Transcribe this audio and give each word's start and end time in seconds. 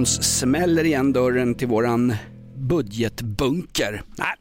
Hans 0.00 0.38
smäller 0.38 0.84
igen 0.84 1.12
dörren 1.12 1.54
till 1.54 1.68
våran 1.68 2.14
budgetbunker. 2.56 4.02
Nej, 4.16 4.34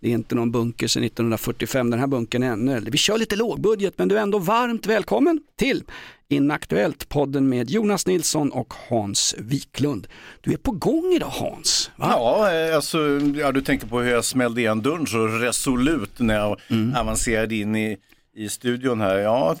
det 0.00 0.08
är 0.08 0.12
inte 0.12 0.34
någon 0.34 0.52
bunker 0.52 0.86
sedan 0.86 1.04
1945, 1.04 1.90
den 1.90 2.00
här 2.00 2.06
bunkern 2.06 2.42
är 2.42 2.52
ännu 2.52 2.76
äldre. 2.76 2.90
Vi 2.90 2.98
kör 2.98 3.18
lite 3.18 3.36
lågbudget 3.36 3.94
men 3.96 4.08
du 4.08 4.18
är 4.18 4.22
ändå 4.22 4.38
varmt 4.38 4.86
välkommen 4.86 5.40
till 5.58 5.82
Inaktuellt, 6.28 7.08
podden 7.08 7.48
med 7.48 7.70
Jonas 7.70 8.06
Nilsson 8.06 8.52
och 8.52 8.74
Hans 8.88 9.34
Wiklund. 9.38 10.06
Du 10.40 10.52
är 10.52 10.56
på 10.56 10.70
gång 10.70 11.12
idag 11.16 11.28
Hans. 11.28 11.90
Va? 11.96 12.06
Ja, 12.10 12.52
eh, 12.52 12.76
alltså, 12.76 12.98
ja, 13.36 13.52
du 13.52 13.60
tänker 13.60 13.86
på 13.86 14.00
hur 14.00 14.10
jag 14.10 14.24
smällde 14.24 14.60
igen 14.60 14.82
dörren 14.82 15.06
så 15.06 15.26
resolut 15.26 16.18
när 16.18 16.34
jag 16.34 16.56
avancerade 16.96 17.54
in 17.54 17.76
i, 17.76 17.96
i 18.38 18.48
studion 18.48 19.00
här. 19.00 19.18
Ja, 19.18 19.56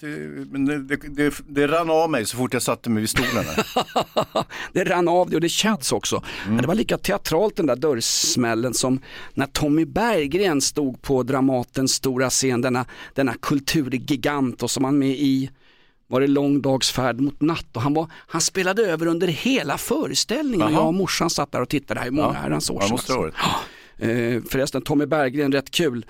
men 0.50 0.64
det, 0.64 0.78
det, 0.78 0.96
det, 0.96 1.34
det 1.48 1.66
rann 1.66 1.90
av 1.90 2.10
mig 2.10 2.26
så 2.26 2.36
fort 2.36 2.52
jag 2.52 2.62
satte 2.62 2.90
mig 2.90 3.00
vid 3.00 3.10
stolen. 3.10 3.44
Det 4.72 4.84
rann 4.84 5.08
av 5.08 5.30
det 5.30 5.36
och 5.36 5.40
det 5.40 5.48
känns 5.48 5.92
också. 5.92 6.22
Men 6.46 6.56
det 6.56 6.66
var 6.66 6.74
lika 6.74 6.98
teatralt 6.98 7.56
den 7.56 7.66
där 7.66 7.76
dörrsmällen 7.76 8.74
som 8.74 9.00
när 9.34 9.46
Tommy 9.46 9.84
Berggren 9.84 10.60
stod 10.60 11.02
på 11.02 11.22
Dramatens 11.22 11.92
stora 11.94 12.30
scen, 12.30 12.60
denna, 12.60 12.84
denna 13.14 13.34
kulturgigant 13.34 14.62
och 14.62 14.70
som 14.70 14.84
han 14.84 14.98
med 14.98 15.10
i 15.10 15.50
var 16.06 16.20
det 16.20 16.26
lång 16.26 16.62
dags 16.62 16.90
färd 16.92 17.20
mot 17.20 17.40
natt 17.40 17.66
och 17.76 17.82
han, 17.82 17.94
var, 17.94 18.10
han 18.12 18.40
spelade 18.40 18.82
över 18.82 19.06
under 19.06 19.26
hela 19.26 19.78
föreställningen 19.78 20.72
jag 20.72 20.86
och 20.86 20.94
morsan 20.94 21.30
satt 21.30 21.52
där 21.52 21.62
och 21.62 21.68
tittade, 21.68 21.94
det 21.94 22.00
här 22.00 22.06
är 22.06 22.10
många 22.12 22.28
Ja. 22.28 22.32
herrans 22.32 22.70
år 22.70 22.80
sedan. 22.80 23.16
varit. 23.18 23.34
Ja. 23.42 23.60
Eh, 24.00 24.42
förresten, 24.50 24.82
Tommy 24.82 25.06
Berggren, 25.06 25.52
rätt 25.52 25.70
kul. 25.70 26.06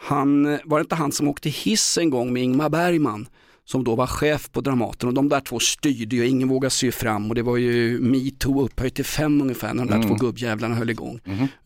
Han, 0.00 0.46
eh, 0.46 0.60
var 0.64 0.78
det 0.78 0.82
inte 0.82 0.94
han 0.94 1.12
som 1.12 1.28
åkte 1.28 1.48
hiss 1.48 1.98
en 1.98 2.10
gång 2.10 2.32
med 2.32 2.42
Ingmar 2.42 2.68
Bergman? 2.68 3.28
Som 3.64 3.84
då 3.84 3.94
var 3.94 4.06
chef 4.06 4.50
på 4.52 4.60
Dramaten 4.60 5.08
och 5.08 5.14
de 5.14 5.28
där 5.28 5.40
två 5.40 5.58
styrde 5.58 6.16
ju, 6.16 6.26
ingen 6.28 6.48
vågade 6.48 6.70
sy 6.70 6.92
fram 6.92 7.28
och 7.28 7.34
det 7.34 7.42
var 7.42 7.56
ju 7.56 8.00
metoo 8.00 8.64
upphöjt 8.64 8.94
till 8.94 9.04
fem 9.04 9.40
ungefär 9.40 9.74
när 9.74 9.84
de 9.84 10.00
där 10.00 10.08
två 10.08 10.14
gubbjävlarna 10.14 10.74
höll 10.74 10.90
igång. 10.90 11.20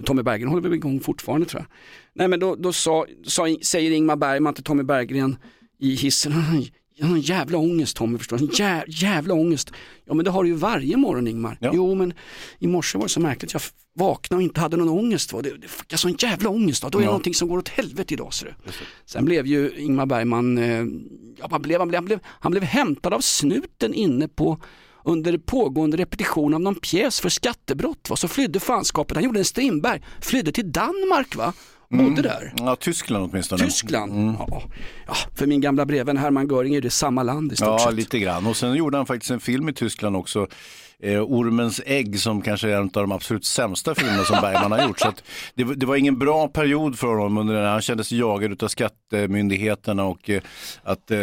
Tommy 0.05 0.23
Berggren 0.23 0.49
håller 0.49 0.63
väl 0.63 0.75
igång 0.75 1.01
fortfarande 1.01 1.47
tror 1.47 1.61
jag. 1.61 1.67
Nej 2.15 2.29
men 2.29 2.41
då, 2.41 2.55
då 2.55 2.73
sa, 2.73 3.07
sa, 3.27 3.57
säger 3.63 3.91
Ingmar 3.91 4.17
Bergman 4.17 4.55
till 4.55 4.65
Tommy 4.65 4.83
Berggren 4.83 5.37
i 5.79 5.95
hissen, 5.95 6.33
jag 6.97 7.07
har 7.07 7.15
en 7.15 7.21
jävla 7.21 7.59
ångest 7.59 7.97
Tommy 7.97 8.19
förstår 8.19 8.37
en 8.37 8.51
jä, 8.53 8.85
jävla 8.89 9.35
ångest. 9.35 9.71
Ja 10.05 10.15
men 10.15 10.25
det 10.25 10.31
har 10.31 10.43
du 10.43 10.49
ju 10.49 10.55
varje 10.55 10.97
morgon 10.97 11.27
Ingmar. 11.27 11.59
Ja. 11.61 11.71
Jo 11.75 11.95
men 11.95 12.13
i 12.59 12.67
morse 12.67 12.99
var 12.99 13.05
det 13.05 13.09
så 13.09 13.21
märkligt, 13.21 13.53
jag 13.53 13.63
vaknade 13.97 14.39
och 14.39 14.43
inte 14.43 14.61
hade 14.61 14.77
någon 14.77 14.89
ångest. 14.89 15.33
Va? 15.33 15.43
Det, 15.43 15.51
det, 15.51 15.67
jag 15.89 16.01
sa 16.01 16.09
en 16.09 16.17
jävla 16.19 16.49
ångest, 16.49 16.83
va? 16.83 16.89
då 16.93 16.99
är 16.99 17.01
det 17.01 17.05
Ja. 17.05 17.11
någonting 17.11 17.35
som 17.35 17.49
går 17.49 17.59
åt 17.59 17.69
helvete 17.69 18.15
idag. 18.15 18.31
du. 18.43 18.55
Sen 19.07 19.25
blev 19.25 19.47
ju 19.47 19.71
Ingmar 19.79 20.07
Bergman, 20.07 20.59
eh, 20.59 20.85
ja, 21.39 21.47
vad 21.51 21.61
blev, 21.61 21.81
han, 21.81 21.89
blev, 21.89 21.99
han, 21.99 22.05
blev, 22.05 22.19
han 22.27 22.53
blev 22.53 22.63
hämtad 22.65 23.15
av 23.15 23.21
snuten 23.21 23.95
inne 23.95 24.29
på 24.29 24.61
under 25.05 25.39
pågående 25.39 25.97
repetition 25.97 26.55
av 26.55 26.61
någon 26.61 26.75
pjäs 26.75 27.21
för 27.21 27.29
skattebrott. 27.29 28.11
Va? 28.11 28.17
Så 28.17 28.29
flydde 28.29 28.61
fanskapet, 28.61 29.17
han 29.17 29.25
gjorde 29.25 29.39
en 29.39 29.45
Strindberg, 29.45 30.03
flydde 30.21 30.53
till 30.53 30.73
Danmark 30.73 31.37
va? 31.37 31.53
Bodde 31.91 32.23
där. 32.23 32.53
Ja, 32.57 32.77
Tyskland 32.77 33.31
åtminstone. 33.31 33.65
Tyskland. 33.65 34.37
Ja. 34.39 34.63
Ja, 35.07 35.15
för 35.35 35.47
min 35.47 35.61
gamla 35.61 35.87
brevvän 35.87 36.17
Hermann 36.17 36.49
Göring 36.49 36.75
är 36.75 36.81
det 36.81 36.91
samma 36.91 37.23
land 37.23 37.53
i 37.53 37.57
stort 37.57 37.69
Ja, 37.69 37.79
sett. 37.79 37.95
lite 37.95 38.19
grann. 38.19 38.47
Och 38.47 38.57
sen 38.57 38.75
gjorde 38.75 38.97
han 38.97 39.07
faktiskt 39.07 39.31
en 39.31 39.41
film 39.41 39.69
i 39.69 39.73
Tyskland 39.73 40.17
också. 40.17 40.47
Eh, 41.03 41.21
Ormens 41.23 41.81
ägg 41.87 42.21
som 42.21 42.43
kanske 42.43 42.69
är 42.71 42.75
en 42.77 42.83
av 42.83 42.89
de 42.93 43.13
absolut 43.13 43.45
sämsta 43.45 43.95
filmerna 43.95 44.25
som 44.25 44.41
Bergman 44.43 44.73
har 44.73 44.83
gjort. 44.89 45.01
Så 45.01 45.09
att 45.09 45.23
det, 45.55 45.65
var- 45.65 45.75
det 45.75 45.87
var 45.87 45.97
ingen 45.97 46.19
bra 46.19 46.49
period 46.49 46.99
för 46.99 47.07
honom 47.07 47.39
under 47.39 47.55
den. 47.55 47.65
Han 47.65 47.81
kände 47.83 48.05
sig 48.05 48.19
jagad 48.19 48.63
av 48.63 48.69
skattemyndigheterna 48.69 50.05
och 50.05 50.31
eh, 50.31 50.43
att 50.83 51.11
eh, 51.11 51.19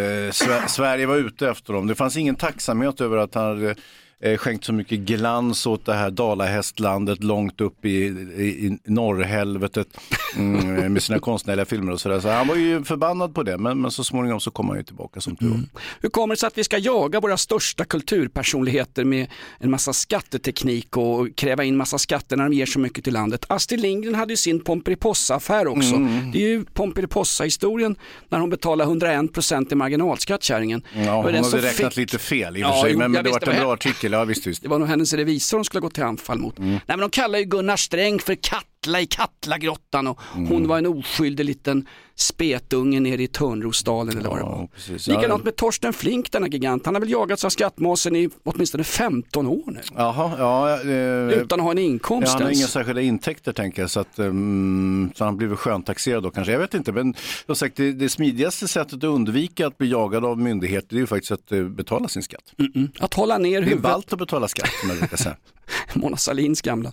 Sverige 0.67 1.05
var 1.05 1.15
ute 1.17 1.49
efter 1.49 1.73
dem. 1.73 1.87
Det 1.87 1.95
fanns 1.95 2.17
ingen 2.17 2.35
tacksamhet 2.35 3.01
över 3.01 3.17
att 3.17 3.35
han 3.35 3.43
hade 3.45 3.75
eh, 4.21 4.37
skänkt 4.37 4.65
så 4.65 4.73
mycket 4.73 4.99
glans 4.99 5.65
åt 5.65 5.85
det 5.85 5.93
här 5.93 6.11
dalahästlandet 6.11 7.23
långt 7.23 7.61
upp 7.61 7.85
i, 7.85 7.89
i, 7.89 8.67
i 8.67 8.77
norrhelvetet 8.85 9.87
mm, 10.35 10.93
med 10.93 11.03
sina 11.03 11.19
konstnärliga 11.19 11.65
filmer 11.65 11.91
och 11.91 12.01
sådär. 12.01 12.19
Så 12.19 12.29
han 12.29 12.47
var 12.47 12.55
ju 12.55 12.83
förbannad 12.83 13.35
på 13.35 13.43
det, 13.43 13.57
men, 13.57 13.81
men 13.81 13.91
så 13.91 14.03
småningom 14.03 14.39
så 14.39 14.51
kom 14.51 14.69
han 14.69 14.77
ju 14.77 14.83
tillbaka 14.83 15.21
som 15.21 15.35
tur 15.35 15.49
var. 15.49 15.59
Hur 16.01 16.09
kommer 16.09 16.35
det 16.35 16.39
sig 16.39 16.47
att 16.47 16.57
vi 16.57 16.63
ska 16.63 16.77
jaga 16.77 17.19
våra 17.19 17.37
största 17.37 17.85
kulturpersonligheter 17.85 19.03
med 19.05 19.27
en 19.59 19.71
massa 19.71 19.93
skatteteknik 19.93 20.97
och 20.97 21.35
kräva 21.35 21.63
in 21.63 21.77
massa 21.77 21.97
skatter 21.97 22.37
när 22.37 22.43
de 22.43 22.53
ger 22.53 22.65
så 22.65 22.79
mycket 22.79 23.03
till 23.03 23.13
landet? 23.13 23.45
Astrid 23.49 23.79
Lindgren 23.81 24.15
hade 24.15 24.33
ju 24.33 24.37
sin 24.37 24.59
Pomperipossa-affär 24.59 25.67
också. 25.67 25.95
Mm. 25.95 26.31
Det 26.31 26.37
är 26.37 26.49
ju 26.49 26.65
Pomperipossa-historien 26.65 27.95
när 28.29 28.39
hon 28.39 28.49
betalar 28.49 28.85
101% 28.85 29.71
i 29.71 29.75
marginalskatt, 29.75 30.43
kärringen. 30.43 30.83
Ja, 30.93 31.15
hon 31.15 31.25
hade 31.25 31.43
som 31.43 31.59
räknat 31.59 31.93
fick- 31.93 31.97
lite 31.97 32.17
fel 32.17 32.57
i 32.57 32.63
och 32.63 32.67
Ja, 32.67 32.73
för 32.73 32.81
sig, 32.81 32.91
jo, 32.91 32.97
men, 32.97 33.11
men 33.11 33.23
det 33.23 33.29
var 33.29 33.49
en 33.49 33.59
bra 33.59 33.73
artikel. 33.73 34.10
Ja, 34.11 34.25
visst, 34.25 34.47
visst. 34.47 34.61
Det 34.61 34.67
var 34.67 34.79
nog 34.79 34.87
hennes 34.87 35.13
revisor 35.13 35.57
hon 35.57 35.65
skulle 35.65 35.81
gå 35.81 35.89
till 35.89 36.03
anfall 36.03 36.39
mot. 36.39 36.59
Mm. 36.59 36.69
Nej 36.71 36.81
men 36.87 36.99
de 36.99 37.09
kallar 37.09 37.39
ju 37.39 37.45
Gunnar 37.45 37.77
Sträng 37.77 38.19
för 38.19 38.35
Katla 38.83 39.01
i 39.01 39.05
Katlagrottan 39.05 40.07
och 40.07 40.19
Mm. 40.35 40.47
hon 40.47 40.67
var 40.67 40.77
en 40.77 40.85
oskyldig 40.85 41.45
liten 41.45 41.85
spetunge 42.15 42.99
nere 42.99 43.23
i 43.23 43.27
Törnrosdalen 43.27 44.17
eller 44.17 44.29
vad 44.29 44.37
det 44.39 44.43
var. 44.43 44.67
precis. 44.75 45.07
Likadant 45.07 45.43
med 45.43 45.55
Torsten 45.55 45.93
Flink, 45.93 46.31
denna 46.31 46.47
gigant. 46.47 46.85
Han 46.85 46.95
har 46.95 46.99
väl 46.99 47.09
jagats 47.09 47.45
av 47.45 47.49
skattmasen 47.49 48.15
i 48.15 48.29
åtminstone 48.43 48.83
15 48.83 49.47
år 49.47 49.63
nu. 49.71 49.79
Jaha, 49.95 50.31
ja. 50.37 50.81
Eh, 50.91 51.39
Utan 51.41 51.59
att 51.59 51.63
ha 51.63 51.71
en 51.71 51.77
inkomst 51.77 52.27
ja, 52.27 52.31
han 52.33 52.41
har 52.41 52.49
ens. 52.49 52.59
inga 52.59 52.67
särskilda 52.67 53.01
intäkter 53.01 53.53
tänker 53.53 53.81
jag, 53.81 53.89
så, 53.91 53.99
att, 53.99 54.19
um, 54.19 55.11
så 55.15 55.23
han 55.25 55.37
blir 55.37 55.47
väl 55.47 55.57
sköntaxerad 55.57 56.23
då 56.23 56.29
kanske. 56.31 56.51
Jag 56.51 56.59
vet 56.59 56.73
inte, 56.73 56.91
men 56.91 57.13
som 57.45 57.55
sagt, 57.55 57.75
det, 57.77 57.91
det 57.91 58.09
smidigaste 58.09 58.67
sättet 58.67 58.93
att 58.93 59.03
undvika 59.03 59.67
att 59.67 59.77
bli 59.77 59.91
jagad 59.91 60.25
av 60.25 60.37
myndigheter 60.39 60.87
det 60.89 60.95
är 60.95 60.99
ju 60.99 61.07
faktiskt 61.07 61.31
att 61.31 61.51
eh, 61.51 61.63
betala 61.63 62.07
sin 62.07 62.23
skatt. 62.23 62.53
Mm. 62.75 62.89
Att 62.99 63.13
hålla 63.13 63.37
ner 63.37 63.49
Det 63.51 63.57
är 63.57 63.61
huvudet. 63.61 63.81
ballt 63.83 64.13
att 64.13 64.19
betala 64.19 64.47
skatt 64.47 64.69
som 64.81 64.89
jag 64.89 64.99
brukar 64.99 65.17
säga. 65.17 65.35
Mona 65.93 66.17
Sahlins 66.17 66.61
gamla. 66.61 66.91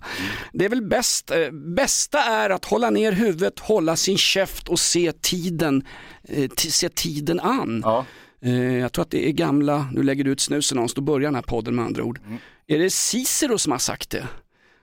Det 0.53 0.65
är 0.65 0.69
väl 0.69 0.81
bäst, 0.81 1.31
eh, 1.31 1.37
bästa 1.81 2.23
är 2.23 2.49
att 2.49 2.65
hålla 2.65 2.89
ner 2.89 3.11
huvudet, 3.11 3.59
hålla 3.59 3.95
sin 3.95 4.17
käft 4.17 4.67
och 4.67 4.79
se 4.79 5.11
tiden, 5.11 5.83
eh, 6.23 6.49
se 6.55 6.89
tiden 6.89 7.39
an. 7.39 7.81
Ja. 7.85 8.05
Eh, 8.41 8.77
jag 8.77 8.91
tror 8.91 9.03
att 9.03 9.11
det 9.11 9.27
är 9.27 9.31
gamla, 9.31 9.89
nu 9.93 10.03
lägger 10.03 10.23
du 10.23 10.31
ut 10.31 10.39
snusen 10.39 10.75
någonstans, 10.75 10.95
då 10.95 11.01
börjar 11.01 11.27
den 11.27 11.35
här 11.35 11.41
podden 11.41 11.75
med 11.75 11.85
andra 11.85 12.03
ord. 12.03 12.19
Är 12.67 12.79
det 12.79 12.89
Cicero 12.89 13.57
som 13.57 13.71
har 13.71 13.79
sagt 13.79 14.09
det? 14.09 14.27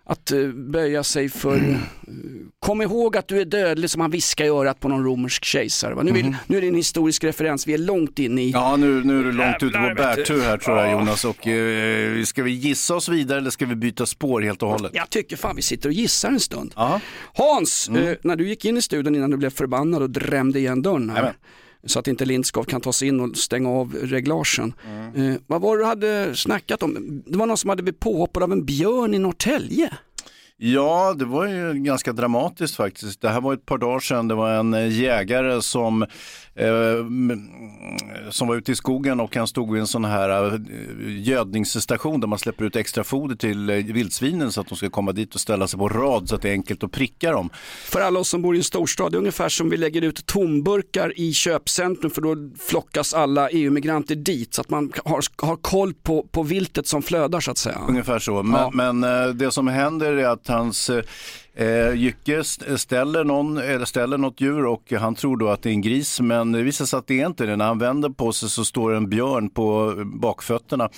Att 0.09 0.33
eh, 0.33 0.49
böja 0.49 1.05
sig 1.05 1.29
för, 1.29 1.57
eh, 1.57 1.77
kom 2.59 2.83
ihåg 2.83 3.17
att 3.17 3.29
du 3.29 3.41
är 3.41 3.45
dödlig 3.45 3.91
som 3.91 4.01
han 4.01 4.11
viskade 4.11 4.47
i 4.47 4.51
örat 4.53 4.81
på 4.81 4.89
någon 4.89 5.05
romersk 5.05 5.45
kejsare. 5.45 6.03
Nu, 6.03 6.13
vill, 6.13 6.37
nu 6.47 6.57
är 6.57 6.61
det 6.61 6.69
en 6.69 6.75
historisk 6.75 7.25
referens, 7.25 7.67
vi 7.67 7.75
är 7.75 7.79
långt 7.79 8.19
in 8.19 8.39
i 8.39 8.51
Ja, 8.51 8.77
nu, 8.77 9.05
nu 9.05 9.21
är 9.21 9.25
du 9.25 9.33
långt 9.33 9.63
ute 9.63 9.79
på 9.79 9.95
bärtur 9.97 10.41
här 10.41 10.57
tror 10.57 10.79
jag 10.79 10.93
Jonas. 10.93 11.25
Och, 11.25 11.47
eh, 11.47 12.23
ska 12.25 12.43
vi 12.43 12.51
gissa 12.51 12.95
oss 12.95 13.09
vidare 13.09 13.39
eller 13.39 13.51
ska 13.51 13.67
vi 13.67 13.75
byta 13.75 14.07
spår 14.07 14.41
helt 14.41 14.63
och 14.63 14.69
hållet? 14.69 14.93
Jag 14.95 15.11
tycker 15.11 15.37
fan 15.37 15.57
vi 15.57 15.63
sitter 15.63 15.89
och 15.89 15.93
gissar 15.93 16.29
en 16.29 16.41
stund. 16.41 16.73
Ja. 16.77 17.01
Hans, 17.35 17.89
eh, 17.89 18.17
när 18.23 18.37
du 18.37 18.49
gick 18.49 18.65
in 18.65 18.77
i 18.77 18.83
studion 18.83 19.15
innan 19.15 19.31
du 19.31 19.37
blev 19.37 19.51
förbannad 19.51 20.03
och 20.03 20.11
drämde 20.11 20.59
igen 20.59 20.83
dörren 20.83 21.11
här. 21.11 21.17
Jajamän. 21.17 21.35
Så 21.87 21.99
att 21.99 22.09
inte 22.09 22.25
Lindskov 22.25 22.65
kan 22.65 22.81
ta 22.81 22.93
sig 22.93 23.09
in 23.09 23.21
och 23.21 23.37
stänga 23.37 23.69
av 23.71 23.95
reglagen. 24.03 24.75
Eh, 25.17 25.35
vad 25.47 25.61
var 25.61 25.77
det 25.77 25.83
du 25.83 25.87
hade 25.87 26.37
snackat 26.37 26.83
om? 26.83 27.23
Det 27.27 27.39
var 27.39 27.47
någon 27.47 27.57
som 27.57 27.71
hade 27.71 27.83
blivit 27.83 28.01
påhoppad 28.01 28.43
av 28.43 28.53
en 28.53 28.65
björn 28.65 29.15
i 29.15 29.19
Norrtälje. 29.19 29.93
Ja, 30.59 31.15
det 31.19 31.25
var 31.25 31.47
ju 31.47 31.73
ganska 31.75 32.13
dramatiskt 32.13 32.77
faktiskt. 32.77 33.21
Det 33.21 33.29
här 33.29 33.41
var 33.41 33.55
ett 33.55 33.67
par 33.67 33.79
dagar 33.79 34.01
sedan. 34.01 34.29
Det 34.29 34.35
var 34.35 34.51
en 34.51 34.75
eh, 34.75 34.89
jägare 35.01 35.63
som, 35.63 36.03
eh, 36.55 36.69
som 38.31 38.49
var 38.49 38.57
ute 38.57 38.73
i 38.73 38.75
skogen 38.75 39.21
och 39.21 39.37
han 39.37 39.47
stod 39.47 39.73
vid 39.73 39.81
en 39.81 39.87
sån 39.87 40.05
här 40.05 40.55
eh, 40.55 40.61
gödningsstation 41.23 42.21
där 42.21 42.29
man 42.29 42.39
släpper 42.39 42.65
ut 42.65 42.77
extra 42.77 43.05
foder 43.05 43.37
till 43.37 43.71
eh, 43.71 43.77
vildsvinen 43.77 44.53
så 44.53 44.61
att 44.61 44.69
de 44.69 44.77
ska 44.77 44.91
komma 44.91 45.13
dit 45.13 45.35
och 45.35 45.41
ställa 45.41 45.69
sig 45.69 45.79
på 45.79 45.89
rad 45.89 46.29
så 46.29 46.35
att 46.35 46.43
det 46.43 46.49
är 46.49 46.53
enkelt 46.53 46.85
att 46.85 46.93
pricka 46.93 47.33
dem. 47.33 47.51
För 47.85 48.01
alla 48.01 48.21
oss 48.21 48.29
som 48.29 48.43
bor 48.43 48.55
i 48.55 48.59
en 48.59 48.65
storstad, 48.65 49.13
det 49.13 49.17
är 49.17 49.19
ungefär 49.19 49.49
som 49.49 49.71
vi 49.71 49.77
lägger 49.77 50.03
ut 50.03 50.27
tomburkar 50.27 51.13
i 51.21 51.33
köpcentrum 51.33 52.11
för 52.11 52.21
då 52.23 52.37
flockas 52.69 53.15
alla 53.15 53.51
EU-migranter 53.51 54.15
dit 54.15 54.55
så 54.55 54.61
att 54.61 54.71
man 54.71 54.93
har, 55.05 55.21
har 55.47 55.57
koll 55.57 55.95
på, 55.95 56.23
på 56.31 56.43
viltet 56.43 56.87
som 56.87 57.03
flödar 57.03 57.41
så 57.41 57.51
att 57.51 57.59
säga. 57.59 57.79
Ungefär 57.89 58.19
så. 58.19 58.43
Men, 58.43 58.61
Ja. 58.61 58.93
men 58.93 59.39
det 59.39 59.51
som 59.51 59.69
händer 59.69 60.13
är 60.13 60.29
att 60.29 60.46
att 60.53 60.59
hans 60.59 60.91
eh, 61.55 61.93
Jycke 61.95 62.39
st- 62.41 62.79
ställer, 62.79 63.25
någon, 63.25 63.59
eller 63.59 63.85
ställer 63.85 64.19
något 64.19 64.41
djur 64.41 64.67
och 64.67 64.93
han 64.93 65.15
tror 65.15 65.37
då 65.37 65.49
att 65.49 65.63
det 65.63 65.69
är 65.69 65.73
en 65.73 65.83
gris 65.83 66.21
men 66.21 66.53
det 66.53 66.63
visar 66.63 66.85
sig 66.85 66.99
att 66.99 67.07
det 67.07 67.21
är 67.21 67.27
inte 67.27 67.47
det. 67.47 67.57
När 67.57 67.65
han 67.67 67.79
vänder 67.79 68.09
på 68.09 68.33
sig 68.33 68.51
så 68.51 68.65
står 68.65 68.95
en 68.95 69.09
björn 69.09 69.51
på 69.51 69.95
bakfötterna 70.07 70.89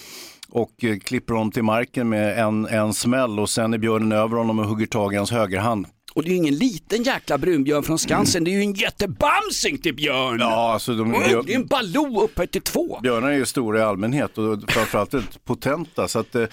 och 0.51 0.85
eh, 0.85 0.99
klipper 0.99 1.35
honom 1.35 1.53
till 1.53 1.63
marken 1.63 2.09
med 2.09 2.39
en, 2.39 2.67
en 2.67 2.95
smäll 2.95 3.41
och 3.41 3.51
sen 3.51 3.75
är 3.75 3.79
björnen 3.79 4.13
över 4.13 4.37
honom 4.37 4.59
och 4.59 4.65
hugger 4.67 4.87
tag 4.87 5.15
i 5.15 5.17
hans 5.17 5.31
högerhand. 5.31 5.87
Och 6.15 6.23
det 6.25 6.29
är 6.29 6.33
ju 6.33 6.37
ingen 6.37 6.55
liten 6.57 7.03
jäkla 7.03 7.39
brunbjörn 7.39 7.83
från 7.83 7.99
Skansen, 7.99 8.45
det 8.45 8.51
är 8.51 8.53
ju 8.53 8.61
en 8.61 8.73
jättebamsing 8.73 9.79
till 9.79 9.95
björn. 9.95 10.37
Ja, 10.41 10.73
alltså 10.73 10.95
de, 10.95 11.15
Oj, 11.15 11.41
det 11.47 11.53
är 11.53 11.57
en 11.57 11.67
Baloo 11.67 12.23
upphöjt 12.25 12.51
till 12.53 12.63
två. 12.63 12.99
Björnar 13.03 13.29
är 13.29 13.35
ju 13.37 13.47
stora 13.47 13.79
i 13.79 13.83
allmänhet 13.83 14.39
och 14.39 14.59
framförallt 14.69 15.15
väldigt 15.15 15.45
potenta. 15.45 16.09
Så 16.09 16.19
att, 16.19 16.35
eh, 16.35 16.45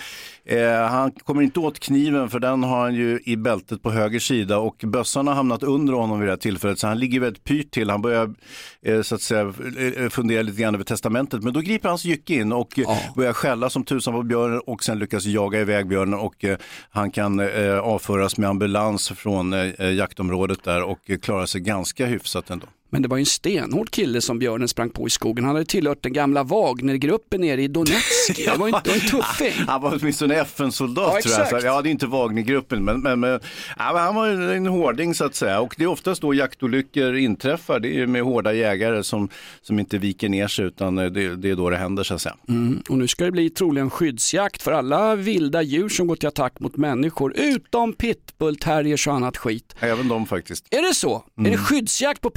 han 0.89 1.11
kommer 1.11 1.41
inte 1.41 1.59
åt 1.59 1.79
kniven 1.79 2.29
för 2.29 2.39
den 2.39 2.63
har 2.63 2.79
han 2.79 2.95
ju 2.95 3.19
i 3.25 3.37
bältet 3.37 3.81
på 3.83 3.91
höger 3.91 4.19
sida 4.19 4.57
och 4.57 4.75
bössan 4.83 5.27
har 5.27 5.33
hamnat 5.33 5.63
under 5.63 5.93
honom 5.93 6.19
vid 6.19 6.27
det 6.27 6.31
här 6.31 6.37
tillfället 6.37 6.79
så 6.79 6.87
han 6.87 6.99
ligger 6.99 7.19
väldigt 7.19 7.43
pyrt 7.43 7.71
till. 7.71 7.89
Han 7.89 8.01
börjar 8.01 8.35
eh, 8.81 9.01
så 9.01 9.15
att 9.15 9.21
säga 9.21 9.53
eh, 9.97 10.09
fundera 10.09 10.41
lite 10.41 10.61
grann 10.61 10.75
över 10.75 10.83
testamentet 10.83 11.43
men 11.43 11.53
då 11.53 11.59
griper 11.59 11.89
hans 11.89 12.05
jycke 12.05 12.33
in 12.33 12.51
och 12.51 12.79
eh, 12.79 12.97
börjar 13.15 13.33
skälla 13.33 13.69
som 13.69 13.83
tusan 13.83 14.13
på 14.13 14.23
björnen 14.23 14.61
och 14.65 14.83
sen 14.83 14.99
lyckas 14.99 15.25
jaga 15.25 15.61
iväg 15.61 15.87
björnen 15.87 16.19
och 16.19 16.43
eh, 16.45 16.57
han 16.89 17.11
kan 17.11 17.39
eh, 17.39 17.79
avföras 17.79 18.37
med 18.37 18.49
ambulans 18.49 19.09
från 19.09 19.53
eh, 19.53 19.91
jaktområdet 19.91 20.63
där 20.63 20.83
och 20.83 20.99
eh, 21.09 21.17
klarar 21.17 21.45
sig 21.45 21.61
ganska 21.61 22.05
hyfsat 22.05 22.49
ändå. 22.49 22.67
Men 22.89 23.01
det 23.01 23.07
var 23.07 23.17
ju 23.17 23.21
en 23.21 23.25
stenhård 23.25 23.89
kille 23.89 24.21
som 24.21 24.39
björnen 24.39 24.67
sprang 24.67 24.89
på 24.89 25.07
i 25.07 25.09
skogen. 25.09 25.45
Han 25.45 25.55
hade 25.55 25.65
tillhört 25.65 26.03
den 26.03 26.13
gamla 26.13 26.43
Wagnergruppen 26.43 27.41
nere 27.41 27.61
i 27.63 27.67
Donetsk. 27.67 28.35
Det 28.45 28.57
var 28.57 28.67
ju 28.67 28.75
inte 28.75 28.91
en 28.93 28.99
tuffing. 28.99 29.65
Han 29.67 29.81
var 29.81 29.97
åtminstone 30.01 30.35
FN-soldat 30.35 31.13
Ja, 31.15 31.21
tror 31.21 31.35
jag. 31.39 31.61
Så, 31.61 31.67
ja, 31.67 31.81
det 31.81 31.89
är 31.89 31.91
inte 31.91 32.07
Wagnergruppen, 32.07 32.83
men, 32.85 32.99
men, 32.99 33.19
men 33.19 33.39
ja, 33.77 33.97
han 33.97 34.15
var 34.15 34.27
en 34.27 34.65
hårding 34.65 35.13
så 35.13 35.25
att 35.25 35.35
säga. 35.35 35.59
Och 35.59 35.75
det 35.77 35.83
är 35.83 35.87
oftast 35.87 36.21
då 36.21 36.33
jaktolyckor 36.33 37.15
inträffar. 37.15 37.79
Det 37.79 37.99
är 38.01 38.07
med 38.07 38.21
hårda 38.21 38.53
jägare 38.53 39.03
som, 39.03 39.29
som 39.61 39.79
inte 39.79 39.97
viker 39.97 40.29
ner 40.29 40.47
sig 40.47 40.65
utan 40.65 40.95
det, 40.95 41.35
det 41.35 41.49
är 41.49 41.55
då 41.55 41.69
det 41.69 41.77
händer 41.77 42.03
så 42.03 42.13
att 42.13 42.21
säga. 42.21 42.35
Mm, 42.49 42.83
och 42.89 42.97
nu 42.97 43.07
ska 43.07 43.25
det 43.25 43.31
bli 43.31 43.49
troligen 43.49 43.89
skyddsjakt 43.89 44.61
för 44.61 44.71
alla 44.71 45.15
vilda 45.15 45.61
djur 45.61 45.89
som 45.89 46.07
går 46.07 46.15
till 46.15 46.27
attack 46.27 46.59
mot 46.59 46.77
människor, 46.77 47.33
utom 47.37 47.93
pitbull, 47.93 48.55
terriers 48.55 49.07
och 49.07 49.13
annat 49.13 49.37
skit. 49.37 49.75
Även 49.79 50.07
de 50.07 50.25
faktiskt. 50.25 50.73
Är 50.73 50.87
det 50.87 50.93
så? 50.93 51.23
Är 51.37 51.51
det 51.51 51.57
skyddsjakt 51.57 52.21
på 52.21 52.29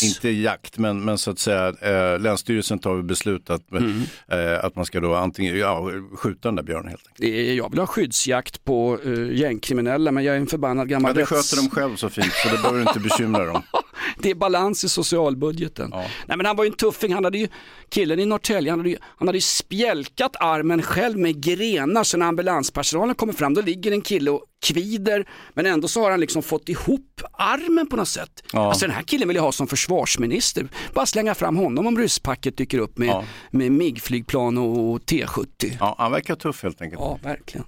pitbulls? 0.00 0.16
Inte 0.16 0.30
jakt, 0.30 0.78
men, 0.78 1.04
men 1.04 1.18
så 1.18 1.30
att 1.30 1.38
säga 1.38 1.68
eh, 1.68 2.20
Länsstyrelsen 2.20 2.78
tar 2.78 3.02
beslut 3.02 3.50
att, 3.50 3.62
eh, 3.72 4.64
att 4.64 4.76
man 4.76 4.84
ska 4.84 5.00
då 5.00 5.14
antingen 5.14 5.58
ja, 5.58 5.90
skjuta 6.16 6.48
den 6.48 6.56
där 6.56 6.62
björnen 6.62 6.88
helt 6.88 7.06
enkelt. 7.08 7.56
Jag 7.56 7.70
vill 7.70 7.78
ha 7.78 7.86
skyddsjakt 7.86 8.64
på 8.64 8.98
uh, 9.06 9.32
gängkriminella 9.36 10.12
men 10.12 10.24
jag 10.24 10.34
är 10.36 10.40
en 10.40 10.46
förbannad 10.46 10.88
gammal 10.88 11.10
Ja, 11.10 11.14
det 11.14 11.20
rätts- 11.22 11.26
sköter 11.26 11.56
de 11.56 11.70
själv 11.70 11.96
så 11.96 12.08
fint 12.08 12.32
så 12.32 12.48
det 12.48 12.62
behöver 12.62 12.78
du 12.78 12.88
inte 12.88 13.00
bekymra 13.00 13.52
om. 13.52 13.62
Det 14.18 14.30
är 14.30 14.34
balans 14.34 14.84
i 14.84 14.88
socialbudgeten. 14.88 15.90
Nej 16.26 16.36
men 16.36 16.46
han 16.46 16.56
var 16.56 16.64
ju 16.64 16.68
en 16.70 16.76
tuffing, 16.76 17.12
han 17.14 17.24
hade 17.24 17.38
ju, 17.38 17.48
killen 17.88 18.18
i 18.20 18.26
Norrtälje, 18.26 18.72
han 18.72 18.78
hade 18.78 18.90
ju, 18.90 18.96
han 19.02 19.28
hade 19.28 19.36
ju 19.38 19.42
spjälkat 19.42 20.36
armen 20.40 20.82
själv 20.82 21.18
med 21.18 21.42
grenar 21.42 22.04
så 22.04 22.16
när 22.16 22.26
ambulanspersonalen 22.26 23.14
kommer 23.14 23.32
fram 23.32 23.54
då 23.54 23.60
ligger 23.62 23.92
en 23.92 24.00
kille 24.00 24.30
och 24.30 24.42
kvider 24.66 25.28
men 25.54 25.66
ändå 25.66 25.88
så 25.88 26.02
har 26.02 26.10
han 26.10 26.20
liksom 26.20 26.42
fått 26.42 26.68
ihop 26.68 27.20
armen 27.32 27.86
på 27.86 27.96
något 27.96 28.08
sätt. 28.08 28.42
Ja. 28.52 28.68
Alltså 28.68 28.86
den 28.86 28.94
här 28.94 29.02
killen 29.02 29.28
vill 29.28 29.34
jag 29.36 29.42
ha 29.42 29.52
som 29.52 29.66
försvarsminister. 29.66 30.68
Bara 30.94 31.06
slänga 31.06 31.34
fram 31.34 31.56
honom 31.56 31.86
om 31.86 31.98
rysspacket 31.98 32.56
dyker 32.56 32.78
upp 32.78 32.98
med, 32.98 33.08
Ja. 33.08 33.24
med 33.50 33.72
MIG-flygplan 33.72 34.58
och 34.58 35.00
T70. 35.00 35.76
Ja, 35.80 35.94
han 35.98 36.12
verkar 36.12 36.34
tuff 36.34 36.62
helt 36.62 36.82
enkelt. 36.82 37.00
Ja, 37.00 37.18
verkligen. 37.22 37.66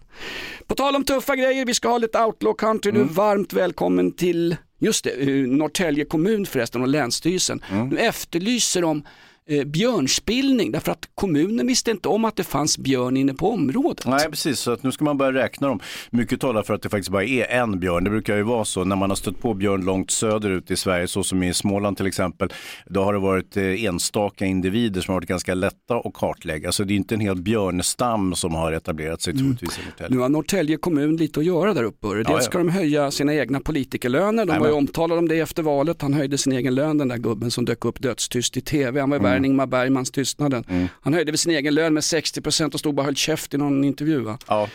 På 0.66 0.74
tal 0.74 0.96
om 0.96 1.04
tuffa 1.04 1.36
grejer, 1.36 1.64
vi 1.66 1.74
ska 1.74 1.88
ha 1.88 1.98
lite 1.98 2.18
outlaw 2.24 2.56
country. 2.58 2.92
Du 2.92 3.00
är 3.00 3.04
varmt 3.04 3.52
välkommen 3.52 4.12
till, 4.12 4.56
just 4.84 5.04
det, 5.04 5.10
eh, 5.10 5.28
Norrtälje 5.28 6.04
kommun 6.04 6.46
förresten 6.46 6.82
och 6.82 6.88
Länsstyrelsen. 6.88 7.60
Nu 7.90 7.98
efterlyser 7.98 8.82
de 8.82 9.02
eh, 9.50 9.64
björnspillning 9.64 10.72
därför 10.72 10.92
att 10.92 11.08
kommunen 11.14 11.66
visste 11.66 11.90
inte 11.90 12.08
om 12.08 12.24
att 12.24 12.36
det 12.36 12.44
fanns 12.44 12.78
björn 12.78 13.16
inne 13.16 13.34
på 13.34 13.50
området. 13.50 14.06
Nej 14.06 14.30
precis, 14.30 14.58
så 14.60 14.72
att 14.72 14.82
nu 14.82 14.92
ska 14.92 15.04
man 15.04 15.18
börja 15.18 15.32
räkna 15.32 15.68
dem. 15.68 15.80
Mycket 16.10 16.40
talar 16.40 16.62
för 16.62 16.74
att 16.74 16.82
det 16.82 16.88
faktiskt 16.88 17.10
bara 17.10 17.24
är 17.24 17.44
en 17.50 17.80
björn. 17.80 18.04
Det 18.04 18.10
brukar 18.10 18.36
ju 18.36 18.42
vara 18.42 18.64
så 18.64 18.84
när 18.84 18.96
man 18.96 19.10
har 19.10 19.16
stött 19.16 19.40
på 19.40 19.54
björn 19.54 19.84
långt 19.84 20.10
söderut 20.10 20.70
i 20.70 20.76
Sverige, 20.76 21.06
så 21.08 21.22
som 21.24 21.42
i 21.42 21.54
Småland 21.54 21.96
till 21.96 22.06
exempel. 22.06 22.48
Då 22.86 23.02
har 23.04 23.12
det 23.12 23.18
varit 23.18 23.56
eh, 23.56 23.84
enstaka 23.84 24.44
individer 24.46 25.00
som 25.00 25.12
har 25.12 25.20
varit 25.20 25.28
ganska 25.28 25.54
lätta 25.54 25.96
att 25.96 26.14
kartlägga. 26.14 26.72
Så 26.72 26.84
det 26.84 26.94
är 26.94 26.96
inte 26.96 27.14
en 27.14 27.20
hel 27.20 27.36
björnstam 27.42 28.34
som 28.34 28.54
har 28.54 28.72
etablerat 28.72 29.22
sig 29.22 29.36
troligtvis 29.38 29.78
i 29.78 29.82
Norrtälje. 29.86 30.16
Nu 30.16 30.22
har 30.22 30.28
Norrtälje 30.28 30.76
kommun 30.76 31.16
lite 31.16 31.40
att 31.40 31.46
göra 31.46 31.74
där 31.74 31.84
uppe. 31.84 32.06
Dels 32.08 32.28
Ja, 32.28 32.34
ja. 32.34 32.40
ska 32.40 32.58
de 32.58 32.68
höja 32.68 33.10
sina 33.10 33.34
egna 33.34 33.60
politikerlöner. 33.60 34.44
De 34.46 34.50
var 34.52 34.56
ju 34.56 34.62
Jajamän. 34.62 34.78
omtalade 34.78 35.18
om 35.18 35.28
det 35.28 35.40
efter 35.40 35.62
valet. 35.62 36.02
Han 36.02 36.14
höjde 36.14 36.38
sin 36.38 36.52
egen 36.52 36.74
lön, 36.74 36.98
den 36.98 37.08
där 37.08 37.16
gubben 37.18 37.50
som 37.50 37.64
dök 37.64 37.84
upp 37.84 38.02
dödstyst 38.02 38.56
i 38.56 38.60
tv. 38.60 39.00
Han 39.00 39.10
var 39.10 39.16
Mm. 39.16 39.33
Värd 39.34 39.38
än 39.38 39.44
Ingmar 39.44 39.66
Bergmans 39.66 40.10
tystnaden. 40.10 40.88
Han 41.00 41.14
höjde 41.14 41.32
väl 41.32 41.38
sin 41.38 41.52
egen 41.52 41.74
lön 41.74 41.94
med 41.94 42.00
60% 42.00 42.74
och 42.74 42.80
stod 42.80 42.94
bara 42.94 43.00
och 43.02 43.04
höll 43.06 43.16
käft 43.16 43.54
i 43.54 43.58
någon 43.58 43.84
intervju. 43.84 44.20
Va? 44.20 44.38
Ja. 44.48 44.68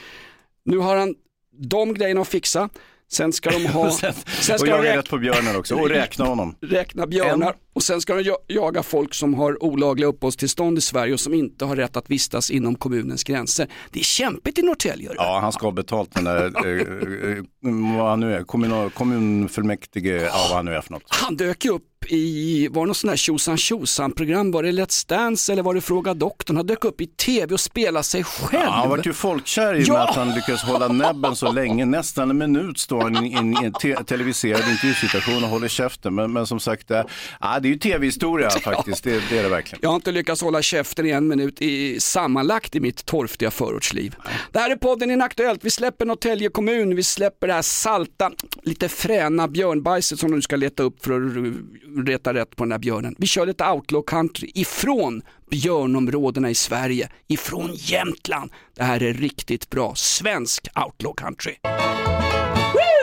Nu 0.66 0.78
har 0.78 0.96
han 0.96 1.16
de 1.62 1.94
grejerna 1.94 2.22
att 2.22 2.28
fixa. 2.28 2.70
Sen 3.12 3.34
ska 3.34 3.50
de 3.50 3.66
ha, 3.66 3.92
sen 3.92 4.14
och 4.30 4.44
ska 4.44 4.58
de 4.66 4.70
jaga 4.70 4.98
rätt 4.98 5.10
på 5.10 5.18
björnen 5.18 5.56
också 5.56 5.76
och 5.76 5.90
räkna 5.90 6.26
honom. 6.26 6.56
räkna 6.62 7.08
björnar 7.08 7.48
En- 7.48 7.54
och 7.74 7.84
sen 7.84 8.02
ska 8.02 8.16
de 8.16 8.24
ja- 8.24 8.38
jaga 8.48 8.84
folk 8.84 9.14
som 9.14 9.34
har 9.34 9.64
olagliga 9.64 10.08
uppehållstillstånd 10.08 10.78
i 10.78 10.82
Sverige 10.82 11.14
och 11.14 11.20
som 11.20 11.34
inte 11.34 11.66
har 11.66 11.76
rätt 11.76 11.98
att 11.98 12.10
vistas 12.10 12.52
inom 12.52 12.76
kommunens 12.76 13.24
gränser. 13.24 13.68
Det 13.92 14.00
är 14.00 14.04
kämpigt 14.04 14.58
i 14.58 14.62
Norrtälje. 14.62 15.12
Ja, 15.16 15.40
han 15.42 15.52
ska 15.52 15.68
ha 15.68 15.72
betalt 15.72 16.16
den 16.16 16.24
där, 16.24 16.66
eh, 16.66 17.32
eh, 17.32 17.44
vad 17.98 18.10
han 18.10 18.20
nu 18.20 18.34
är, 18.34 18.44
kommunfullmäktige, 18.90 20.22
ja 20.24 20.46
vad 20.50 20.56
han 20.56 20.66
nu 20.66 20.74
är 20.74 20.82
för 20.82 20.92
något. 20.92 21.04
Han 21.08 21.36
dök 21.36 21.66
ju 21.66 21.72
upp 21.72 21.84
i, 22.08 22.68
var 22.72 22.82
det 22.82 22.88
något 22.88 22.98
sånt 22.98 23.12
där 23.12 23.18
tjosan 23.18 23.58
tjosan 23.58 24.12
program, 24.12 24.52
var 24.52 24.64
det 24.64 24.72
Let's 24.72 25.08
Dance 25.10 25.52
eller 25.54 25.64
var 25.64 25.74
det 25.74 25.82
Fråga 25.82 26.14
Doktorn? 26.14 26.58
Han 26.58 26.66
dök 26.66 26.86
upp 26.86 27.02
i 27.02 27.08
tv 27.08 27.54
och 27.54 27.60
spelade 27.60 28.04
sig 28.04 28.24
själv. 28.24 28.64
Ja, 28.64 28.70
han 28.72 28.90
var 28.90 29.02
ju 29.06 29.14
folkkär 29.14 29.74
i 29.76 29.84
och 29.84 29.88
med 29.90 29.98
Ja! 29.98 30.10
att 30.10 30.16
han 30.16 30.34
lyckades 30.36 30.62
hålla 30.62 30.88
näbben 30.88 31.36
så 31.36 31.52
länge. 31.52 31.86
Nästan 31.86 32.30
en 32.30 32.38
minut 32.38 32.80
står 32.80 33.02
han 33.02 33.26
i 33.26 33.34
en, 33.66 33.74
te- 33.74 34.04
televiserad 34.04 34.62
intervjusituation 34.72 35.44
och 35.44 35.50
håller 35.50 35.68
käften. 35.68 36.16
Men, 36.16 36.34
men 36.34 36.48
som 36.48 36.60
sagt, 36.60 36.86
ja, 36.90 37.60
det 37.60 37.68
är 37.68 37.72
ju 37.72 37.80
tv-historia 37.80 38.50
faktiskt. 38.64 39.04
Det, 39.04 39.24
det 39.30 39.38
är 39.38 39.44
det 39.44 39.50
verkligen. 39.50 39.80
Jag 39.82 39.90
har 39.90 39.96
inte 39.96 40.12
lyckats 40.12 40.42
hålla 40.42 40.62
käften 40.62 41.06
i 41.06 41.10
en 41.10 41.28
minut 41.28 41.62
i, 41.62 42.00
sammanlagt 42.00 42.76
i 42.76 42.80
mitt 42.80 43.06
torftiga 43.06 43.52
förortsliv. 43.52 44.16
Det 44.52 44.60
här 44.60 44.70
är 44.70 44.76
podden 44.76 45.12
Inaktuellt. 45.12 45.66
Vi 45.66 45.70
släpper 45.70 46.06
Norrtälje 46.06 46.50
kommun, 46.50 46.96
vi 46.96 47.04
släpper 47.04 47.48
det 47.48 47.54
här 47.54 47.62
salta, 47.62 48.32
lite 48.64 48.90
fräna 48.90 49.48
björnbajset 49.48 50.20
som 50.20 50.32
du 50.32 50.42
ska 50.42 50.56
leta 50.56 50.84
upp 50.84 51.06
för 51.06 51.12
att 51.12 51.54
reta 52.06 52.34
rätt 52.34 52.56
på 52.56 52.64
den 52.64 52.72
här 52.72 52.80
björnen. 52.80 53.16
Vi 53.18 53.28
kör 53.28 53.46
lite 53.46 53.66
outlaw 53.66 54.06
country 54.08 54.52
ifrån 54.56 55.22
björnområdena 55.50 56.50
i 56.50 56.56
Sverige, 56.56 57.10
ifrån 57.28 57.72
Jämtland. 57.74 58.52
Det 58.76 58.84
här 58.84 59.04
är 59.04 59.14
riktigt 59.14 59.70
bra 59.70 59.94
svensk 59.96 60.68
outlaw 60.86 61.16
country. 61.16 61.56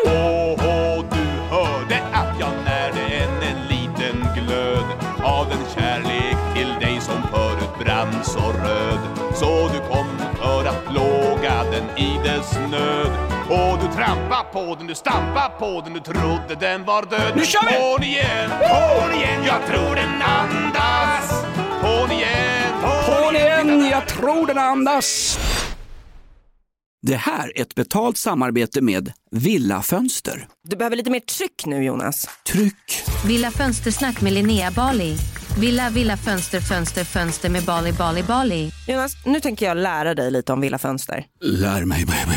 Åh, 0.07 1.05
du 1.11 1.55
hörde 1.55 2.02
att 2.12 2.40
jag 2.40 2.52
närde 2.64 3.00
en, 3.00 3.43
en 3.43 3.69
liten 3.69 4.26
glöd 4.35 4.85
av 5.23 5.47
en 5.50 5.75
kärlek 5.75 6.37
till 6.55 6.69
dig 6.81 7.00
som 7.00 7.23
förut 7.33 7.85
brann 7.85 8.25
så 8.25 8.52
röd. 8.52 8.99
Så 9.35 9.69
du 9.69 9.78
kom 9.78 10.07
för 10.37 10.64
att 10.64 10.85
plåga 10.85 11.64
den 11.71 11.99
i 11.99 12.19
dess 12.25 12.52
nöd. 12.71 13.36
Och 13.49 13.79
du 13.79 13.95
trampa 13.97 14.47
på 14.53 14.75
den, 14.79 14.87
du 14.87 14.95
stampa 14.95 15.49
på 15.59 15.81
den, 15.85 15.93
du 15.93 16.00
trodde 16.00 16.55
den 16.61 16.85
var 16.85 17.03
död. 17.03 17.33
Nu 17.37 17.45
kör 17.45 17.61
vi! 17.71 17.76
På 17.76 17.97
den 17.99 18.09
igen, 18.09 18.50
på 18.50 19.07
den 19.09 19.19
igen, 19.19 19.45
jag 19.47 19.67
tror 19.67 19.95
den 19.95 20.23
andas. 20.23 21.45
På 21.81 22.07
den 22.07 22.11
igen, 22.17 22.73
på 22.83 23.12
På 23.12 23.31
den 23.33 23.37
igen. 23.37 23.69
igen, 23.69 23.91
jag 23.91 24.09
tror 24.09 24.47
den 24.47 24.59
andas. 24.59 25.38
Det 27.03 27.17
här 27.17 27.53
är 27.59 27.62
ett 27.62 27.75
betalt 27.75 28.17
samarbete 28.19 28.81
med 28.81 29.12
Villa 29.31 29.83
Fönster. 29.83 30.49
Du 30.69 30.76
behöver 30.76 30.97
lite 30.97 31.11
mer 31.11 31.21
tryck 31.21 31.67
nu 31.67 31.85
Jonas. 31.85 32.29
Tryck! 32.47 33.03
Villa 33.26 33.50
Fönstersnack 33.50 34.21
med 34.21 34.33
Linnea 34.33 34.71
Bali. 34.71 35.17
Villa, 35.61 35.91
villa, 35.91 36.17
fönster, 36.17 36.61
fönster, 36.61 37.05
fönster 37.05 37.49
med 37.49 37.62
Bali, 37.62 37.93
Bali, 37.93 38.23
Bali. 38.23 38.71
Jonas, 38.88 39.12
nu 39.26 39.41
tänker 39.41 39.67
jag 39.67 39.76
lära 39.76 40.15
dig 40.15 40.31
lite 40.31 40.53
om 40.53 40.61
Villa 40.61 40.79
Fönster. 40.79 41.25
Lär 41.41 41.85
mig 41.85 42.05
baby. 42.07 42.37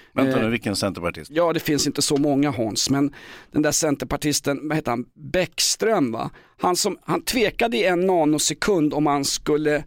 Vänta 0.13 0.37
Eh, 0.37 0.43
nu, 0.43 0.49
vilken 0.49 0.75
centerpartist? 0.75 1.31
Ja, 1.31 1.53
det 1.53 1.59
finns 1.59 1.87
inte 1.87 2.01
så 2.01 2.17
många 2.17 2.51
Hans, 2.51 2.89
men 2.89 3.13
den 3.51 3.61
där 3.61 3.71
centerpartisten, 3.71 4.67
vad 4.67 4.77
heter 4.77 4.91
han, 4.91 5.05
Bäckström 5.13 6.11
va? 6.11 6.29
Han, 6.57 6.75
som, 6.75 6.97
han 7.03 7.21
tvekade 7.21 7.77
i 7.77 7.85
en 7.85 7.99
nanosekund 8.07 8.93
om 8.93 9.05
han 9.05 9.25
skulle 9.25 9.83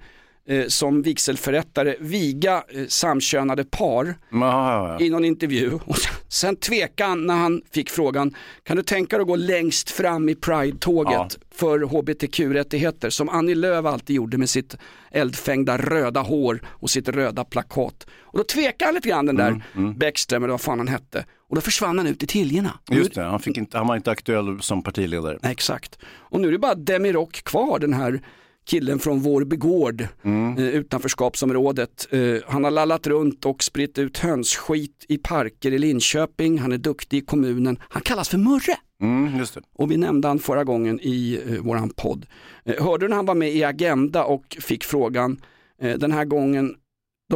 eh, 0.48 0.66
som 0.68 1.02
vigselförrättare 1.02 1.96
viga 2.00 2.64
eh, 2.68 2.86
samkönade 2.88 3.64
par 3.64 4.14
ja. 4.30 4.98
i 5.00 5.10
någon 5.10 5.24
intervju. 5.24 5.72
Och 5.86 5.98
sen- 5.98 6.14
sen 6.28 6.56
tvekade 6.56 7.08
han 7.08 7.26
när 7.26 7.34
han 7.36 7.62
fick 7.72 7.90
frågan, 7.90 8.34
kan 8.62 8.76
du 8.76 8.82
tänka 8.82 9.16
dig 9.16 9.22
att 9.22 9.28
gå 9.28 9.36
längst 9.36 9.90
fram 9.90 10.28
i 10.28 10.34
Pride-tåget 10.34 11.12
Ja. 11.14 11.28
för 11.54 11.78
hbtq-rättigheter 11.80 13.10
som 13.10 13.28
Annie 13.28 13.54
Lööf 13.54 13.86
alltid 13.86 14.16
gjorde 14.16 14.38
med 14.38 14.50
sitt 14.50 14.76
eldfängda 15.10 15.78
röda 15.78 16.20
hår 16.20 16.60
och 16.66 16.90
sitt 16.90 17.08
röda 17.08 17.44
plakat. 17.44 18.06
Och 18.20 18.38
då 18.38 18.44
tvekade 18.44 18.84
han 18.84 18.94
lite 18.94 19.08
grann 19.08 19.26
den 19.26 19.36
där 19.36 19.62
Bäckström 19.96 20.42
eller 20.44 20.50
vad 20.52 20.60
fan 20.60 20.78
han 20.78 20.88
hette. 20.88 21.26
Och 21.48 21.54
då 21.54 21.60
försvann 21.60 21.98
han 21.98 22.06
ut 22.06 22.22
i 22.22 22.26
tiljorna. 22.26 22.78
Just 22.90 23.14
det, 23.14 23.22
han, 23.22 23.40
fick 23.40 23.56
inte, 23.56 23.78
han 23.78 23.86
var 23.86 23.96
inte 23.96 24.10
aktuell 24.10 24.62
som 24.62 24.82
partiledare. 24.82 25.38
Nej, 25.42 25.52
exakt. 25.52 25.98
Och 26.06 26.40
nu 26.40 26.48
är 26.48 26.52
det 26.52 26.58
bara 26.58 26.74
Demirock 26.74 27.32
kvar, 27.44 27.78
den 27.78 27.92
här 27.94 28.20
killen 28.64 28.98
från 28.98 29.20
Vårby 29.20 29.56
gård, 29.56 30.06
Mm. 30.24 30.58
eh, 30.58 30.64
utanförskapsområdet. 30.64 32.08
Eh, 32.10 32.36
han 32.46 32.64
har 32.64 32.70
lallat 32.70 33.06
runt 33.06 33.44
och 33.46 33.62
spritt 33.62 33.98
ut 33.98 34.18
hönsskit 34.18 35.04
i 35.08 35.18
parker 35.18 35.72
i 35.72 35.78
Linköping. 35.78 36.58
Han 36.58 36.72
är 36.72 36.78
duktig 36.78 37.16
i 37.18 37.20
kommunen. 37.20 37.78
Han 37.88 38.02
kallas 38.02 38.28
för 38.28 38.38
Murre. 38.38 38.76
Mm. 39.02 39.44
Och 39.74 39.90
vi 39.90 39.96
nämnde 39.96 40.28
han 40.28 40.38
förra 40.38 40.64
gången 40.64 41.00
i 41.02 41.40
eh, 41.48 41.58
våran 41.60 41.90
podd. 41.90 42.26
Eh, 42.64 42.84
hörde 42.84 43.04
du 43.04 43.08
när 43.08 43.16
han 43.16 43.26
var 43.26 43.34
med 43.34 43.54
i 43.54 43.64
Agenda 43.64 44.24
och 44.24 44.56
fick 44.60 44.84
frågan 44.84 45.40
eh, 45.80 45.98
den 45.98 46.12
här 46.12 46.24
gången, 46.24 46.74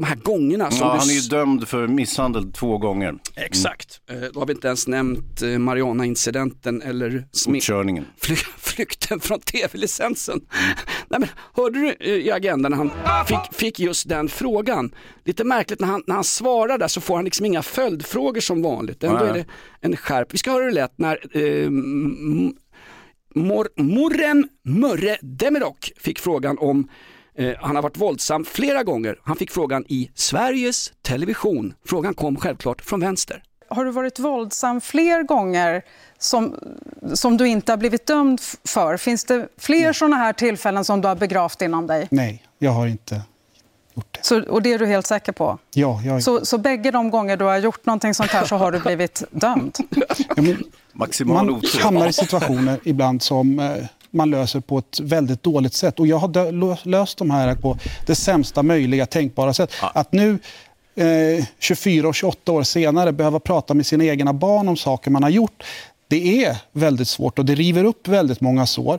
de 0.01 0.05
här 0.07 0.17
gångerna 0.17 0.71
som 0.71 0.87
Ja, 0.87 0.93
du 0.93 0.99
han 0.99 1.09
är 1.11 1.15
ju 1.15 1.21
dömd 1.21 1.69
för 1.69 1.87
misshandel 1.87 2.53
två 2.53 2.79
gånger. 2.79 3.15
Exakt, 3.37 4.01
Eh, 4.11 4.21
då 4.35 4.41
har 4.41 4.47
vi 4.47 4.53
inte 4.53 4.67
ens 4.67 4.87
nämnt 4.89 5.43
eh, 5.43 5.59
Mariana-incidenten 5.59 6.83
eller 6.83 7.25
Fortkörningen. 7.45 8.07
fly, 8.17 8.37
flykten 8.59 9.21
från 9.21 9.41
tv-licensen. 9.41 10.41
Nej, 11.09 11.21
men, 11.21 11.29
hörde 11.55 11.79
du 11.79 11.97
eh, 12.01 12.27
i 12.27 12.31
agendan 12.31 12.71
när 12.71 12.79
han 12.79 12.91
fick, 13.27 13.55
fick 13.59 13.81
just 13.81 14.09
den 14.09 14.29
frågan? 14.29 14.95
Lite 15.25 15.45
märkligt 15.45 15.81
när 15.81 15.89
han, 15.89 16.03
när 16.07 16.15
han 16.15 16.25
svarar 16.25 16.79
där 16.79 16.89
så 16.89 17.01
får 17.01 17.17
han 17.17 17.25
liksom 17.25 17.47
inga 17.47 17.63
följdfrågor 17.63 18.41
som 18.41 18.63
vanligt. 18.63 19.05
Ändå 19.05 19.19
Nej. 19.19 19.29
är 19.29 19.35
det 19.35 19.45
en 19.81 19.97
skärp. 19.97 20.35
Vi 20.35 20.39
ska 20.39 20.51
höra 20.51 20.63
hur 20.63 20.71
det 20.71 20.75
lät 20.75 20.99
när 20.99 21.37
eh, 21.37 21.71
Mor, 23.35 23.69
Morrem 23.77 24.49
Murre 24.65 25.19
Demirok 25.23 25.93
fick 25.97 26.19
frågan 26.19 26.59
om 26.59 26.89
eh, 27.39 27.55
han 27.61 27.77
har 27.77 27.83
varit 27.83 27.97
våldsam 27.97 28.45
flera 28.45 28.83
gånger. 28.83 29.19
Han 29.23 29.37
fick 29.37 29.51
frågan 29.51 29.85
i 29.89 30.11
Sveriges 30.15 30.93
Television. 31.03 31.75
Frågan 31.87 32.15
kom 32.15 32.37
självklart 32.37 32.83
från 32.83 33.01
vänster. 33.01 33.43
Har 33.71 33.85
du 33.85 33.91
varit 33.91 34.19
våldsam 34.19 34.81
fler 34.81 35.23
gånger 35.23 35.83
som, 36.19 36.55
som 37.15 37.37
du 37.37 37.49
inte 37.49 37.73
har 37.73 37.77
blivit 37.77 38.07
dömd 38.07 38.41
för? 38.65 38.97
Finns 38.97 39.25
det 39.25 39.49
fler 39.59 39.93
sådana 39.93 40.17
här 40.17 40.33
tillfällen 40.33 40.85
som 40.85 41.01
du 41.01 41.09
har 41.09 41.17
begravt 41.17 41.63
inom 41.63 41.87
dig? 41.87 42.09
Nej, 42.11 42.43
jag 42.59 42.71
har 42.71 42.87
inte. 42.87 43.23
Så, 44.21 44.43
och 44.43 44.63
det 44.63 44.73
är 44.73 44.79
du 44.79 44.87
helt 44.87 45.07
säker 45.07 45.33
på? 45.33 45.59
Ja, 45.75 46.03
jag... 46.05 46.23
Så, 46.23 46.45
så 46.47 46.59
bägge 46.59 46.91
de 46.91 47.11
gånger 47.11 47.37
du 47.37 47.45
har 47.45 47.59
gjort 47.59 47.87
någonting 47.87 48.15
sånt 48.15 48.31
här 48.31 48.45
så 48.45 48.57
har 48.57 48.73
du 48.73 48.81
blivit 48.87 49.23
dömd? 49.31 49.77
Ja, 50.37 50.43
men 50.43 50.65
Maximal 50.93 51.37
man 51.47 51.55
otur. 51.57 51.81
hamnar 51.81 52.09
i 52.09 52.13
situationer 52.13 52.81
ibland 52.85 53.23
som 53.23 53.59
eh, 53.59 53.85
man 54.11 54.31
löser 54.31 54.61
på 54.61 54.79
ett 54.79 55.01
väldigt 55.01 55.43
dåligt 55.43 55.75
sätt. 55.75 56.01
Och 56.01 56.07
jag 56.07 56.19
har 56.19 56.89
löst 56.89 57.19
de 57.19 57.31
här 57.31 57.55
på 57.55 57.79
det 58.07 58.15
sämsta 58.15 58.63
möjliga 58.63 59.07
tänkbara 59.07 59.55
sätt. 59.55 59.73
Att 59.81 60.13
nu, 60.13 60.39
eh, 60.95 61.45
24 61.59 62.09
och 62.09 62.15
28 62.15 62.53
år 62.53 62.63
senare, 62.63 63.13
behöva 63.13 63.41
prata 63.41 63.75
med 63.75 63.87
sina 63.87 64.05
egna 64.05 64.33
barn 64.33 64.69
om 64.69 64.77
saker 64.77 65.11
man 65.11 65.23
har 65.23 65.31
gjort. 65.31 65.63
Det 66.11 66.45
är 66.45 66.57
väldigt 66.73 67.09
svårt 67.09 67.39
och 67.39 67.45
det 67.45 67.55
river 67.55 67.85
upp 67.85 68.09
väldigt 68.09 68.41
många 68.41 68.67
sår. 68.67 68.99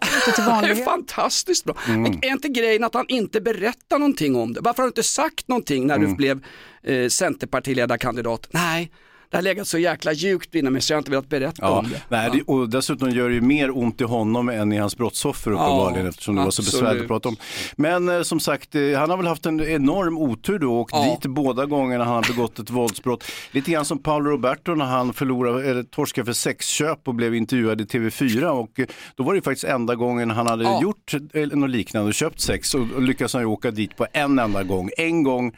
Det 0.66 0.72
är 0.82 0.86
fantastiskt 0.86 1.66
bra. 1.66 1.76
Men 1.88 2.06
är 2.06 2.32
inte 2.32 2.48
grejen 2.48 2.84
att 2.84 2.94
han 2.94 3.06
inte 3.08 3.42
berättar 3.42 4.00
någonting 4.00 4.36
om 4.36 4.54
det? 4.54 4.62
Varför 4.62 4.84
har 4.84 4.88
du 4.88 4.90
inte 4.90 5.04
sagt 5.04 5.48
någonting 5.48 5.88
när 5.88 5.98
du 5.98 6.06
Mm. 6.06 6.18
blev 6.18 6.44
eh, 6.84 7.08
centerpartiledarkandidat? 7.08 8.48
Nej, 8.52 8.92
det 9.32 9.38
har 9.38 9.42
legat 9.42 9.68
så 9.68 9.78
jäkla 9.78 10.14
djupt 10.14 10.56
inom 10.56 10.74
mig 10.74 10.82
så 10.82 10.94
jag 10.94 10.98
har 10.98 11.02
inte 11.02 11.12
velat 11.12 11.30
berätta 11.30 11.56
Ja, 11.62 11.80
om 11.80 11.90
det. 11.90 12.02
nej, 12.10 12.30
det, 12.34 12.42
och 12.44 12.70
dessutom 12.70 13.10
gör 13.10 13.30
det 13.30 13.36
ju 13.36 13.42
mer 13.42 13.78
ont 13.78 14.02
i 14.02 14.04
honom 14.04 14.50
än 14.50 14.72
i 14.74 14.78
hans 14.78 14.98
brottsoffer 14.98 15.52
uppenbarligen 15.52 16.04
Ja, 16.06 16.10
eftersom 16.10 16.36
det 16.36 16.44
var 16.44 16.52
så 16.52 16.62
absolut. 16.62 16.82
besvärligt 16.82 17.02
att 17.02 17.08
prata 17.08 17.30
om. 17.30 17.36
Men 17.76 18.10
eh, 18.10 18.22
som 18.22 18.40
sagt, 18.40 18.76
eh, 18.76 18.82
han 19.00 19.10
har 19.10 19.18
väl 19.18 19.28
haft 19.28 19.46
en 19.46 19.62
enorm 19.62 20.18
otur 20.18 20.60
då 20.60 20.74
och 20.74 20.80
åkt 20.80 20.94
Ja. 20.94 21.04
dit 21.22 21.26
båda 21.32 21.66
gångerna 21.66 22.04
han 22.04 22.14
har 22.14 22.28
begått 22.34 22.60
ett 22.60 22.70
våldsbrott. 22.70 23.24
Lite 23.52 23.72
grann 23.72 23.86
som 23.86 23.98
Paolo 24.04 24.30
Roberto 24.32 24.76
när 24.76 24.86
han 24.86 25.14
förlorade, 25.14 25.70
eller 25.70 25.84
torskade 25.84 26.26
för 26.26 26.34
sexköp 26.34 27.08
och 27.08 27.16
blev 27.16 27.36
intervjuad 27.36 27.82
i 27.82 27.84
TV4 27.84 28.44
och 28.46 28.80
eh, 28.80 28.86
då 29.16 29.24
var 29.24 29.34
det 29.34 29.38
ju 29.38 29.42
faktiskt 29.42 29.64
enda 29.64 29.96
gången 29.96 30.30
han 30.32 30.48
hade 30.48 30.64
Ja. 30.64 30.82
gjort 30.82 31.14
eh, 31.34 31.48
något 31.48 31.70
liknande 31.70 32.08
och 32.08 32.14
köpt 32.14 32.42
sex 32.42 32.76
och, 32.76 32.82
och 32.96 33.02
lyckades 33.02 33.34
han 33.34 33.42
ju 33.42 33.46
åka 33.48 33.72
dit 33.72 33.98
på 33.98 34.08
en 34.14 34.40
enda 34.40 34.64
gång. 34.64 34.90
En 34.98 35.24
gång 35.24 35.56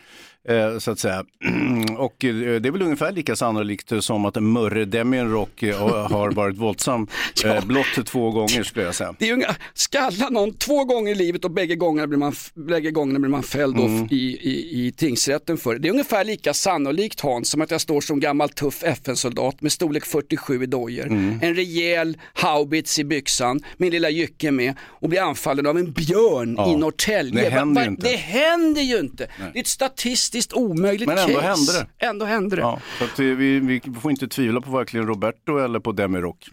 så 0.80 0.92
att 0.92 1.00
säga. 1.00 1.24
Och 1.98 2.26
eh, 2.26 2.36
det 2.36 2.68
är 2.68 2.72
väl 2.72 2.82
ungefär 2.82 3.12
lika 3.12 3.36
sannolikt 3.36 3.92
som 4.00 4.26
att 4.26 4.44
Murre 4.44 4.86
Demienrock 4.86 5.64
eh, 5.64 5.78
har 6.12 6.32
varit 6.32 6.58
våldsam 6.58 7.08
eh, 7.46 7.66
blott 7.66 8.06
två 8.06 8.32
gånger 8.32 8.64
skulle 8.64 8.86
jag 8.86 8.96
säga. 8.96 9.16
Det 9.20 9.26
är 9.26 9.30
ju 9.30 9.36
inga, 9.36 9.56
skalla 9.74 10.30
någon 10.30 10.54
två 10.54 10.84
gånger 10.86 11.12
i 11.12 11.16
livet 11.16 11.46
och 11.46 11.52
bägge 11.52 11.76
gångerna 11.76 12.08
blir 12.08 12.18
man, 12.20 12.34
bägge 12.54 12.92
gångerna 12.92 13.20
blir 13.20 13.30
man 13.30 13.44
fälld 13.44 13.72
Mm. 13.80 14.08
i, 14.12 14.16
i, 14.16 14.88
i 14.88 14.92
tingsrätten 14.92 15.58
för 15.58 15.74
det. 15.74 15.80
Det 15.80 15.88
är 15.88 15.92
ungefär 15.92 16.24
lika 16.24 16.54
sannolikt 16.54 17.20
Hans 17.22 17.50
som 17.50 17.62
att 17.62 17.72
jag 17.72 17.82
står 17.82 18.02
som 18.02 18.20
gammal 18.20 18.50
tuff 18.50 18.84
FN-soldat 18.84 19.62
med 19.62 19.72
storlek 19.72 20.06
47 20.06 20.64
i 20.64 20.66
dojor, 20.66 21.06
Mm. 21.08 21.40
en 21.42 21.56
rejäl 21.56 22.18
haubits 22.34 23.00
i 23.00 23.04
byxan, 23.04 23.60
min 23.78 23.92
lilla 23.92 24.10
jycke 24.10 24.52
med 24.52 24.74
och 24.82 25.10
blir 25.10 25.22
anfallen 25.22 25.68
av 25.68 25.78
en 25.78 25.92
björn 25.92 26.56
Ja, 26.58 26.74
i 26.74 26.76
Norrtälje. 26.78 27.44
det 27.44 27.50
händer 27.50 27.82
ju 27.84 27.88
inte. 27.90 28.08
Det 28.08 28.16
händer 28.16 28.82
ju 28.82 29.00
inte. 29.00 29.28
Det 29.54 29.60
är 29.60 29.62
ett 29.62 29.68
statistiskt 29.68 30.31
omöjligt 30.54 31.08
Men 31.08 31.18
ändå 31.18 31.34
case. 31.40 31.48
hände 31.48 31.72
det. 32.00 32.06
Ändå 32.06 32.26
hände 32.26 32.56
det. 32.56 32.62
Ja, 32.62 32.80
så 33.00 33.04
att, 33.04 33.20
eh, 33.20 33.26
vi, 33.26 33.60
vi 33.60 33.82
får 34.02 34.12
inte 34.12 34.28
tvivla 34.28 34.62
på 34.62 34.72
varken 34.72 35.08
Roberto 35.08 35.58
eller 35.58 35.80
på 35.80 35.92
Demirock. 35.92 36.50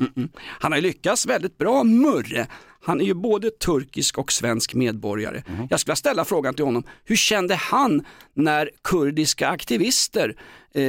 Han 0.61 0.73
har 0.73 0.80
lyckats 0.80 1.26
väldigt 1.26 1.58
bra, 1.58 1.85
Murre. 1.85 2.47
Han 2.82 3.00
är 3.00 3.04
ju 3.04 3.14
både 3.14 3.50
turkisk 3.50 4.18
och 4.18 4.32
svensk 4.32 4.75
medborgare. 4.75 5.42
Jag 5.70 5.80
skulle 5.80 5.97
ställa 5.97 6.25
frågan 6.25 6.54
till 6.54 6.64
honom, 6.64 6.82
hur 7.04 7.16
kände 7.16 7.54
han 7.54 8.04
när 8.35 8.70
kurdiska 8.85 9.49
aktivister 9.49 10.37
eh, 10.75 10.82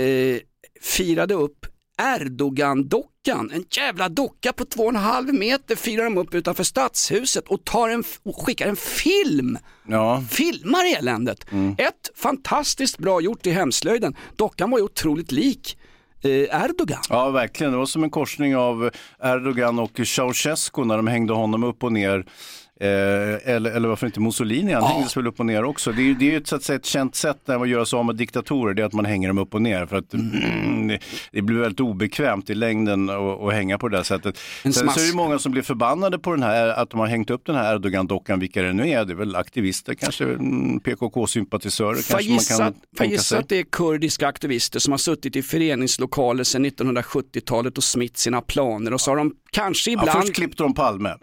firade 0.81 1.33
upp 1.33 1.65
Erdogan-dockan, 2.01 3.05
en 3.33 3.65
jävla 3.69 4.09
docka 4.09 4.53
på 4.53 4.65
två 4.65 4.83
och 4.83 4.89
en 4.89 4.95
halv 4.95 5.33
meter 5.33 5.75
firar 5.75 6.03
de 6.03 6.17
upp 6.17 6.33
utanför 6.33 6.63
stadshuset 6.63 7.47
och, 7.47 7.65
tar 7.65 7.89
en, 7.89 8.03
och 8.23 8.45
skickar 8.45 8.67
en 8.67 8.75
film. 8.75 9.57
Ja. 9.87 10.23
Filmar 10.29 10.97
eländet. 10.97 11.45
Ett, 11.77 12.11
fantastiskt 12.15 12.97
bra 12.97 13.21
gjort 13.21 13.47
i 13.47 13.51
hemslöjden. 13.51 14.15
Dockan 14.35 14.71
var 14.71 14.77
ju 14.77 14.83
otroligt 14.83 15.31
lik 15.31 15.77
eh, 16.21 16.63
Erdogan. 16.63 17.01
Ja, 17.09 17.29
verkligen. 17.29 17.71
Det 17.71 17.77
var 17.77 17.85
som 17.85 18.03
en 18.03 18.09
korsning 18.09 18.55
av 18.55 18.89
Erdogan 19.23 19.79
och 19.79 19.99
Ceausescu 20.05 20.85
när 20.85 20.97
de 20.97 21.07
hängde 21.07 21.33
honom 21.33 21.63
upp 21.63 21.83
och 21.83 21.91
ner. 21.91 22.25
Eh, 22.81 23.55
eller, 23.55 23.71
eller 23.71 23.87
varför 23.87 24.05
inte 24.05 24.19
Mussolini, 24.19 24.73
han 24.73 24.83
hängdes 24.83 25.17
väl 25.17 25.27
upp 25.27 25.39
och 25.39 25.45
ner 25.45 25.63
också. 25.63 25.91
Det 25.91 26.01
är 26.01 26.13
det 26.13 26.25
är 26.25 26.31
ju 26.31 26.37
ett, 26.37 26.47
så 26.47 26.55
att 26.55 26.63
säga, 26.63 26.75
ett 26.75 26.85
känt 26.85 27.15
sätt 27.15 27.37
när 27.45 27.59
man 27.59 27.69
gör 27.69 27.85
sig 27.85 27.97
av 27.97 28.05
med 28.05 28.15
diktatorer, 28.15 28.73
det 28.73 28.81
är 28.81 28.85
att 28.85 28.93
man 28.93 29.05
hänger 29.05 29.27
dem 29.27 29.37
upp 29.37 29.53
och 29.53 29.61
ner. 29.61 29.85
För 29.85 29.97
att 29.97 30.09
det, 30.87 30.99
det 31.31 31.41
blir 31.41 31.57
väldigt 31.57 31.79
obekvämt 31.79 32.49
i 32.49 32.55
längden 32.55 33.09
att, 33.09 33.53
hänga 33.53 33.77
på 33.77 33.87
det 33.87 33.97
där 33.97 34.03
sättet. 34.03 34.39
En 34.63 34.73
Sen 34.73 34.89
så 34.89 34.99
är 34.99 35.11
det 35.11 35.15
många 35.15 35.39
som 35.39 35.51
blir 35.51 35.61
förbannade 35.61 36.19
på 36.19 36.31
den 36.31 36.43
här, 36.43 36.67
att 36.67 36.89
de 36.89 36.99
har 36.99 37.07
hängt 37.07 37.29
upp 37.29 37.45
den 37.45 37.55
här 37.55 37.75
Erdogan-dockan, 37.75 38.39
vilka 38.39 38.61
det 38.61 38.73
nu 38.73 38.89
är. 38.89 39.05
Det 39.05 39.13
är 39.13 39.15
väl 39.15 39.35
aktivister, 39.35 39.93
kanske 39.93 40.23
mm, 40.23 40.79
PKK-sympatisörer. 40.79 41.95
Får 41.95 42.21
gissa, 42.21 42.73
gissa 43.01 43.37
att 43.37 43.49
det 43.49 43.59
är 43.59 43.63
kurdiska 43.63 44.27
aktivister 44.27 44.79
som 44.79 44.91
har 44.93 44.97
suttit 44.97 45.35
i 45.35 45.41
föreningslokaler 45.41 46.43
sedan 46.43 46.65
1970-talet 46.65 47.77
och 47.77 47.83
smitt 47.83 48.17
sina 48.17 48.41
planer 48.41 48.93
och 48.93 49.01
så 49.01 49.11
har 49.11 49.15
de 49.17 49.33
kanske 49.51 49.91
Ja, 49.91 50.01
ibland 50.01 50.21
först 50.21 50.35
klippte 50.35 50.63
de 50.63 50.73
Palme 50.73 51.15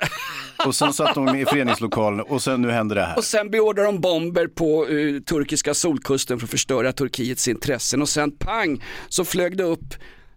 och 0.66 0.74
sen 0.74 0.92
satt 0.92 1.14
de 1.14 1.36
i 1.36 1.44
föreningslokalen 1.44 2.20
och 2.20 2.42
sen 2.42 2.62
nu 2.62 2.70
händer 2.70 2.96
det 2.96 3.02
här. 3.02 3.16
och 3.18 3.24
sen 3.24 3.50
beordrar 3.50 3.84
de 3.84 4.00
bomber 4.00 4.46
på 4.46 4.86
eh, 4.88 5.20
turkiska 5.20 5.74
solkusten 5.74 6.38
för 6.38 6.46
att 6.46 6.50
förstöra 6.50 6.92
Turkiets 6.92 7.48
intressen 7.48 8.02
och 8.02 8.08
sen 8.08 8.30
pang 8.38 8.84
så 9.08 9.24
flög 9.24 9.56
det 9.56 9.64
upp 9.64 9.94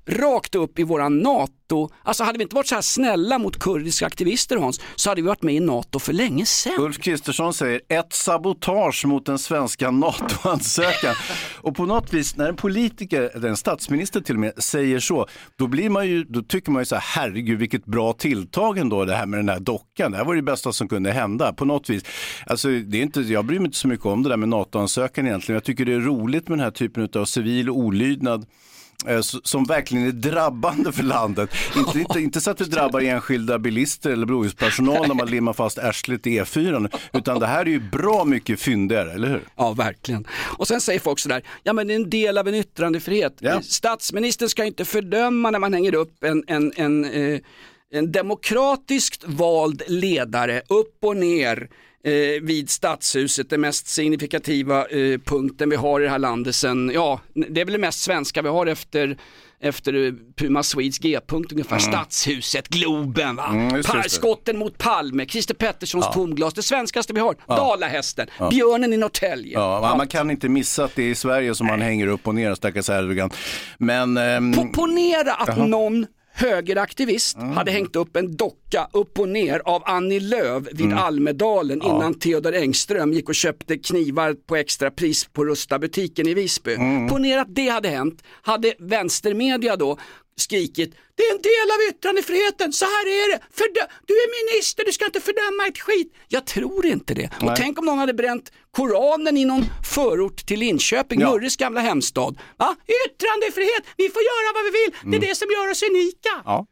rakt 0.09 0.55
upp 0.55 0.79
i 0.79 0.83
våran 0.83 1.19
NATO, 1.19 1.89
alltså 2.03 2.23
hade 2.23 2.37
vi 2.37 2.43
inte 2.43 2.55
varit 2.55 2.67
så 2.67 2.75
här 2.75 2.81
snälla 2.81 3.37
mot 3.37 3.59
kurdiska 3.59 4.05
aktivister 4.05 4.57
Hans, 4.57 4.81
så 4.95 5.09
hade 5.09 5.21
vi 5.21 5.27
varit 5.27 5.43
med 5.43 5.55
i 5.55 5.59
NATO 5.59 5.99
för 5.99 6.13
länge 6.13 6.45
sedan. 6.45 6.73
Ulf 6.79 6.99
Kristersson 6.99 7.53
säger 7.53 7.81
ett 7.89 8.13
sabotage 8.13 9.05
mot 9.05 9.25
den 9.25 9.39
svenska 9.39 9.91
NATO-ansökan. 9.91 11.15
och 11.61 11.75
på 11.75 11.85
något 11.85 12.13
vis 12.13 12.35
när 12.35 12.49
en 12.49 12.55
politiker, 12.55 13.45
en 13.45 13.57
statsminister 13.57 14.21
till 14.21 14.35
och 14.35 14.41
med, 14.41 14.63
säger 14.63 14.99
så, 14.99 15.27
då, 15.55 15.67
blir 15.67 15.89
man 15.89 16.07
ju, 16.07 16.23
då 16.23 16.41
tycker 16.41 16.71
man 16.71 16.81
ju 16.81 16.85
så 16.85 16.95
här, 16.95 17.03
herregud 17.21 17.59
vilket 17.59 17.85
bra 17.85 18.13
tilltag 18.13 18.77
ändå 18.77 19.05
det 19.05 19.15
här 19.15 19.25
med 19.25 19.39
den 19.39 19.49
här 19.49 19.59
dockan. 19.59 20.11
Det 20.11 20.17
här 20.17 20.25
var 20.25 20.35
det 20.35 20.41
bästa 20.41 20.73
som 20.73 20.87
kunde 20.87 21.11
hända 21.11 21.53
på 21.53 21.65
något 21.65 21.89
vis. 21.89 22.03
Alltså, 22.45 22.67
det 22.69 22.97
är 22.97 23.01
inte, 23.01 23.21
jag 23.21 23.45
bryr 23.45 23.59
mig 23.59 23.65
inte 23.65 23.77
så 23.77 23.87
mycket 23.87 24.05
om 24.05 24.23
det 24.23 24.29
där 24.29 24.37
med 24.37 24.49
NATO-ansökan 24.49 25.27
egentligen. 25.27 25.55
Jag 25.55 25.63
tycker 25.63 25.85
det 25.85 25.93
är 25.93 25.99
roligt 25.99 26.47
med 26.47 26.57
den 26.57 26.63
här 26.63 26.71
typen 26.71 27.09
av 27.15 27.25
civil 27.25 27.69
olydnad 27.69 28.45
som 29.43 29.63
verkligen 29.63 30.07
är 30.07 30.11
drabbande 30.11 30.91
för 30.91 31.03
landet. 31.03 31.49
Inte, 31.75 31.99
inte, 31.99 32.19
inte 32.19 32.41
så 32.41 32.51
att 32.51 32.57
det 32.57 32.65
drabbar 32.65 33.01
enskilda 33.01 33.59
bilister 33.59 34.09
eller 34.09 34.25
blåljuspersonal 34.25 35.07
när 35.07 35.15
man 35.15 35.27
limmar 35.27 35.53
fast 35.53 35.77
arslet 35.77 36.27
i 36.27 36.41
E4, 36.41 36.97
utan 37.13 37.39
det 37.39 37.47
här 37.47 37.61
är 37.61 37.69
ju 37.69 37.79
bra 37.79 38.25
mycket 38.25 38.59
fyndigare, 38.59 39.11
eller 39.13 39.27
hur? 39.27 39.41
Ja, 39.55 39.73
verkligen. 39.73 40.27
Och 40.57 40.67
sen 40.67 40.81
säger 40.81 40.99
folk 40.99 41.19
sådär, 41.19 41.43
ja 41.63 41.73
men 41.73 41.87
det 41.87 41.93
är 41.93 41.95
en 41.95 42.09
del 42.09 42.37
av 42.37 42.47
en 42.47 42.55
yttrandefrihet. 42.55 43.37
Ja. 43.39 43.61
Statsministern 43.61 44.49
ska 44.49 44.65
inte 44.65 44.85
fördöma 44.85 45.51
när 45.51 45.59
man 45.59 45.73
hänger 45.73 45.95
upp 45.95 46.23
en, 46.23 46.43
en, 46.47 46.73
en, 46.75 47.05
eh, 47.05 47.39
en 47.91 48.11
demokratiskt 48.11 49.23
vald 49.23 49.81
ledare 49.87 50.61
upp 50.67 50.97
och 51.01 51.17
ner 51.17 51.69
eh, 52.03 52.41
vid 52.41 52.69
stadshuset, 52.69 53.49
den 53.49 53.61
mest 53.61 53.87
signifikativa 53.87 54.85
eh, 54.85 55.19
punkten 55.25 55.69
vi 55.69 55.75
har 55.75 55.99
i 55.99 56.03
det 56.03 56.09
här 56.09 56.19
landet 56.19 56.55
sen, 56.55 56.91
ja, 56.93 57.19
det 57.33 57.61
är 57.61 57.65
väl 57.65 57.71
det 57.73 57.79
mest 57.79 58.01
svenska 58.01 58.41
vi 58.41 58.49
har 58.49 58.65
efter 58.67 59.17
efter 59.61 60.05
eh, 60.07 60.13
Puma 60.37 60.63
Swedes 60.63 60.99
G-punkt 60.99 61.51
ungefär, 61.51 61.79
Stadshuset, 61.79 62.67
Globen, 62.67 63.35
va? 63.35 63.47
Mm, 63.47 63.75
just 63.75 63.93
just 63.95 64.11
skotten 64.15 64.57
mot 64.57 64.77
Palme, 64.77 65.25
Christer 65.25 65.53
Petterssons 65.53 66.05
Ja. 66.05 66.13
tomglas, 66.13 66.53
det 66.53 66.63
svenskaste 66.63 67.13
vi 67.13 67.19
har, 67.19 67.35
Ja. 67.47 67.55
Dalahästen, 67.55 68.27
Ja. 68.39 68.49
björnen 68.49 68.93
i 68.93 68.97
Norrtälje. 68.97 69.53
Ja, 69.53 69.95
man- 69.97 70.07
kan 70.07 70.31
inte 70.31 70.49
missa 70.49 70.83
att 70.83 70.95
det 70.95 71.03
är 71.03 71.09
i 71.09 71.15
Sverige 71.15 71.55
som 71.55 71.67
man 71.67 71.81
hänger 71.81 72.07
upp 72.07 72.27
och 72.27 72.35
ner, 72.35 72.55
stackars 72.55 72.89
Erdogan. 72.89 73.29
Men... 73.77 74.17
Po- 74.17 74.73
Ponera 74.73 75.33
att 75.33 75.47
Jaha. 75.47 75.65
någon 75.65 76.05
högeraktivist 76.39 77.37
Mm. 77.37 77.51
hade 77.57 77.71
hängt 77.71 77.95
upp 77.95 78.15
en 78.15 78.35
docka 78.35 78.87
upp 78.93 79.19
och 79.19 79.29
ner 79.29 79.61
av 79.65 79.81
Annie 79.85 80.19
Lööf 80.19 80.63
vid 80.71 80.85
Mm. 80.85 80.97
Almedalen 80.97 81.81
Ja. 81.83 81.95
innan 81.95 82.13
Theodor 82.13 82.53
Engström 82.55 83.13
gick 83.13 83.29
och 83.29 83.35
köpte 83.35 83.77
knivar 83.77 84.33
på 84.47 84.55
extra 84.55 84.91
pris 84.91 85.25
på 85.33 85.45
Rusta 85.45 85.79
butiken 85.79 86.27
i 86.27 86.33
Visby. 86.33 86.73
Mm. 86.75 87.07
Ponera 87.07 87.41
att 87.41 87.55
det 87.55 87.67
hade 87.69 87.89
hänt, 87.89 88.23
hade 88.41 88.73
vänstermedia 88.79 89.75
då 89.75 89.97
skrikit 90.39 90.95
det 91.15 91.23
är 91.23 91.31
en 91.35 91.41
del 91.41 91.67
av 91.75 91.89
yttrandefriheten, 91.95 92.73
så 92.73 92.85
här 92.85 93.05
är 93.07 93.31
det, 93.31 93.39
Fördö- 93.53 93.87
du 94.05 94.13
är 94.13 94.27
minister, 94.45 94.85
du 94.85 94.91
ska 94.91 95.05
inte 95.05 95.21
fördöma 95.21 95.67
ett 95.67 95.79
skit. 95.79 96.13
Jag 96.27 96.45
tror 96.45 96.85
inte 96.85 97.13
det. 97.13 97.29
Nej. 97.41 97.49
Och 97.51 97.55
tänk 97.57 97.79
om 97.79 97.85
någon 97.85 97.97
hade 97.97 98.13
bränt 98.13 98.51
Koranen 98.71 99.37
i 99.37 99.45
någon 99.45 99.65
förort 99.95 100.45
till 100.45 100.59
Linköping, 100.59 101.19
Ja. 101.21 101.31
Murres 101.31 101.57
gamla 101.57 101.79
hemstad. 101.81 102.39
Va? 102.57 102.75
Yttrandefrihet, 103.05 103.83
vi 103.97 104.09
får 104.09 104.21
göra 104.21 104.53
vad 104.53 104.63
vi 104.63 104.69
vill, 104.79 104.91
det 104.91 105.15
är 105.15 105.17
Mm. 105.17 105.29
det 105.29 105.35
som 105.35 105.47
gör 105.51 105.71
oss 105.71 105.83
unika. 105.83 106.41
Ja. 106.45 106.65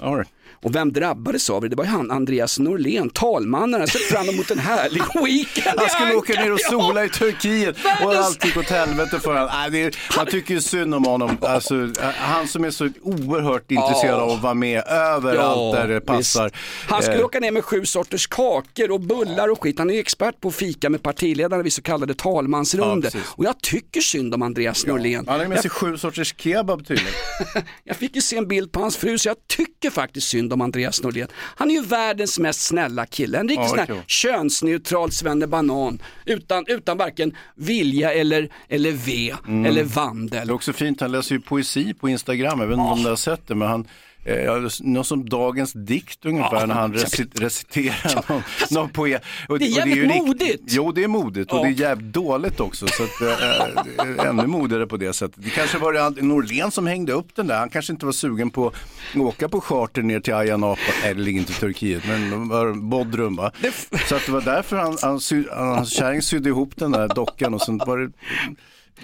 All 0.00 0.16
right. 0.16 0.28
Och 0.62 0.74
vem 0.74 0.92
drabbades 0.92 1.50
av 1.50 1.62
det? 1.62 1.68
Det 1.68 1.76
var 1.76 1.84
ju 1.84 1.90
han 1.90 2.10
Andreas 2.10 2.58
Norlén, 2.58 3.10
talmannen. 3.10 3.80
Han 3.80 3.88
sett 3.88 4.02
fram 4.02 4.28
emot 4.28 4.50
en 4.50 4.58
härlig 4.58 5.02
weekend 5.24 5.78
Han 5.80 5.88
skulle 5.88 6.14
åka 6.14 6.32
ner 6.32 6.52
och 6.52 6.60
sola 6.60 7.04
i 7.04 7.08
Turkiet 7.08 7.76
och 8.04 8.14
allt 8.14 8.44
gick 8.44 8.56
åt 8.56 8.70
helvete 8.70 9.20
för 9.20 9.34
honom. 9.34 9.48
Är, 9.74 10.16
man 10.16 10.26
tycker 10.26 10.54
ju 10.54 10.60
synd 10.60 10.94
om 10.94 11.04
honom. 11.04 11.36
Alltså, 11.40 11.74
han 12.16 12.48
som 12.48 12.64
är 12.64 12.70
så 12.70 12.88
oerhört 13.02 13.70
intresserad 13.70 14.20
av 14.20 14.30
att 14.30 14.42
vara 14.42 14.54
med 14.54 14.82
överallt 14.88 15.76
där 15.76 15.88
det 15.88 16.00
passar. 16.00 16.44
visst. 16.44 16.56
Han 16.88 17.02
skulle 17.02 17.18
Eh, 17.18 17.24
åka 17.24 17.40
ner 17.40 17.50
med 17.50 17.64
sju 17.64 17.84
sorters 17.84 18.26
kakor 18.26 18.90
och 18.90 19.00
bullar 19.00 19.48
och 19.48 19.62
skit. 19.62 19.78
Han 19.78 19.90
är 19.90 19.94
ju 19.94 20.00
expert 20.00 20.40
på 20.40 20.48
att 20.48 20.54
fika 20.54 20.90
med 20.90 21.02
partiledarna 21.02 21.62
vid 21.62 21.72
så 21.72 21.82
kallade 21.82 22.14
talmansrunder. 22.14 23.10
Ja, 23.14 23.20
och 23.26 23.44
jag 23.44 23.60
tycker 23.60 24.00
synd 24.00 24.34
om 24.34 24.42
Andreas 24.42 24.86
Norlén. 24.86 25.24
Han 25.28 25.40
har 25.40 25.46
med 25.46 25.56
Jag 25.56 25.62
sig 25.62 25.70
sju 25.70 25.96
sorters 25.96 26.34
kebab 26.38 26.86
tydligen. 26.86 27.12
Jag 27.84 27.96
fick 27.96 28.14
ju 28.16 28.20
se 28.22 28.36
en 28.36 28.48
bild 28.48 28.72
på 28.72 28.80
hans 28.80 28.96
fru 28.96 29.18
så 29.18 29.28
jag 29.28 29.36
tycker 29.46 29.90
faktiskt 29.90 30.28
synd 30.28 30.47
om 30.54 30.60
Andreas 30.60 31.02
Norlén. 31.02 31.28
Han 31.34 31.70
är 31.70 31.74
ju 31.74 31.82
världens 31.82 32.38
mest 32.38 32.60
snälla 32.60 33.06
kille, 33.06 33.38
en 33.38 33.48
riktig 33.48 33.64
Ja, 33.64 33.68
sån 33.68 33.78
här 33.78 34.02
könsneutral 34.06 35.12
svennebanan 35.12 35.98
utan, 36.24 36.64
utan 36.68 36.98
varken 36.98 37.36
vilja 37.54 38.12
eller, 38.12 38.48
eller 38.68 38.92
ve 38.92 39.34
eller 39.66 39.84
vandel. 39.84 40.46
Det 40.46 40.52
är 40.52 40.54
också 40.54 40.72
fint, 40.72 41.00
han 41.00 41.12
läser 41.12 41.34
ju 41.34 41.40
poesi 41.40 41.94
på 41.94 42.08
Instagram, 42.08 42.62
inte 42.62 42.74
om 42.74 43.02
du 43.02 43.08
har 43.08 43.16
sett 43.16 43.46
det, 43.46 43.54
men 43.54 43.68
han 43.68 43.86
Eh, 44.24 44.34
ja, 44.36 44.68
något 44.80 45.06
som 45.06 45.28
dagens 45.28 45.72
dikt 45.72 46.24
ungefär 46.26 46.66
när 46.66 46.74
han 46.74 46.94
reci- 46.94 47.40
reciterar 47.40 48.24
någon, 48.28 48.42
någon 48.70 48.88
poet. 48.90 49.22
Och, 49.48 49.58
Det 49.58 49.64
är 49.64 49.68
jävligt 49.68 49.96
ju 49.96 50.06
rikt- 50.08 50.26
modigt. 50.26 50.62
Jo, 50.66 50.92
det 50.92 51.04
är 51.04 51.08
modigt 51.08 51.52
och 51.52 51.58
Ja. 51.58 51.62
det 51.62 51.68
är 51.68 51.72
jävligt 51.72 52.12
dåligt 52.14 52.60
också. 52.60 52.86
Så 52.86 53.02
att, 53.02 53.20
eh, 53.20 53.26
det 54.06 54.22
är 54.22 54.26
ännu 54.26 54.46
modigare 54.46 54.86
på 54.86 54.96
det 54.96 55.12
sättet. 55.12 55.44
Det 55.44 55.50
kanske 55.50 55.78
var 55.78 55.92
det 55.92 56.22
Norlén 56.22 56.70
som 56.70 56.86
hängde 56.86 57.12
upp 57.12 57.34
den 57.34 57.46
där. 57.46 57.58
Han 57.58 57.68
kanske 57.70 57.92
inte 57.92 58.06
var 58.06 58.12
sugen 58.12 58.50
på 58.50 58.66
att 58.68 59.16
åka 59.16 59.48
på 59.48 59.60
charter 59.60 60.02
ner 60.02 60.20
till 60.20 60.34
Ayia 60.34 60.56
Napa, 60.56 60.80
nej 61.02 61.14
det 61.14 61.20
ligger 61.20 61.40
inte 61.40 61.52
i 61.52 61.54
Turkiet, 61.54 62.02
men 62.08 62.48
det 62.48 62.74
Bodrum 62.80 63.36
va. 63.36 63.50
Så 64.08 64.14
att 64.16 64.26
det 64.26 64.32
var 64.32 64.40
därför 64.40 64.76
han, 64.76 64.96
han 65.02 65.20
sy, 65.20 65.44
hans 65.50 65.96
kärring 65.96 66.22
sydde 66.22 66.48
ihop 66.48 66.72
den 66.76 66.92
där 66.92 67.08
dockan 67.08 67.54
och 67.54 67.62
sen 67.62 67.78
var 67.78 67.98
det 67.98 68.10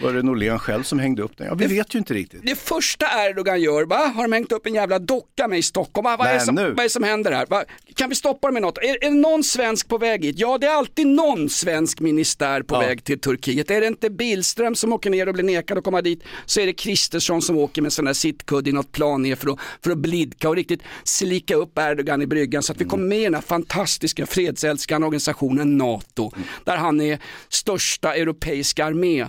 Var 0.03 0.13
det 0.13 0.23
Norlén 0.23 0.59
själv 0.59 0.83
som 0.83 0.99
hängde 0.99 1.23
upp 1.23 1.37
den? 1.37 1.47
Ja, 1.47 1.55
vi 1.55 1.67
vet 1.67 1.95
ju 1.95 1.99
inte 1.99 2.15
riktigt. 2.15 2.41
Det 2.43 2.59
första 2.59 3.07
Erdogan 3.29 3.61
gör, 3.61 3.85
va? 3.85 4.13
har 4.15 4.23
de 4.23 4.33
hängt 4.33 4.53
upp 4.53 4.67
en 4.67 4.75
jävla 4.75 4.99
docka 4.99 5.49
med 5.49 5.59
i 5.59 5.63
Stockholm? 5.63 6.05
Va? 6.05 6.17
Vad, 6.17 6.27
är 6.27 6.31
Nej, 6.31 6.39
det 6.39 6.45
som, 6.45 6.55
nu. 6.55 6.69
vad 6.69 6.79
är 6.79 6.83
det 6.83 6.91
som 6.91 7.03
händer 7.03 7.33
här? 7.33 7.47
Va? 7.47 7.65
Kan 7.95 8.09
vi 8.09 8.15
stoppa 8.15 8.47
dem 8.47 8.55
med 8.55 8.63
något? 8.63 8.79
Är, 8.79 9.05
är 9.05 9.11
det 9.11 9.17
någon 9.17 9.45
svensk 9.45 9.89
på 9.89 9.99
väg 9.99 10.25
hit? 10.25 10.39
Ja, 10.39 10.59
det 10.59 10.67
är 10.67 10.71
alltid 10.71 11.07
någon 11.07 11.49
svensk 11.49 12.01
ministär 12.01 12.63
på 12.63 12.79
väg 12.79 13.05
till 13.05 13.21
Turkiet. 13.21 13.71
Är 13.71 13.81
det 13.81 13.87
inte 13.87 14.11
Billström 14.11 14.75
som 14.75 14.93
åker 14.93 15.11
ner 15.11 15.29
och 15.29 15.35
blir 15.35 15.45
nekad 15.45 15.79
att 15.79 15.85
komma 15.85 16.03
dit 16.03 16.25
så 16.47 16.61
är 16.61 16.67
det 16.67 16.73
Kristersson 16.73 17.43
som 17.43 17.59
åker 17.59 17.83
med 17.83 17.93
sån 17.93 18.05
där 18.05 18.13
sittkudde 18.13 18.71
i 18.71 18.73
något 18.73 18.93
plan 18.93 19.23
ner 19.23 19.37
för 19.37 19.51
att, 19.53 19.59
för 19.85 19.91
att 19.91 19.99
blidka 19.99 20.49
och 20.49 20.57
riktigt 20.57 20.81
slika 21.05 21.55
upp 21.55 21.79
Erdogan 21.79 22.23
i 22.23 22.27
bryggan 22.27 22.63
så 22.63 22.73
att 22.73 22.81
vi 22.81 22.85
kommer 22.85 23.05
med 23.05 23.21
i 23.21 23.25
den 23.25 23.35
här 23.35 23.41
fantastiska 23.43 24.27
fredsälskande 24.27 25.07
organisationen 25.07 25.79
NATO. 25.79 26.31
Där 26.65 26.77
han 26.77 27.01
är 27.01 27.19
största 27.49 28.15
europeiska 28.15 28.85
armé 28.85 29.29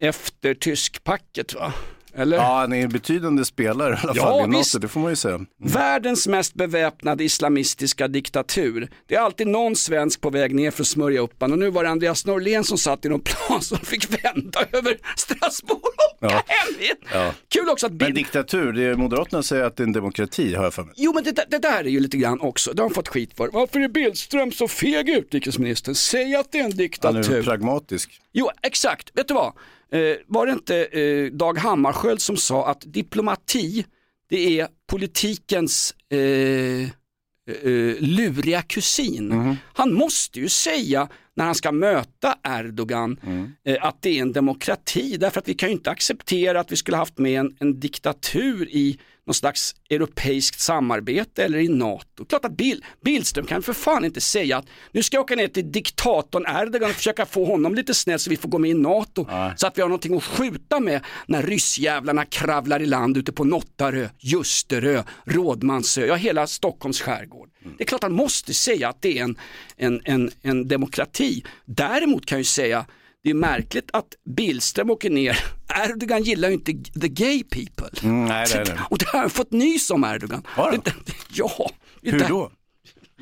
efter 0.00 0.54
tyskpacket 0.54 1.54
va? 1.54 1.72
Eller? 2.14 2.36
Ja, 2.36 2.42
han 2.58 2.72
är 2.72 2.82
en 2.82 2.88
betydande 2.88 3.44
spelare 3.44 3.94
i 3.94 3.96
alla 4.02 4.12
Ja, 4.16 4.22
fall 4.22 4.44
i 4.44 4.46
NATO, 4.58 4.78
det 4.78 4.88
får 4.88 5.00
man 5.00 5.10
ju 5.12 5.16
säga. 5.16 5.40
Världens 5.58 6.26
mest 6.26 6.54
beväpnade 6.54 7.24
islamistiska 7.24 8.08
diktatur. 8.08 8.90
Det 9.06 9.14
är 9.14 9.20
alltid 9.20 9.46
någon 9.46 9.76
svensk 9.76 10.20
på 10.20 10.30
väg 10.30 10.54
ner 10.54 10.70
för 10.70 10.82
att 10.82 10.86
smörja 10.86 11.20
upp 11.20 11.34
han. 11.40 11.52
och 11.52 11.58
nu 11.58 11.70
var 11.70 11.84
det 11.84 11.90
Andreas 11.90 12.26
Norlén 12.26 12.64
som 12.64 12.78
satt 12.78 13.04
i 13.04 13.08
någon 13.08 13.20
plan 13.20 13.62
som 13.62 13.78
fick 13.78 14.24
vända 14.24 14.60
över 14.72 14.96
Strasbourg 15.16 15.80
och 16.20 16.24
åka 16.26 16.34
hem 16.46 16.74
hit. 16.78 16.98
Ja. 17.12 17.32
Kul 17.48 17.68
också 17.68 17.86
att 17.86 17.92
Men 17.92 17.98
Bill... 17.98 18.14
diktatur, 18.14 18.72
det 18.72 18.82
är, 18.82 18.94
Moderaterna 18.94 19.42
säger 19.42 19.64
att 19.64 19.76
det 19.76 19.82
är 19.82 19.86
en 19.86 19.92
demokrati 19.92 20.54
har 20.54 20.64
jag 20.64 20.74
för 20.74 20.82
mig. 20.82 20.94
Jo 20.96 21.12
men 21.14 21.24
det, 21.24 21.44
det 21.50 21.58
där 21.58 21.84
är 21.84 21.88
ju 21.88 22.00
lite 22.00 22.16
grann 22.16 22.40
också, 22.40 22.72
det 22.72 22.82
har 22.82 22.88
han 22.88 22.94
fått 22.94 23.08
skit 23.08 23.30
för. 23.36 23.48
Varför 23.52 23.80
är 23.80 23.88
Billström 23.88 24.52
så 24.52 24.68
feg 24.68 25.08
utrikesministern? 25.08 25.94
Säg 25.94 26.34
att 26.36 26.52
det 26.52 26.58
är 26.58 26.64
en 26.64 26.70
Han 26.70 26.76
diktatur. 26.78 27.32
är 27.38 27.42
pragmatisk. 27.42 28.20
Jo, 28.32 28.50
exakt. 28.62 29.10
Vet 29.14 29.28
du 29.28 29.34
vad? 29.34 29.52
Eh, 29.92 30.16
var 30.26 30.46
det 30.46 30.52
inte 30.52 30.84
eh, 30.84 31.32
Dag 31.32 31.58
Hammarskjöld 31.58 32.20
som 32.20 32.36
sa 32.36 32.70
att 32.70 32.82
diplomati, 32.86 33.84
det 34.28 34.60
är 34.60 34.68
politikens 34.90 35.94
eh, 36.10 36.18
eh, 36.20 37.94
luriga 37.98 38.62
kusin. 38.62 39.56
Han 39.72 39.94
måste 39.94 40.40
ju 40.40 40.48
säga 40.48 41.08
när 41.36 41.44
han 41.44 41.54
ska 41.54 41.72
möta 41.72 42.34
Erdogan 42.42 43.20
eh, 43.64 43.76
att 43.80 44.02
det 44.02 44.18
är 44.18 44.22
en 44.22 44.32
demokrati 44.32 45.16
därför 45.16 45.40
att 45.40 45.48
vi 45.48 45.54
kan 45.54 45.68
ju 45.68 45.72
inte 45.74 45.90
acceptera 45.90 46.60
att 46.60 46.72
vi 46.72 46.76
skulle 46.76 46.96
haft 46.96 47.18
med 47.18 47.40
en, 47.40 47.56
en 47.60 47.80
diktatur 47.80 48.68
i 48.70 48.98
någon 49.30 49.34
slags 49.34 49.74
europeiskt 49.90 50.60
samarbete 50.60 51.44
eller 51.44 51.58
i 51.58 51.68
NATO. 51.68 52.24
Klart 52.24 52.44
att 52.44 52.56
Bill, 52.56 52.84
Billström 53.04 53.46
kan 53.46 53.62
för 53.62 53.72
fan 53.72 54.04
inte 54.04 54.20
säga 54.20 54.56
att 54.56 54.66
nu 54.92 55.02
ska 55.02 55.16
jag 55.16 55.22
åka 55.22 55.34
ner 55.34 55.48
till 55.48 55.72
diktatorn 55.72 56.44
Erdogan 56.46 56.90
och 56.90 56.96
försöka 56.96 57.26
få 57.26 57.44
honom 57.44 57.74
lite 57.74 57.94
snäll 57.94 58.18
så 58.18 58.30
vi 58.30 58.36
får 58.36 58.48
gå 58.48 58.58
med 58.58 58.70
i 58.70 58.74
NATO. 58.74 59.26
Så 59.56 59.66
att 59.66 59.78
vi 59.78 59.82
har 59.82 59.88
någonting 59.88 60.16
att 60.16 60.24
skjuta 60.24 60.80
med 60.80 61.04
när 61.26 61.42
ryssjävlarna 61.42 62.24
kravlar 62.24 62.82
i 62.82 62.86
land 62.86 63.16
ute 63.16 63.32
på 63.32 63.44
Nottarö, 63.44 64.08
Ljusterö, 64.18 65.02
Rådmansö, 65.24 66.06
ja 66.06 66.14
hela 66.14 66.46
Stockholms 66.46 67.00
skärgård. 67.00 67.48
Det 67.78 67.84
är 67.84 67.86
klart 67.86 68.02
han 68.02 68.12
måste 68.12 68.54
säga 68.54 68.88
att 68.88 69.02
det 69.02 69.18
är 69.18 69.22
en, 69.22 69.36
en, 69.76 70.00
en, 70.04 70.30
en 70.42 70.68
demokrati. 70.68 71.44
Däremot 71.64 72.26
kan 72.26 72.36
jag 72.36 72.40
ju 72.40 72.44
säga 72.44 72.86
det 73.24 73.30
är 73.30 73.34
märkligt 73.34 73.90
att 73.92 74.06
Billström 74.36 74.90
åker 74.90 75.10
ner. 75.10 75.38
Erdogan 75.84 76.22
gillar 76.22 76.48
ju 76.48 76.54
inte 76.54 76.72
the 77.00 77.08
gay 77.08 77.42
people. 77.44 78.08
Mm, 78.08 78.24
nej, 78.24 78.46
nej, 78.54 78.64
nej. 78.68 78.78
Och 78.90 78.98
det 78.98 79.06
har 79.08 79.18
han 79.20 79.30
fått 79.30 79.52
nys 79.52 79.90
om 79.90 80.04
Erdogan. 80.04 80.42
Har? 80.46 80.72
Det- 80.84 80.94
Ja. 81.32 81.70
det- 82.02 82.10
Hur 82.10 82.28
då? 82.28 82.52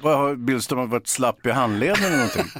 Vad 0.03 0.19
har 0.19 0.35
Billström 0.35 0.91
varit 0.91 1.09
slapp 1.09 1.47
i 1.47 1.51
handleden 1.51 2.05
eller 2.05 2.17
någonting? 2.17 2.45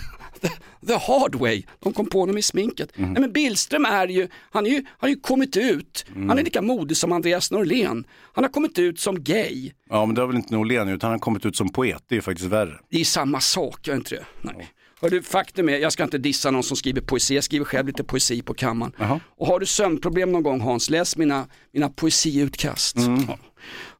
The 0.87 0.95
hard 0.95 1.35
way, 1.35 1.63
de 1.81 1.93
kom 1.93 2.07
på 2.07 2.21
honom 2.21 2.39
i 2.39 2.43
sminket. 2.43 2.97
Mm. 2.99 3.13
Nej, 3.13 3.21
men 3.21 3.33
Billström 3.33 3.85
är 3.85 4.09
ju, 4.09 4.29
han 4.51 4.67
är 4.67 4.71
ju, 4.71 4.85
har 4.99 5.09
ju 5.09 5.17
kommit 5.21 5.57
ut, 5.57 6.07
Mm. 6.15 6.29
han 6.29 6.39
är 6.39 6.43
lika 6.43 6.63
modig 6.63 6.97
som 6.97 7.13
Andreas 7.13 7.51
Norlén. 7.51 8.05
Han 8.33 8.45
har 8.45 8.51
kommit 8.51 8.79
ut 8.79 9.01
som 9.01 9.23
gay. 9.25 9.71
Ja, 9.91 10.07
men 10.07 10.15
det 10.15 10.21
har 10.21 10.27
väl 10.27 10.37
inte 10.37 10.55
Norlén 10.55 10.89
utan 10.89 11.09
han 11.11 11.15
har 11.15 11.19
kommit 11.19 11.47
ut 11.47 11.57
som 11.57 11.69
poet, 11.69 12.03
det 12.09 12.17
är 12.17 12.21
faktiskt 12.21 12.49
värre. 12.49 12.79
Det 12.91 13.01
är 13.01 13.05
samma 13.05 13.41
sak, 13.41 13.87
gör 13.89 13.97
inte 13.97 14.15
det? 14.15 14.25
Nej. 14.43 14.69
Hörru, 15.01 15.23
faktum 15.23 15.69
är, 15.69 15.79
jag 15.79 15.93
ska 15.93 16.03
inte 16.05 16.19
dissa 16.19 16.51
någon 16.51 16.63
som 16.63 16.77
skriver 16.77 17.01
poesi, 17.01 17.35
jag 17.35 17.45
skriver 17.45 17.65
själv 17.65 17.87
lite 17.87 18.05
poesi 18.05 18.43
på 18.43 18.55
kammaren. 18.55 18.93
Och 19.37 19.47
har 19.47 19.61
du 19.61 19.67
sömnproblem 19.67 20.33
någon 20.33 20.43
gång 20.43 20.61
Hans, 20.61 20.91
läs 20.91 21.17
mina, 21.17 21.47
mina 21.73 21.89
poesiutkast. 21.89 22.97
Mm. 22.97 23.25
Ja. 23.29 23.39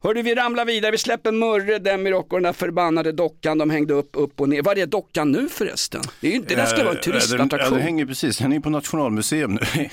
Hörru, 0.03 0.21
vi 0.21 0.35
ramlar 0.35 0.65
vidare, 0.65 0.91
vi 0.91 0.97
släpper 0.97 1.31
Murre, 1.31 1.79
Demirok 1.79 2.33
och 2.33 2.39
den 2.39 2.43
där 2.43 2.53
förbannade 2.53 3.11
dockan 3.11 3.57
de 3.57 3.69
hängde 3.69 3.93
upp, 3.93 4.09
upp 4.13 4.41
och 4.41 4.49
ner. 4.49 4.61
Vad 4.61 4.77
är 4.77 4.85
dockan 4.85 5.31
nu 5.31 5.49
förresten? 5.49 6.01
Det, 6.21 6.27
är 6.27 6.31
ju 6.31 6.37
inte, 6.37 6.55
där 6.55 6.65
ska 6.65 6.83
vara 6.83 6.89
en 6.89 6.97
Eh, 6.97 7.01
den- 7.03 7.13
Ja, 7.13 7.19
turistattraktion. 7.19 7.73
den 7.73 7.81
hänger 7.81 8.05
precis, 8.05 8.37
den 8.37 8.53
är 8.53 8.59
på 8.59 8.69
Nationalmuseum 8.69 9.53
nu. 9.53 9.59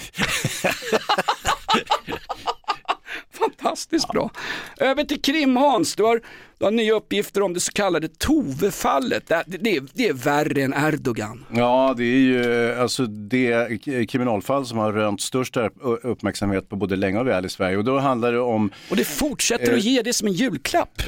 Fantastiskt 3.39 4.09
bra. 4.09 4.31
Över 4.77 5.05
till 5.05 5.23
Krim 5.23 5.57
Hans, 5.57 5.95
du 5.97 6.03
har, 6.03 6.21
du 6.59 6.65
har 6.65 6.73
nya 6.73 6.95
uppgifter 6.95 7.43
om 7.43 7.55
det 7.55 7.61
så 7.61 7.73
kallade 7.73 8.09
Tove-fallet. 8.09 9.27
Det, 9.29 9.45
det, 9.47 9.77
är- 9.77 9.83
det 9.93 10.09
är 10.09 10.13
värre 10.13 10.63
än 10.63 10.75
Erdogan. 10.75 11.45
Ja, 11.55 11.95
det 11.97 12.05
är 12.05 12.19
ju 12.19 12.75
alltså 12.75 13.07
det 13.07 13.79
kriminalfall 14.11 14.67
som 14.67 14.79
har 14.79 14.93
rönt 14.93 15.21
störst 15.21 15.57
upp- 15.57 15.77
uppmärksamhet 16.03 16.69
på 16.69 16.77
både 16.77 16.97
länge 16.97 17.19
och 17.21 17.27
väl 17.27 17.47
i 17.47 17.49
Sverige. 17.49 17.77
Och 17.77 17.85
då 17.85 17.99
handlar 17.99 18.33
det 18.33 18.41
om... 18.41 18.71
Och 18.91 18.97
det 18.97 19.05
fortsätter 19.05 19.69
Eh, 19.73 19.75
att 19.75 19.85
ge 19.85 20.03
det 20.03 20.13
som 20.13 20.29
en 20.29 20.35
julklapp. 20.35 21.03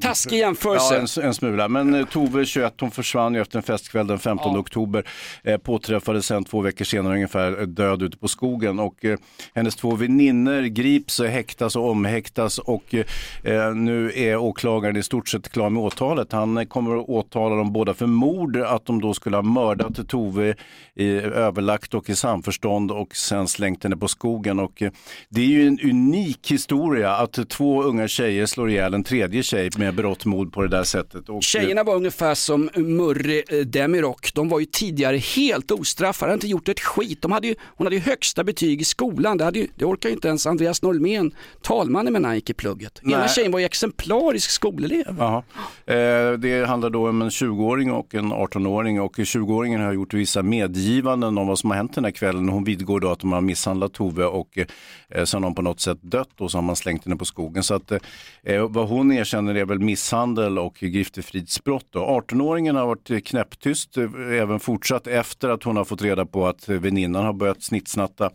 Taskig 0.00 0.38
jämförelse. 0.38 0.94
Ja, 0.94 1.22
en, 1.22 1.26
en 1.28 1.34
smula. 1.34 1.68
Men 1.68 1.94
eh, 1.94 2.06
Tove, 2.06 2.44
21, 2.44 2.74
hon 2.80 2.90
försvann 2.90 3.34
ju 3.34 3.40
efter 3.40 3.56
en 3.56 3.62
festkväll 3.62 4.06
den 4.06 4.18
15 4.18 4.58
oktober. 4.58 5.04
Eh, 5.44 5.56
påträffades 5.56 6.26
sen 6.26 6.44
två 6.44 6.60
veckor 6.60 6.84
senare 6.84 7.14
ungefär 7.14 7.60
eh, 7.60 7.66
död 7.66 8.02
ute 8.02 8.18
på 8.18 8.28
skogen. 8.28 8.78
Och 8.78 9.04
eh, 9.04 9.18
hennes 9.54 9.76
två 9.76 9.94
väninnor 9.96 10.62
grips, 10.62 11.20
eh, 11.20 11.30
häktas 11.30 11.76
och 11.76 11.90
omhäktas. 11.90 12.58
Och 12.58 12.94
eh, 13.42 13.74
nu 13.74 14.12
är 14.14 14.36
åklagaren 14.36 14.96
i 14.96 15.02
stort 15.02 15.28
sett 15.28 15.48
klar 15.48 15.70
med 15.70 15.82
åtalet. 15.82 16.32
Han 16.32 16.58
eh, 16.58 16.64
kommer 16.64 16.96
att 16.96 17.08
åtala 17.08 17.56
dem 17.56 17.72
båda 17.72 17.94
för 17.94 18.06
mord, 18.06 18.56
att 18.56 18.86
de 18.86 19.00
då 19.00 19.14
skulle 19.14 19.36
ha 19.36 19.42
mördat 19.42 20.08
Tove 20.08 20.54
i 20.94 21.10
överlagt 21.20 21.94
och 21.94 22.10
i 22.10 22.14
samförstånd 22.14 22.90
och 22.90 23.16
sen 23.16 23.48
slängt 23.48 23.82
henne 23.82 23.96
på 23.96 24.08
skogen. 24.08 24.58
Och, 24.58 24.82
eh, 24.82 24.90
det 25.28 25.40
är 25.40 25.46
ju 25.46 25.66
en 25.66 25.78
unik 25.80 26.50
historia 26.50 27.16
att 27.16 27.48
två 27.48 27.82
unga 27.82 28.08
tjejer 28.08 28.46
slår 28.46 28.70
ihjäl 28.70 28.94
en 29.00 29.04
tredje 29.04 29.42
tjej 29.42 29.70
med 29.76 29.94
berått 29.94 30.24
mod 30.24 30.52
på 30.52 30.62
det 30.62 30.68
där 30.68 30.84
sättet. 30.84 31.28
Och, 31.28 31.42
Tjejerna 31.42 31.84
var 31.84 31.94
ungefär 31.94 32.34
som 32.34 32.70
Murri 32.74 33.42
eh, 33.48 33.58
Demirok. 33.58 34.34
De 34.34 34.48
var 34.48 34.60
ju 34.60 34.66
tidigare 34.66 35.16
helt 35.16 35.70
ostraffade, 35.70 36.30
hade 36.30 36.36
inte 36.36 36.46
gjort 36.46 36.68
ett 36.68 36.80
skit. 36.80 37.22
De 37.22 37.32
hade 37.32 37.46
ju, 37.46 37.54
hon 37.76 37.86
hade 37.86 37.96
ju 37.96 38.02
högsta 38.02 38.44
betyg 38.44 38.80
i 38.80 38.84
skolan. 38.84 39.38
Det, 39.38 39.44
hade 39.44 39.58
ju, 39.58 39.66
det 39.74 39.84
orkar 39.84 40.08
ju 40.08 40.14
inte 40.14 40.28
ens 40.28 40.46
Andreas 40.46 40.82
Norlén, 40.82 41.34
talmannen 41.62 42.12
med 42.12 42.22
när 42.22 42.28
han 42.28 42.36
gick 42.36 42.50
i 42.50 42.54
plugget. 42.54 43.00
Ena 43.04 43.18
Nej. 43.18 43.28
tjejen 43.28 43.52
var 43.52 43.58
ju 43.58 43.64
exemplarisk 43.64 44.50
skolelev. 44.50 45.20
Eh, 45.86 46.32
det 46.38 46.66
handlar 46.68 46.90
då 46.90 47.08
om 47.08 47.22
en 47.22 47.28
20-åring 47.28 47.92
och 47.92 48.14
en 48.14 48.32
18-åring 48.32 49.00
och 49.00 49.16
20-åringen 49.16 49.84
har 49.84 49.92
gjort 49.92 50.14
vissa 50.14 50.42
medgivanden 50.42 51.38
om 51.38 51.46
vad 51.46 51.58
som 51.58 51.70
har 51.70 51.76
hänt 51.76 51.94
den 51.94 52.04
här 52.04 52.10
kvällen. 52.10 52.48
Hon 52.48 52.64
vidgår 52.64 53.00
då 53.00 53.10
att 53.10 53.20
de 53.20 53.32
har 53.32 53.40
misshandlat 53.40 53.92
Tove 53.92 54.24
och 54.24 54.58
eh, 54.58 55.24
sen 55.24 55.42
har 55.42 55.48
hon 55.48 55.54
på 55.54 55.62
något 55.62 55.80
sätt 55.80 55.98
dött 56.02 56.40
och 56.40 56.50
så 56.50 56.58
har 56.58 56.62
man 56.62 56.76
slängt 56.76 57.04
henne 57.04 57.16
på 57.16 57.24
skogen. 57.24 57.62
Så 57.62 57.74
att, 57.74 57.92
eh, 58.42 58.68
vad 58.68 58.88
hon 58.90 59.12
erkänner 59.12 59.54
är 59.54 59.64
väl 59.64 59.78
misshandel 59.78 60.58
och 60.58 60.74
griftefridsbrott. 60.74 61.88
18-åringen 61.92 62.76
har 62.76 62.86
varit 62.86 63.26
knäpptyst 63.26 63.96
eh, 63.96 64.04
även 64.32 64.60
fortsatt 64.60 65.06
efter 65.06 65.48
att 65.48 65.62
hon 65.62 65.76
har 65.76 65.84
fått 65.84 66.02
reda 66.02 66.26
på 66.26 66.46
att 66.46 66.68
eh, 66.68 66.76
väninnan 66.76 67.24
har 67.24 67.32
börjat 67.32 67.62
snittsnatta 67.62 68.30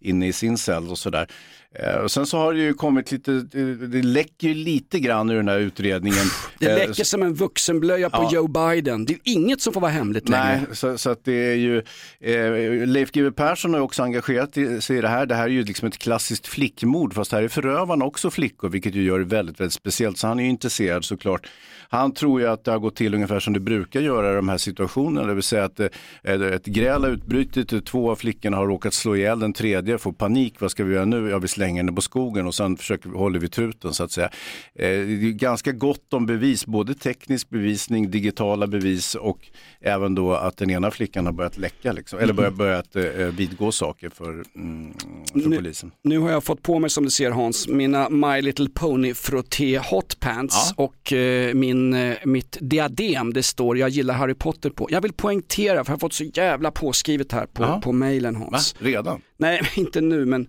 inne 0.00 0.26
i 0.26 0.32
sin 0.32 0.58
cell 0.58 0.88
och 0.88 0.98
sådär. 0.98 1.26
Eh, 1.74 1.94
och 1.94 2.10
sen 2.10 2.26
så 2.26 2.38
har 2.38 2.52
det 2.54 2.60
ju 2.60 2.74
kommit 2.74 3.12
lite, 3.12 3.32
det, 3.32 3.74
det 3.86 4.02
läcker 4.02 4.48
ju 4.48 4.54
lite 4.54 5.00
grann 5.00 5.30
ur 5.30 5.36
den 5.36 5.48
här 5.48 5.58
utredningen. 5.58 6.24
Det 6.58 6.66
Eh, 6.66 6.88
läcker 6.88 7.04
som 7.04 7.22
en 7.22 7.34
vuxenblöja 7.34 8.10
på 8.10 8.16
Ja. 8.22 8.30
Joe 8.32 8.48
Biden. 8.48 9.04
Det 9.04 9.12
är 9.12 9.14
ju 9.14 9.20
inget 9.32 9.60
som 9.60 9.72
får 9.72 9.80
vara 9.80 9.90
hemligt 9.90 10.28
längre. 10.28 10.44
Nej, 10.68 10.76
så, 10.76 10.98
så 10.98 11.10
att 11.10 11.24
det 11.24 11.32
är 11.32 11.54
ju, 11.54 11.78
eh, 12.20 12.86
Leif 12.86 13.12
GW 13.12 13.30
Persson 13.30 13.74
har 13.74 13.80
också 13.80 14.02
engagerat 14.02 14.56
i- 14.56 14.80
sig 14.80 14.98
i 14.98 15.00
det 15.00 15.08
här. 15.08 15.26
Det 15.26 15.34
här 15.34 15.44
är 15.44 15.48
ju 15.48 15.64
liksom 15.64 15.88
ett 15.88 15.98
klassiskt 15.98 16.46
flickmord, 16.46 17.14
fast 17.14 17.32
här 17.32 17.42
är 17.42 17.48
förövarna 17.48 18.04
också 18.04 18.30
flickor, 18.30 18.68
vilket 18.68 18.94
ju 18.94 19.02
gör 19.02 19.18
det 19.18 19.24
väldigt, 19.24 19.60
väldigt 19.60 19.74
speciellt. 19.74 20.18
Så 20.18 20.26
han 20.26 20.38
är 20.38 20.44
ju 20.44 20.50
intresserad 20.50 21.04
såklart. 21.04 21.46
Han 21.92 22.12
tror 22.12 22.40
ju 22.40 22.46
att 22.46 22.64
det 22.64 22.70
har 22.70 22.78
gått 22.78 22.96
till 22.96 23.14
ungefär 23.14 23.40
som 23.40 23.52
det 23.52 23.60
brukar 23.60 24.00
göra 24.00 24.32
i 24.32 24.34
de 24.36 24.48
här 24.48 24.58
situationerna, 24.58 25.26
det 25.26 25.34
vill 25.34 25.42
säga 25.42 25.64
att 25.64 25.80
eh, 25.80 25.86
ett 26.22 26.66
gräl 26.66 27.02
har 27.02 27.10
utbrutit, 27.10 27.86
två 27.86 28.10
av 28.10 28.16
flickorna 28.16 28.56
har 28.56 28.66
råkat 28.66 28.94
slå 28.94 29.16
ihjäl, 29.16 29.38
den 29.40 29.52
tredje 29.52 29.98
får 29.98 30.12
panik, 30.12 30.54
vad 30.60 30.70
ska 30.70 30.84
vi 30.84 30.94
göra 30.94 31.04
nu? 31.04 31.30
Ja, 31.30 31.38
vi 31.38 31.48
slänger 31.48 31.82
den 31.82 31.94
på 31.94 32.00
skogen 32.00 32.46
och 32.46 32.54
sen 32.54 32.76
försöker, 32.76 33.08
håller 33.10 33.38
vi 33.38 33.48
truten 33.48 33.92
så 33.94 34.04
att 34.04 34.10
säga. 34.10 34.26
Eh, 34.74 34.88
det 34.88 35.28
är 35.28 35.32
ganska 35.32 35.72
gott 35.72 36.12
om 36.12 36.26
bevis, 36.26 36.66
både 36.66 36.94
teknisk 36.94 37.50
bevisning, 37.50 38.10
digitala 38.10 38.66
bevis 38.66 39.14
och 39.14 39.38
även 39.80 40.14
då 40.14 40.32
att 40.34 40.56
den 40.56 40.70
ena 40.70 40.90
flickan 40.90 41.26
har 41.26 41.32
börjat 41.32 41.58
läcka, 41.58 41.92
liksom, 41.92 42.18
eller 42.18 42.32
börjat, 42.32 42.54
börjat 42.54 42.96
eh, 42.96 43.02
vidgå 43.26 43.72
saker 43.72 44.08
för, 44.08 44.28
mm, 44.28 44.94
för 45.32 45.48
Nu- 45.48 45.56
polisen. 45.56 45.90
Nu 46.04 46.18
har 46.18 46.30
jag 46.30 46.44
fått 46.44 46.62
på 46.62 46.78
mig 46.78 46.90
som 46.90 47.04
du 47.04 47.10
ser 47.10 47.30
Hans, 47.30 47.68
mina 47.68 48.08
My 48.08 48.42
Little 48.42 48.68
Pony 48.74 49.14
frotté 49.14 49.78
hotpants 49.78 50.72
och 50.76 51.12
eh, 51.12 51.54
min, 51.82 52.10
eh, 52.10 52.16
mitt 52.24 52.56
diadem, 52.60 53.32
det 53.32 53.42
står 53.42 53.78
jag 53.78 53.88
gillar 53.88 54.14
Harry 54.14 54.34
Potter 54.34 54.70
på. 54.70 54.88
Jag 54.90 55.00
vill 55.00 55.12
poängtera, 55.12 55.84
för 55.84 55.90
jag 55.90 55.96
har 55.96 56.00
fått 56.00 56.12
så 56.12 56.24
jävla 56.24 56.70
påskrivet 56.70 57.32
här 57.32 57.46
på, 57.46 57.80
på 57.80 57.92
mailen 57.92 58.36
Hans. 58.36 58.74
Va? 58.80 58.86
Redan? 58.86 59.22
Nej, 59.36 59.60
inte 59.76 60.00
nu 60.00 60.24
men 60.24 60.48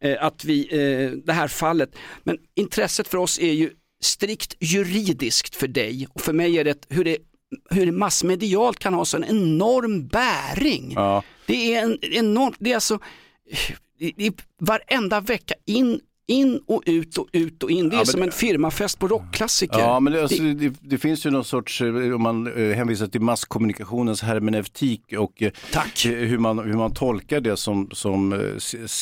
eh, 0.00 0.24
att 0.24 0.44
vi, 0.44 0.68
eh, 0.72 1.18
det 1.24 1.32
här 1.32 1.48
fallet, 1.48 1.96
men 2.22 2.38
intresset 2.54 3.08
för 3.08 3.18
oss 3.18 3.38
är 3.38 3.52
ju 3.52 3.70
strikt 4.02 4.56
juridiskt 4.60 5.56
för 5.56 5.68
dig 5.68 6.06
och 6.14 6.20
för 6.20 6.32
mig 6.32 6.58
är 6.58 6.64
det 6.64 6.86
hur 6.88 7.04
det, 7.04 7.16
hur 7.70 7.86
det 7.86 7.92
massmedialt 7.92 8.78
kan 8.78 8.94
ha 8.94 9.04
så 9.04 9.16
en 9.16 9.24
enorm 9.24 10.06
bäring. 10.06 10.92
Ja. 10.94 11.22
Det 11.46 11.74
är 11.74 11.82
en 11.82 11.98
enorm, 12.02 12.54
det 12.58 12.70
är 12.70 12.74
alltså, 12.74 12.98
det 13.98 14.26
är 14.26 14.32
varenda 14.60 15.20
vecka 15.20 15.54
in, 15.66 16.00
in 16.26 16.60
och 16.66 16.82
ut 16.86 17.18
och 17.18 17.26
ut 17.32 17.62
och 17.62 17.70
in. 17.70 17.88
Det 17.88 17.96
är 17.96 17.98
Ja, 17.98 18.04
som 18.04 18.22
en 18.22 18.30
firmafest 18.32 18.98
på 18.98 19.08
rockklassiker. 19.08 19.78
Ja, 19.78 20.00
men 20.00 20.12
det, 20.12 20.22
alltså, 20.22 20.42
Det- 20.42 20.74
det, 20.80 20.98
finns 20.98 21.26
ju 21.26 21.30
någon 21.30 21.44
sorts, 21.44 21.80
eh, 21.80 21.88
om 22.14 22.22
man 22.22 22.46
eh, 22.70 22.76
hänvisar 22.76 23.06
till 23.06 23.20
masskommunikationens 23.20 24.22
hermeneutik 24.22 25.02
och 25.18 25.42
eh, 25.42 25.50
eh, 26.06 26.10
hur, 26.10 26.38
man, 26.38 26.58
hur 26.58 26.74
man 26.76 26.94
tolkar 26.94 27.40
det 27.40 27.56
som, 27.56 27.88
som 27.92 28.30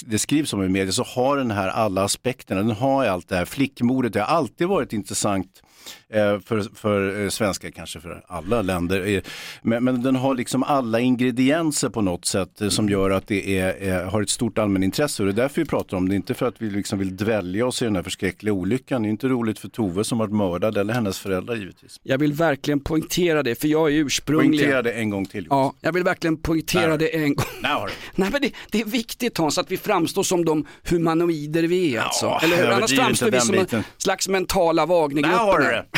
det 0.06 0.18
skrivs 0.18 0.52
om 0.52 0.62
i 0.62 0.68
media, 0.68 0.92
så 0.92 1.02
har 1.02 1.36
den 1.36 1.50
här 1.50 1.68
alla 1.68 2.04
aspekterna. 2.04 2.62
Den 2.62 2.70
har 2.76 3.04
allt 3.06 3.28
det 3.28 3.36
här. 3.36 3.44
Flickmordet, 3.44 4.12
det 4.12 4.20
har 4.20 4.26
alltid 4.36 4.66
varit 4.68 4.92
intressant 4.92 5.62
för, 6.40 6.76
för 6.76 7.22
eh, 7.22 7.28
svenskar, 7.28 7.70
kanske 7.70 8.00
för 8.00 8.24
alla 8.28 8.62
länder. 8.62 9.06
eh, 9.06 9.22
Men, 9.62 9.84
men 9.84 10.02
den 10.02 10.16
har 10.16 10.34
liksom 10.34 10.62
alla 10.62 11.00
ingredienser 11.00 11.88
på 11.88 12.00
något 12.00 12.24
sätt 12.24 12.60
eh, 12.60 12.68
som 12.68 12.88
gör 12.88 13.10
att 13.10 13.26
det 13.26 13.58
är, 13.58 14.04
har 14.04 14.22
ett 14.22 14.30
stort 14.30 14.58
allmänintresse. 14.58 15.22
Och 15.22 15.26
det 15.26 15.32
är 15.32 15.42
därför 15.42 15.60
vi 15.60 15.66
pratar 15.68 15.96
om 15.96 16.08
det, 16.08 16.14
inte 16.16 16.34
för 16.34 16.46
att 16.46 16.54
vi 16.58 16.70
liksom 16.70 16.98
vill 16.98 17.16
dvälja 17.16 17.66
oss 17.66 17.82
i 17.82 17.84
den 17.84 17.96
här 17.96 18.02
förskräckliga 18.02 18.52
olyckan. 18.54 19.02
Det 19.02 19.08
är 19.08 19.10
inte 19.10 19.28
roligt 19.28 19.58
för 19.58 19.68
Tove 19.68 20.04
som 20.04 20.18
varit 20.18 20.32
mördad 20.32 20.76
eller 20.78 20.94
hennes 20.94 21.18
föräldrar 21.18 21.56
givetvis. 21.56 22.00
Jag 22.02 22.18
vill 22.18 22.32
verkligen 22.32 22.80
poängtera 22.80 23.42
det, 23.42 23.54
för 23.54 23.68
jag 23.68 23.88
är 23.90 23.94
ursprungligen... 23.94 24.50
Poängtera 24.58 24.82
det 24.82 24.92
en 24.92 25.10
gång 25.10 25.26
till. 25.26 25.46
Ja, 25.50 25.74
jag 25.80 25.92
vill 25.92 26.02
verkligen 26.04 26.36
poängtera 26.36 26.86
Där. 26.90 26.98
det 26.98 27.08
en 27.16 27.34
gång. 27.34 27.46
Där. 27.62 27.90
Nej 28.14 28.28
men 28.32 28.40
det, 28.40 28.52
det 28.70 28.80
är 28.80 28.84
viktigt 28.84 29.38
Hans 29.38 29.58
att 29.58 29.70
vi 29.70 29.76
framstår 29.76 30.22
som 30.22 30.44
de 30.44 30.66
humanoider 30.88 31.62
vi 31.62 31.96
är 31.96 32.00
alltså. 32.00 32.38
Eller 32.42 32.56
hur? 32.56 32.66
Annars 32.70 32.96
framstår 32.96 33.30
vi 33.30 33.40
som 33.40 33.54
en 33.54 33.60
biten. 33.60 33.84
slags 33.96 34.28
mentala 34.28 34.86
Där 34.86 35.22
har 35.22 35.58
du 35.58 35.64
det. 35.64 35.84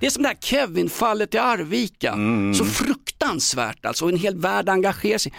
Det 0.00 0.06
är 0.06 0.10
som 0.10 0.22
det 0.22 0.28
här 0.28 0.36
Kevin-fallet 0.40 1.34
i 1.34 1.38
Arvika. 1.38 2.16
Så 2.54 2.64
fruktansvärt 2.64 3.86
alltså, 3.86 4.04
och 4.04 4.10
en 4.10 4.18
hel 4.18 4.36
värld 4.36 4.68
engagerar 4.68 5.18
sig. 5.18 5.32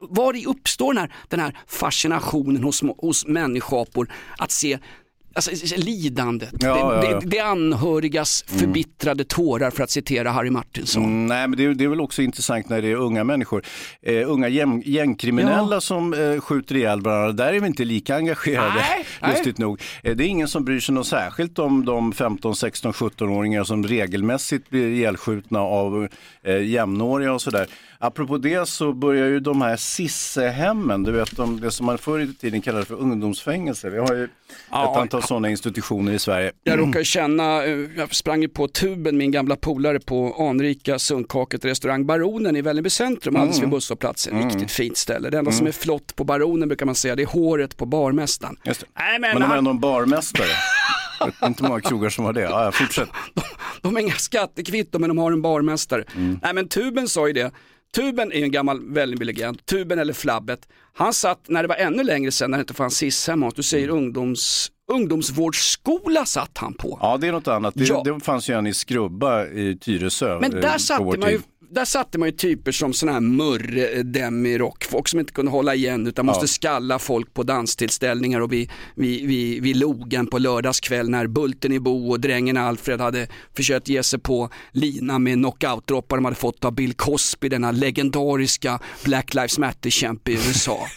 Var 0.00 0.32
uppstår 0.46 0.94
den 0.94 1.00
här, 1.00 1.12
den 1.28 1.40
här 1.40 1.58
fascinationen 1.66 2.64
hos, 2.64 2.82
hos 2.98 3.26
människapor 3.26 4.12
att 4.38 4.50
se 4.50 4.78
Alltså, 5.36 5.76
lidandet, 5.76 6.50
Ja, 6.60 6.68
ja, 6.94 7.00
det, 7.00 7.10
ja. 7.10 7.20
det, 7.20 7.26
det 7.26 7.40
anhörigas 7.40 8.44
förbittrade 8.46 9.24
tårar 9.24 9.70
för 9.70 9.84
att 9.84 9.90
citera 9.90 10.30
Harry 10.30 10.50
Martinsson. 10.50 11.04
Mm, 11.04 11.26
nej, 11.26 11.48
men 11.48 11.58
det 11.58 11.64
är, 11.64 11.74
det 11.74 11.84
är 11.84 11.88
väl 11.88 12.00
också 12.00 12.22
intressant 12.22 12.68
när 12.68 12.82
det 12.82 12.88
är 12.88 12.94
unga 12.96 13.24
människor. 13.24 13.62
Eh, 14.02 14.30
unga 14.30 14.48
gäng, 14.48 14.82
gängkriminella 14.86 15.80
som 15.80 16.14
eh, 16.14 16.40
skjuter 16.40 16.76
ihjäl 16.76 17.00
varandra, 17.00 17.32
där 17.32 17.52
är 17.52 17.60
vi 17.60 17.66
inte 17.66 17.84
lika 17.84 18.16
engagerade, 18.16 18.74
Nej, 18.74 19.06
nej. 19.22 19.30
lustigt 19.30 19.58
nog. 19.58 19.80
Eh, 20.02 20.16
det 20.16 20.24
är 20.24 20.28
ingen 20.28 20.48
som 20.48 20.64
bryr 20.64 20.80
sig 20.80 20.94
något 20.94 21.06
särskilt 21.06 21.58
om 21.58 21.84
de 21.84 22.12
15, 22.12 22.56
16, 22.56 22.92
17-åringar 22.92 23.64
som 23.64 23.84
regelmässigt 23.86 24.70
blir 24.70 24.88
ihjälskjutna 24.88 25.60
av 25.60 26.08
eh, 26.42 26.62
jämnåriga 26.62 27.32
och 27.32 27.42
sådär. 27.42 27.66
Apropå 27.98 28.38
det 28.38 28.68
så 28.68 28.92
börjar 28.92 29.26
ju 29.26 29.40
de 29.40 29.62
här 29.62 29.76
Sissehemmen, 29.76 31.02
du 31.02 31.12
vet 31.12 31.36
de, 31.36 31.60
det 31.60 31.70
som 31.70 31.86
man 31.86 31.98
förr 31.98 32.18
i 32.20 32.34
tiden 32.34 32.60
kallade 32.62 32.84
för 32.84 32.94
ungdomsfängelse. 32.94 33.90
Vi 33.90 33.98
har 33.98 34.14
ju 34.14 34.28
Ja, 34.70 34.90
ett 34.92 34.96
antal 34.96 35.22
sådana 35.26 35.50
institutioner 35.50 36.12
i 36.12 36.18
Sverige. 36.18 36.52
Jag 36.64 36.78
råkar 36.78 37.02
känna, 37.04 37.64
eh, 37.64 37.78
jag 37.96 38.14
sprang 38.14 38.42
ju 38.42 38.48
på 38.48 38.68
tuben, 38.68 39.16
min 39.16 39.30
gamla 39.30 39.56
polare 39.56 40.00
på 40.00 40.46
anrika 40.50 40.98
sunkhaket 40.98 41.64
restaurang 41.64 42.06
Baronen 42.06 42.56
i 42.56 42.62
Vällingby 42.62 42.90
centrum, 42.90 43.36
alldeles 43.36 43.56
vid 43.56 43.64
Mm. 43.64 43.70
busshållplatsen. 43.70 44.36
Mm. 44.36 44.48
Riktigt 44.48 44.70
fint 44.70 44.96
ställe. 44.96 45.30
Det 45.30 45.38
enda 45.38 45.50
Mm. 45.50 45.58
som 45.58 45.66
är 45.66 45.72
flott 45.72 46.16
på 46.16 46.24
Baronen 46.24 46.68
brukar 46.68 46.86
man 46.86 46.94
säga, 46.94 47.16
det 47.16 47.22
är 47.22 47.26
håret 47.26 47.76
på 47.76 47.86
barmästaren. 47.86 48.56
Just 48.64 48.80
det. 48.80 48.86
Nej, 48.98 49.18
men 49.18 49.20
men 49.20 49.34
de 49.40 49.42
är 49.42 49.46
han- 49.48 49.58
ändå 49.58 49.70
en 49.70 49.80
barmästare. 49.80 50.46
Inte 51.46 51.62
många 51.62 51.80
krogar 51.80 52.10
som 52.10 52.24
har 52.24 52.32
det. 52.32 52.40
Ja, 52.40 52.72
fortsätt. 52.72 53.08
De 53.82 53.94
har 53.94 54.02
inga 54.02 54.14
skattekvitton 54.14 55.00
men 55.00 55.08
de 55.08 55.18
har 55.18 55.32
en 55.32 55.42
barmästare. 55.42 56.04
Mm. 56.16 56.38
Nej 56.42 56.54
men 56.54 56.68
Tuben 56.68 57.08
sa 57.08 57.26
ju 57.26 57.32
det. 57.32 57.50
Tuben 57.96 58.32
är 58.32 58.36
ju 58.36 58.42
en 58.44 58.50
gammal 58.52 58.80
Vällingby-legend. 58.94 59.66
Tuben 59.66 59.98
eller 59.98 60.12
Flabbet. 60.12 60.60
Han 60.94 61.12
satt, 61.12 61.38
när 61.48 61.62
det 61.62 61.68
var 61.68 61.76
ännu 61.76 62.02
längre 62.04 62.30
sedan, 62.30 62.50
när 62.50 62.58
det 62.58 62.62
inte 62.62 62.74
fanns 62.74 62.96
SIS-hem, 62.96 63.44
du 63.56 63.62
säger 63.62 63.88
ungdoms, 63.88 64.70
ungdomsvårdsskola 64.92 66.26
satt 66.26 66.58
han 66.58 66.74
på. 66.74 66.98
Ja, 67.02 67.16
det 67.16 67.26
är 67.28 67.32
något 67.32 67.48
annat. 67.48 67.74
Det, 67.76 67.84
Ja. 67.84 68.02
det 68.04 68.20
fanns 68.20 68.50
ju 68.50 68.54
en 68.58 68.66
i 68.66 68.74
Skrubba 68.74 69.46
i 69.46 69.78
Tyresö. 69.80 70.38
Men 70.40 70.54
eh, 70.54 70.60
där 70.60 70.72
på 70.72 70.78
satte, 70.78 71.18
man 71.18 71.30
ju, 71.30 71.40
där 71.70 71.84
satte 71.84 72.18
man 72.18 72.28
ju 72.28 72.32
typer 72.36 72.72
som 72.72 72.92
sådana 72.92 73.12
här 73.12 73.20
Murre, 73.20 74.02
Demirock, 74.02 74.84
folk 74.84 75.08
som 75.08 75.20
inte 75.20 75.32
kunde 75.32 75.50
hålla 75.50 75.74
igen 75.74 76.06
utan 76.06 76.26
måste 76.26 76.42
Ja. 76.42 76.48
skalla 76.48 76.98
folk 76.98 77.34
på 77.34 77.42
danstillställningar 77.42 78.40
och 78.40 78.52
vid, 78.52 78.70
vid, 78.94 79.26
vid, 79.28 79.62
vid 79.62 79.76
logen 79.76 80.26
på 80.26 80.38
lördagskväll 80.38 81.10
när 81.10 81.26
Bulten 81.26 81.72
i 81.72 81.80
Bo 81.80 82.10
och 82.10 82.20
drängen 82.20 82.56
Alfred 82.56 83.00
hade 83.00 83.28
försökt 83.56 83.88
ge 83.88 84.02
sig 84.02 84.18
på 84.18 84.50
lina 84.72 85.18
med 85.18 85.34
knockoutdroppar 85.38 86.16
de 86.16 86.24
hade 86.24 86.36
fått 86.36 86.64
av 86.64 86.72
Bill 86.72 86.94
Cosby, 86.94 87.48
denna 87.48 87.70
legendariska 87.70 88.78
Black 89.04 89.34
Lives 89.34 89.58
Matter-kämpe 89.58 90.30
i 90.30 90.34
USA. 90.34 90.78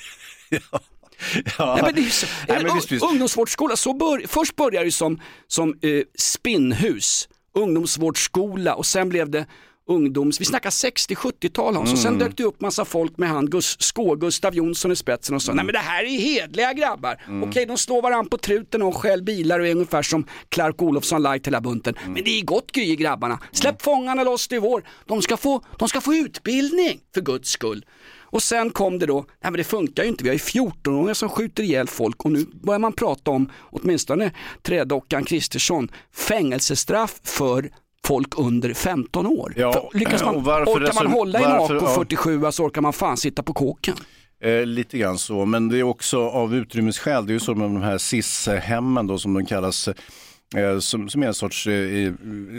Ja. 0.72 0.80
Nej, 1.60 1.80
men 1.82 1.96
det 1.96 2.02
är 2.02 2.10
så, 2.10 2.28
Nej, 2.48 2.64
men 2.64 2.76
visst, 2.76 2.92
visst. 2.92 3.06
Ungdomsvårdsskola, 3.06 3.76
så 3.76 3.94
bör, 3.94 4.24
först 4.28 4.56
började 4.56 4.86
det 4.86 4.92
som, 4.92 5.22
som 5.48 5.70
eh, 5.82 6.02
spinnhus, 6.18 7.30
ungdomsvårdsskola 7.56 8.76
och 8.76 8.86
sen 8.86 9.10
blev 9.10 9.30
det 9.30 9.46
ungdoms, 9.88 10.42
vi 10.42 10.46
snackar 10.46 10.70
60-70-tal 10.70 11.76
Hans, 11.76 11.94
och 11.94 12.00
sen 12.00 12.08
Mm. 12.14 12.20
dök 12.28 12.38
det 12.38 12.44
upp 12.44 12.62
massa 12.62 12.86
folk 12.86 13.18
med 13.18 13.30
han 13.30 13.46
Gus, 13.50 13.78
Skå, 13.80 14.16
Gustav 14.16 14.56
Jonsson 14.56 14.92
i 14.92 14.96
spetsen 14.96 15.36
och 15.36 15.42
sa, 15.42 15.54
nej 15.54 15.66
men 15.66 15.74
det 15.74 15.80
här 15.80 16.04
är 16.04 16.20
hedliga 16.20 16.74
grabbar. 16.74 17.22
Mm. 17.28 17.50
Okej, 17.50 17.66
de 17.66 17.78
slår 17.78 18.02
varandra 18.02 18.30
på 18.30 18.38
truten 18.38 18.82
och 18.82 18.96
stjäl 18.96 19.24
bilar 19.24 19.60
och 19.60 19.68
är 19.68 19.72
ungefär 19.72 20.02
som 20.02 20.26
Clark 20.50 20.82
Olofsson 20.82 21.24
light 21.24 21.48
hela 21.48 21.62
bunten. 21.62 21.96
Mm. 22.02 22.14
Men 22.14 22.24
det 22.24 22.40
är 22.40 22.44
gott 22.46 22.72
gry 22.72 22.84
i 22.84 22.96
grabbarna. 22.96 23.40
Släpp 23.52 23.82
fångarna 23.82 24.24
loss 24.24 24.48
till 24.48 24.60
vår. 24.60 24.84
De 25.06 25.22
ska, 25.22 25.38
få, 25.38 25.64
de 25.78 25.90
ska 25.90 26.02
få 26.02 26.14
utbildning, 26.14 27.00
för 27.14 27.22
guds 27.22 27.50
skull. 27.50 27.86
Och 28.32 28.44
sen 28.44 28.70
kom 28.70 29.00
det 29.00 29.06
då, 29.06 29.16
nej 29.16 29.52
men 29.52 29.54
det 29.54 29.64
funkar 29.64 30.04
ju 30.04 30.10
inte, 30.10 30.24
vi 30.24 30.30
har 30.30 30.34
ju 30.34 30.40
14-åringar 30.40 31.14
som 31.14 31.30
skjuter 31.30 31.64
ihjäl 31.64 31.88
folk 31.88 32.26
och 32.26 32.32
nu 32.32 32.46
börjar 32.64 32.80
man 32.80 32.94
prata 32.94 33.32
om, 33.32 33.52
åtminstone 33.62 34.32
trädockan 34.62 35.24
Kristersson, 35.24 35.92
fängelsestraff 36.14 37.20
för 37.24 37.70
folk 38.06 38.40
under 38.40 38.74
15 38.74 39.28
år. 39.28 39.54
Ja, 39.58 39.74
För 39.74 40.00
lyckas 40.00 40.24
man, 40.24 40.36
orkar 40.36 41.04
man 41.04 41.14
hålla 41.14 41.40
i 41.40 41.44
en 41.44 41.52
AK 41.52 41.70
ja. 41.70 41.96
47 41.96 42.52
så 42.52 42.64
orkar 42.64 42.82
man 42.82 42.94
fan 42.94 43.18
sitta 43.18 43.44
på 43.44 43.54
kåken. 43.54 43.96
Eh, 44.44 44.66
lite 44.66 44.98
grann 44.98 45.18
så, 45.18 45.46
men 45.46 45.70
det 45.70 45.80
är 45.80 45.84
också 45.84 46.30
av 46.30 46.56
utrymmesskäl. 46.56 47.26
Det 47.26 47.32
är 47.32 47.34
ju 47.34 47.40
så 47.40 47.56
med 47.56 47.70
de 47.70 47.82
här 47.82 47.98
SIS-hemmen 47.98 49.08
då 49.08 49.18
som 49.18 49.34
de 49.34 49.46
kallas. 49.46 49.90
Eh, 50.56 50.80
som, 50.80 51.10
som 51.10 51.24
är 51.24 51.28
en 51.28 51.34
sorts 51.34 51.68
eh, 51.68 52.14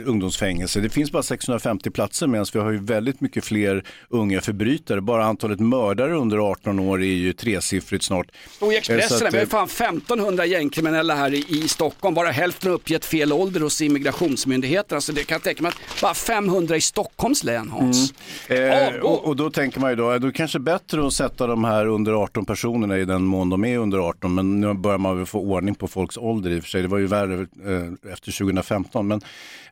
ungdomsfängelse. 0.05 0.79
Det 0.79 0.89
finns 0.89 1.11
bara 1.11 1.23
650 1.23 1.89
platser 1.89 2.27
medan 2.27 2.45
vi 2.53 2.59
har 2.59 2.71
ju 2.71 2.83
väldigt 2.83 3.21
mycket 3.21 3.45
fler 3.45 3.83
unga 4.09 4.41
förbrytare. 4.41 5.01
Bara 5.01 5.25
antalet 5.25 5.59
mördare 5.59 6.15
under 6.15 6.37
18 6.37 6.79
år 6.79 7.01
är 7.01 7.05
ju 7.05 7.33
tresiffrigt 7.33 8.03
snart. 8.03 8.27
Och 8.59 8.73
i 8.73 8.75
Eh, 8.75 8.77
Expressen, 8.77 9.27
att, 9.27 9.33
vi 9.33 9.37
har 9.37 9.43
eh, 9.43 9.49
fan 9.49 9.67
1500 9.67 10.45
gängkriminella 10.45 11.15
här 11.15 11.33
i, 11.33 11.45
i 11.49 11.67
Stockholm. 11.67 12.15
Bara 12.15 12.31
hälften 12.31 12.69
har 12.69 12.75
uppgett 12.75 13.05
fel 13.05 13.33
ålder 13.33 13.59
hos 13.59 13.81
immigrationsmyndigheterna. 13.81 15.01
Så 15.01 15.11
det 15.11 15.23
kan 15.23 15.35
jag 15.35 15.43
tänka 15.43 15.63
mig 15.63 15.69
att 15.69 16.01
bara 16.01 16.13
500 16.13 16.75
i 16.75 16.81
Stockholms 16.81 17.43
län 17.43 17.69
Hans. 17.69 18.13
Eh, 18.47 18.95
och, 18.95 19.25
och 19.25 19.35
då 19.35 19.49
tänker 19.49 19.79
man 19.79 19.89
ju 19.89 19.95
då, 19.95 20.03
då 20.03 20.09
är 20.09 20.19
det 20.19 20.31
kanske 20.31 20.59
bättre 20.59 21.07
att 21.07 21.13
sätta 21.13 21.47
de 21.47 21.63
här 21.63 21.85
under 21.85 22.13
18 22.13 22.45
personerna 22.45 22.97
i 22.97 23.05
den 23.05 23.23
mån 23.23 23.49
de 23.49 23.65
är 23.65 23.77
under 23.77 23.97
18. 23.97 24.35
Men 24.35 24.61
nu 24.61 24.73
börjar 24.73 24.97
man 24.97 25.17
väl 25.17 25.25
få 25.25 25.39
ordning 25.39 25.75
på 25.75 25.87
folks 25.87 26.17
ålder 26.17 26.49
i 26.49 26.59
och 26.59 26.63
för 26.63 26.69
sig. 26.69 26.81
Det 26.81 26.87
var 26.87 26.97
ju 26.97 27.07
värre 27.07 27.47
eh, 27.65 27.80
Eh, 27.81 28.11
efter 28.13 28.31
2015. 28.31 29.07
Men 29.07 29.21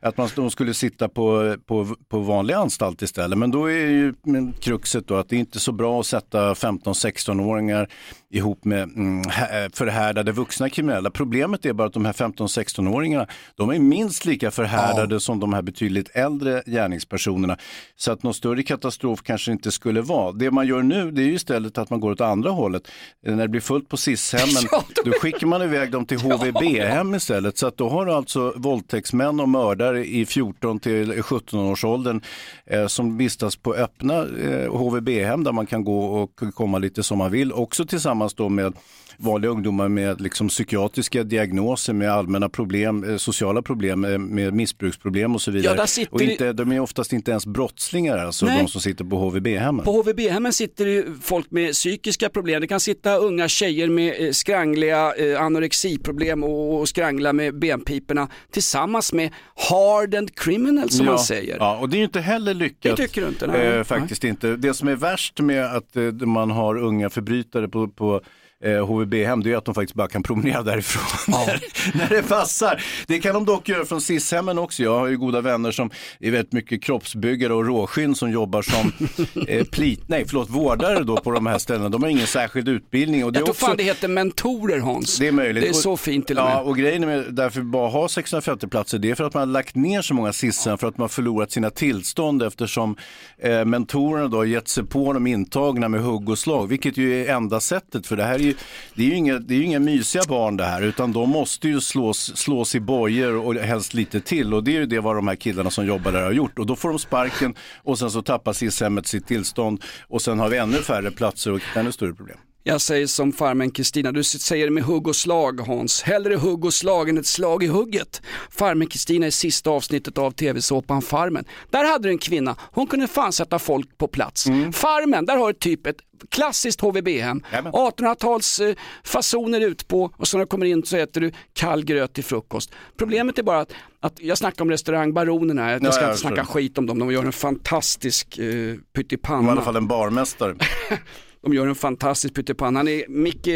att 0.02 0.16
man 0.16 0.28
de 0.36 0.50
skulle 0.50 0.74
sitta 0.74 1.08
på, 1.08 1.56
på, 1.66 1.96
på 2.08 2.18
vanlig 2.18 2.54
anstalt 2.54 3.02
istället. 3.02 3.38
Men 3.38 3.50
då 3.50 3.70
är 3.70 3.86
ju 3.86 4.14
kruxet 4.60 5.08
då 5.08 5.16
att 5.16 5.28
det 5.28 5.36
är 5.36 5.40
inte 5.40 5.60
så 5.60 5.72
bra 5.72 6.00
att 6.00 6.06
sätta 6.06 6.54
15-16-åringar 6.54 7.88
ihop 8.30 8.64
med 8.64 8.82
mm, 8.82 9.22
hä- 9.22 9.70
förhärdade 9.72 10.32
vuxna 10.32 10.70
kriminella. 10.70 11.10
Problemet 11.10 11.66
är 11.66 11.72
bara 11.72 11.86
att 11.86 11.92
de 11.92 12.04
här 12.04 12.12
15-16-åringarna, 12.12 13.26
de 13.56 13.70
är 13.70 13.78
minst 13.78 14.24
lika 14.24 14.50
förhärdade 14.50 15.20
som 15.20 15.40
de 15.40 15.52
här 15.52 15.62
betydligt 15.62 16.10
äldre 16.14 16.62
gärningspersonerna. 16.66 17.56
Så 17.96 18.12
att 18.12 18.22
någon 18.22 18.34
större 18.34 18.62
katastrof 18.62 19.22
kanske 19.22 19.52
inte 19.52 19.70
skulle 19.72 20.00
vara. 20.00 20.32
Det 20.32 20.50
man 20.50 20.66
gör 20.66 20.82
nu 20.82 21.10
det 21.10 21.22
är 21.22 21.26
ju 21.26 21.34
istället 21.34 21.78
att 21.78 21.90
man 21.90 22.00
går 22.00 22.10
åt 22.10 22.20
andra 22.20 22.50
hållet. 22.50 22.88
När 23.26 23.36
det 23.36 23.48
blir 23.48 23.60
fullt 23.60 23.88
på 23.88 23.96
SIS-hemmen, 23.96 24.82
då 25.04 25.12
skickar 25.12 25.46
man 25.46 25.62
iväg 25.62 25.90
dem 25.92 26.06
till 26.06 26.18
HVB-hem 26.20 27.14
istället. 27.14 27.58
Så 27.58 27.66
att 27.66 27.76
då 27.76 27.88
har 27.88 28.06
du 28.06 28.12
alltså 28.12 28.52
våldtäktsmän 28.56 29.40
och 29.40 29.48
mördare 29.48 29.89
i 29.94 30.26
14 30.26 30.80
till 30.80 31.22
17 31.22 31.60
års 31.60 31.84
åldern 31.84 32.20
eh, 32.66 32.86
som 32.86 33.16
vistas 33.16 33.56
på 33.56 33.74
öppna 33.74 34.14
eh, 34.14 34.76
HVB-hem 34.76 35.44
där 35.44 35.52
man 35.52 35.66
kan 35.66 35.84
gå 35.84 36.04
och 36.04 36.40
komma 36.54 36.78
lite 36.78 37.02
som 37.02 37.18
man 37.18 37.30
vill. 37.30 37.52
Också 37.52 37.84
tillsammans 37.84 38.34
då 38.34 38.48
med 38.48 38.74
vanliga 39.20 39.50
ungdomar 39.50 39.88
med 39.88 40.20
liksom 40.20 40.48
psykiatriska 40.48 41.24
diagnoser, 41.24 41.92
med 41.92 42.10
allmänna 42.10 42.48
problem, 42.48 43.10
eh, 43.10 43.16
sociala 43.16 43.62
problem, 43.62 44.04
eh, 44.04 44.18
med 44.18 44.54
missbruksproblem 44.54 45.34
och 45.34 45.42
så 45.42 45.50
vidare. 45.50 45.76
där 45.76 45.86
sitter 45.86 46.14
och 46.14 46.22
inte, 46.22 46.52
de 46.52 46.72
är 46.72 46.80
oftast 46.80 47.12
inte 47.12 47.30
ens 47.30 47.46
brottslingar, 47.46 48.18
alltså 48.18 48.46
Nej. 48.46 48.62
de 48.62 48.68
som 48.68 48.80
sitter 48.80 49.04
på 49.04 49.16
HVB-hemmen. 49.16 49.84
På 49.84 49.92
HVB-hemmen 49.92 50.52
sitter 50.52 50.86
ju 50.86 51.14
folk 51.22 51.50
med 51.50 51.72
psykiska 51.72 52.28
problem. 52.28 52.60
Det 52.60 52.66
kan 52.66 52.80
sitta 52.80 53.16
unga 53.16 53.48
tjejer 53.48 53.88
med 53.88 54.26
eh, 54.26 54.30
skrangliga 54.30 55.12
anorexiproblem 55.38 56.44
och, 56.44 56.88
skrangla 56.88 57.32
med 57.32 57.58
benpiporna 57.58 58.28
tillsammans 58.50 59.12
med 59.12 59.30
hardened 59.70 60.34
criminals 60.34 60.96
som 60.96 61.06
ja, 61.06 61.12
man 61.12 61.20
säger. 61.20 61.56
Ja, 61.58 61.78
och 61.78 61.88
det 61.88 61.96
är 61.96 61.98
ju 61.98 62.04
inte 62.04 62.20
heller 62.20 62.54
lyckat. 62.54 62.96
Det 62.96 63.06
tycker 63.06 63.20
du 63.20 63.28
inte, 63.28 63.46
nej. 63.46 63.66
Eh, 63.66 63.84
faktiskt 63.84 64.24
inte. 64.24 64.56
Det 64.56 64.74
som 64.74 64.88
är 64.88 64.96
värst 64.96 65.40
med 65.40 65.64
att 65.64 65.96
eh, 65.96 66.02
man 66.12 66.50
har 66.50 66.78
unga 66.78 67.10
förbrytare 67.10 67.68
på, 67.68 67.88
på 67.88 68.20
eh, 68.64 68.86
HVB-hem, 68.86 69.42
det 69.42 69.52
är 69.52 69.56
att 69.56 69.64
de 69.64 69.74
faktiskt 69.74 69.94
bara 69.94 70.08
kan 70.08 70.22
promenera 70.22 70.62
därifrån 70.62 71.34
när, 71.46 71.60
när 71.98 72.08
det 72.08 72.22
passar. 72.22 72.82
Det 73.06 73.18
kan 73.18 73.34
de 73.34 73.44
dock 73.44 73.68
göra 73.68 73.84
från 73.84 74.00
SIS-hemmen 74.00 74.58
också. 74.58 74.82
Jag 74.82 74.98
har 74.98 75.06
ju 75.06 75.18
goda 75.18 75.40
vänner 75.40 75.70
som 75.70 75.90
är 76.20 76.30
väldigt 76.30 76.52
mycket 76.52 76.82
kroppsbyggare 76.82 77.54
och 77.54 77.66
råskinn 77.66 78.14
som 78.14 78.30
jobbar 78.30 78.62
som 78.62 78.92
eh, 79.48 79.64
plit, 79.64 80.00
nej, 80.06 80.24
förlåt, 80.28 80.50
vårdare 80.50 81.04
då 81.04 81.16
på 81.16 81.30
de 81.30 81.46
här 81.46 81.58
ställena. 81.58 81.88
De 81.88 82.02
har 82.02 82.10
ingen 82.10 82.26
särskild 82.26 82.68
utbildning. 82.68 83.24
Och 83.24 83.32
det 83.32 83.38
Jag 83.38 83.46
tror 83.46 83.52
också... 83.52 83.66
fan 83.66 83.76
det 83.76 83.82
heter 83.82 84.08
mentorer 84.08 84.78
Hans. 84.78 85.18
Det 85.18 85.28
är 85.28 85.32
möjligt. 85.32 85.62
Det 85.62 85.68
är 85.68 85.72
så 85.72 85.96
fint 85.96 86.26
till 86.26 86.38
och 86.38 86.44
Ja, 86.44 86.54
med. 86.54 86.64
och 86.64 86.76
grejen 86.76 87.06
med 87.06 87.34
därför 87.34 87.60
bara 87.62 87.88
ha 87.88 88.08
650 88.08 88.66
platser, 88.66 88.98
det 88.98 89.10
är 89.10 89.14
för 89.14 89.24
att 89.24 89.34
man 89.34 89.40
har 89.40 89.46
lagt 89.46 89.74
ner 89.74 90.02
så 90.02 90.14
många 90.14 90.32
SISen 90.32 90.78
för 90.78 90.86
att 90.88 90.98
man 90.98 91.02
har 91.02 91.08
förlorat 91.08 91.52
sina 91.52 91.70
tillstånd 91.70 92.42
eftersom 92.42 92.96
eh, 93.42 93.64
mentorerna 93.64 94.28
då 94.28 94.36
har 94.36 94.44
gett 94.44 94.68
sig 94.68 94.84
på 94.84 95.12
de 95.12 95.26
intagna 95.26 95.88
med 95.88 96.00
hugg 96.02 96.28
och 96.28 96.38
slag, 96.38 96.66
vilket 96.66 96.96
ju 96.96 97.24
är 97.24 97.34
enda 97.34 97.60
sättet 97.60 98.06
för 98.06 98.16
det 98.16 98.24
här 98.24 98.40
är 98.40 98.49
ju, 98.50 98.56
det 98.94 99.02
är 99.02 99.06
ju 99.06 99.14
inga, 99.14 99.38
det 99.38 99.54
är 99.54 99.62
inga 99.62 99.78
mysiga 99.78 100.22
barn 100.28 100.56
det 100.56 100.64
här, 100.64 100.82
utan 100.82 101.12
de 101.12 101.30
måste 101.30 101.68
ju 101.68 101.80
slås, 101.80 102.36
slås 102.36 102.74
i 102.74 102.80
bojor 102.80 103.36
och 103.36 103.54
helst 103.54 103.94
lite 103.94 104.20
till. 104.20 104.54
Och 104.54 104.64
det 104.64 104.70
är 104.70 104.80
ju 104.80 104.86
det 104.86 105.00
vad 105.00 105.16
de 105.16 105.28
här 105.28 105.36
killarna 105.36 105.70
som 105.70 105.86
jobbar 105.86 106.12
där 106.12 106.22
har 106.22 106.32
gjort. 106.32 106.58
Och 106.58 106.66
då 106.66 106.76
får 106.76 106.88
de 106.88 106.98
sparken 106.98 107.54
och 107.82 107.98
sen 107.98 108.10
så 108.10 108.22
tappar 108.22 108.52
SIS-hemmet 108.52 109.06
sitt 109.06 109.26
tillstånd. 109.26 109.84
Och 110.08 110.22
sen 110.22 110.38
har 110.38 110.48
vi 110.48 110.56
ännu 110.56 110.76
färre 110.76 111.10
platser 111.10 111.52
och 111.52 111.60
ännu 111.76 111.92
större 111.92 112.14
problem. 112.14 112.38
Jag 112.62 112.80
säger 112.80 113.06
som 113.06 113.32
farmen 113.32 113.70
Kristina, 113.70 114.12
du 114.12 114.24
säger 114.24 114.64
det 114.66 114.70
med 114.72 114.82
hugg 114.82 115.08
och 115.08 115.16
slag 115.16 115.60
Hans. 115.60 116.02
Hellre 116.02 116.34
hugg 116.36 116.64
och 116.64 116.74
slag 116.74 117.08
än 117.08 117.18
ett 117.18 117.26
slag 117.26 117.62
i 117.62 117.66
hugget. 117.66 118.22
Farmen 118.50 118.86
Kristina 118.88 119.26
i 119.26 119.30
sista 119.30 119.70
avsnittet 119.70 120.18
av 120.18 120.30
tv-såpan 120.30 121.02
Farmen. 121.02 121.44
Där 121.70 121.84
hade 121.92 122.08
du 122.08 122.12
en 122.12 122.18
kvinna, 122.18 122.56
hon 122.72 122.86
kunde 122.86 123.08
fan 123.08 123.32
sätta 123.32 123.58
folk 123.58 123.98
på 123.98 124.08
plats. 124.08 124.46
Mm. 124.46 124.72
Farmen, 124.72 125.26
där 125.26 125.36
har 125.36 125.52
du 125.52 125.58
typ 125.58 125.86
ett 125.86 125.96
klassiskt 126.28 126.80
HVB-hem. 126.80 127.40
1800-tals 127.52 128.60
eh, 128.60 128.74
fasoner 129.04 129.60
ut 129.60 129.88
på 129.88 130.10
och 130.16 130.28
så 130.28 130.36
när 130.36 130.44
du 130.44 130.48
kommer 130.48 130.66
in 130.66 130.82
så 130.82 130.96
äter 130.96 131.20
du 131.20 131.32
kall 131.52 131.84
gröt 131.84 132.12
till 132.14 132.24
frukost. 132.24 132.70
Problemet 132.98 133.38
är 133.38 133.42
bara 133.42 133.60
att, 133.60 133.72
att 134.00 134.20
jag 134.20 134.38
snackar 134.38 134.64
om 134.64 134.70
restaurangbaronerna, 134.70 135.72
jag 135.72 135.84
Ja, 135.84 135.92
ska 135.92 136.04
inte 136.04 136.16
snacka 136.18 136.44
skit 136.44 136.78
om 136.78 136.86
dem, 136.86 136.98
de 136.98 137.12
gör 137.12 137.24
en 137.24 137.32
fantastisk 137.32 138.38
eh, 138.38 138.44
I 138.44 138.78
pyttipanna. 138.96 139.52
alla 139.52 139.62
fall 139.62 139.76
en 139.76 139.86
barmästare. 139.88 140.54
De 141.42 141.54
gör 141.54 141.66
en 141.66 141.74
fantastisk 141.74 142.34
pyttipanna. 142.34 142.78
Han 142.78 142.88
är, 142.88 143.08
Micke, 143.08 143.48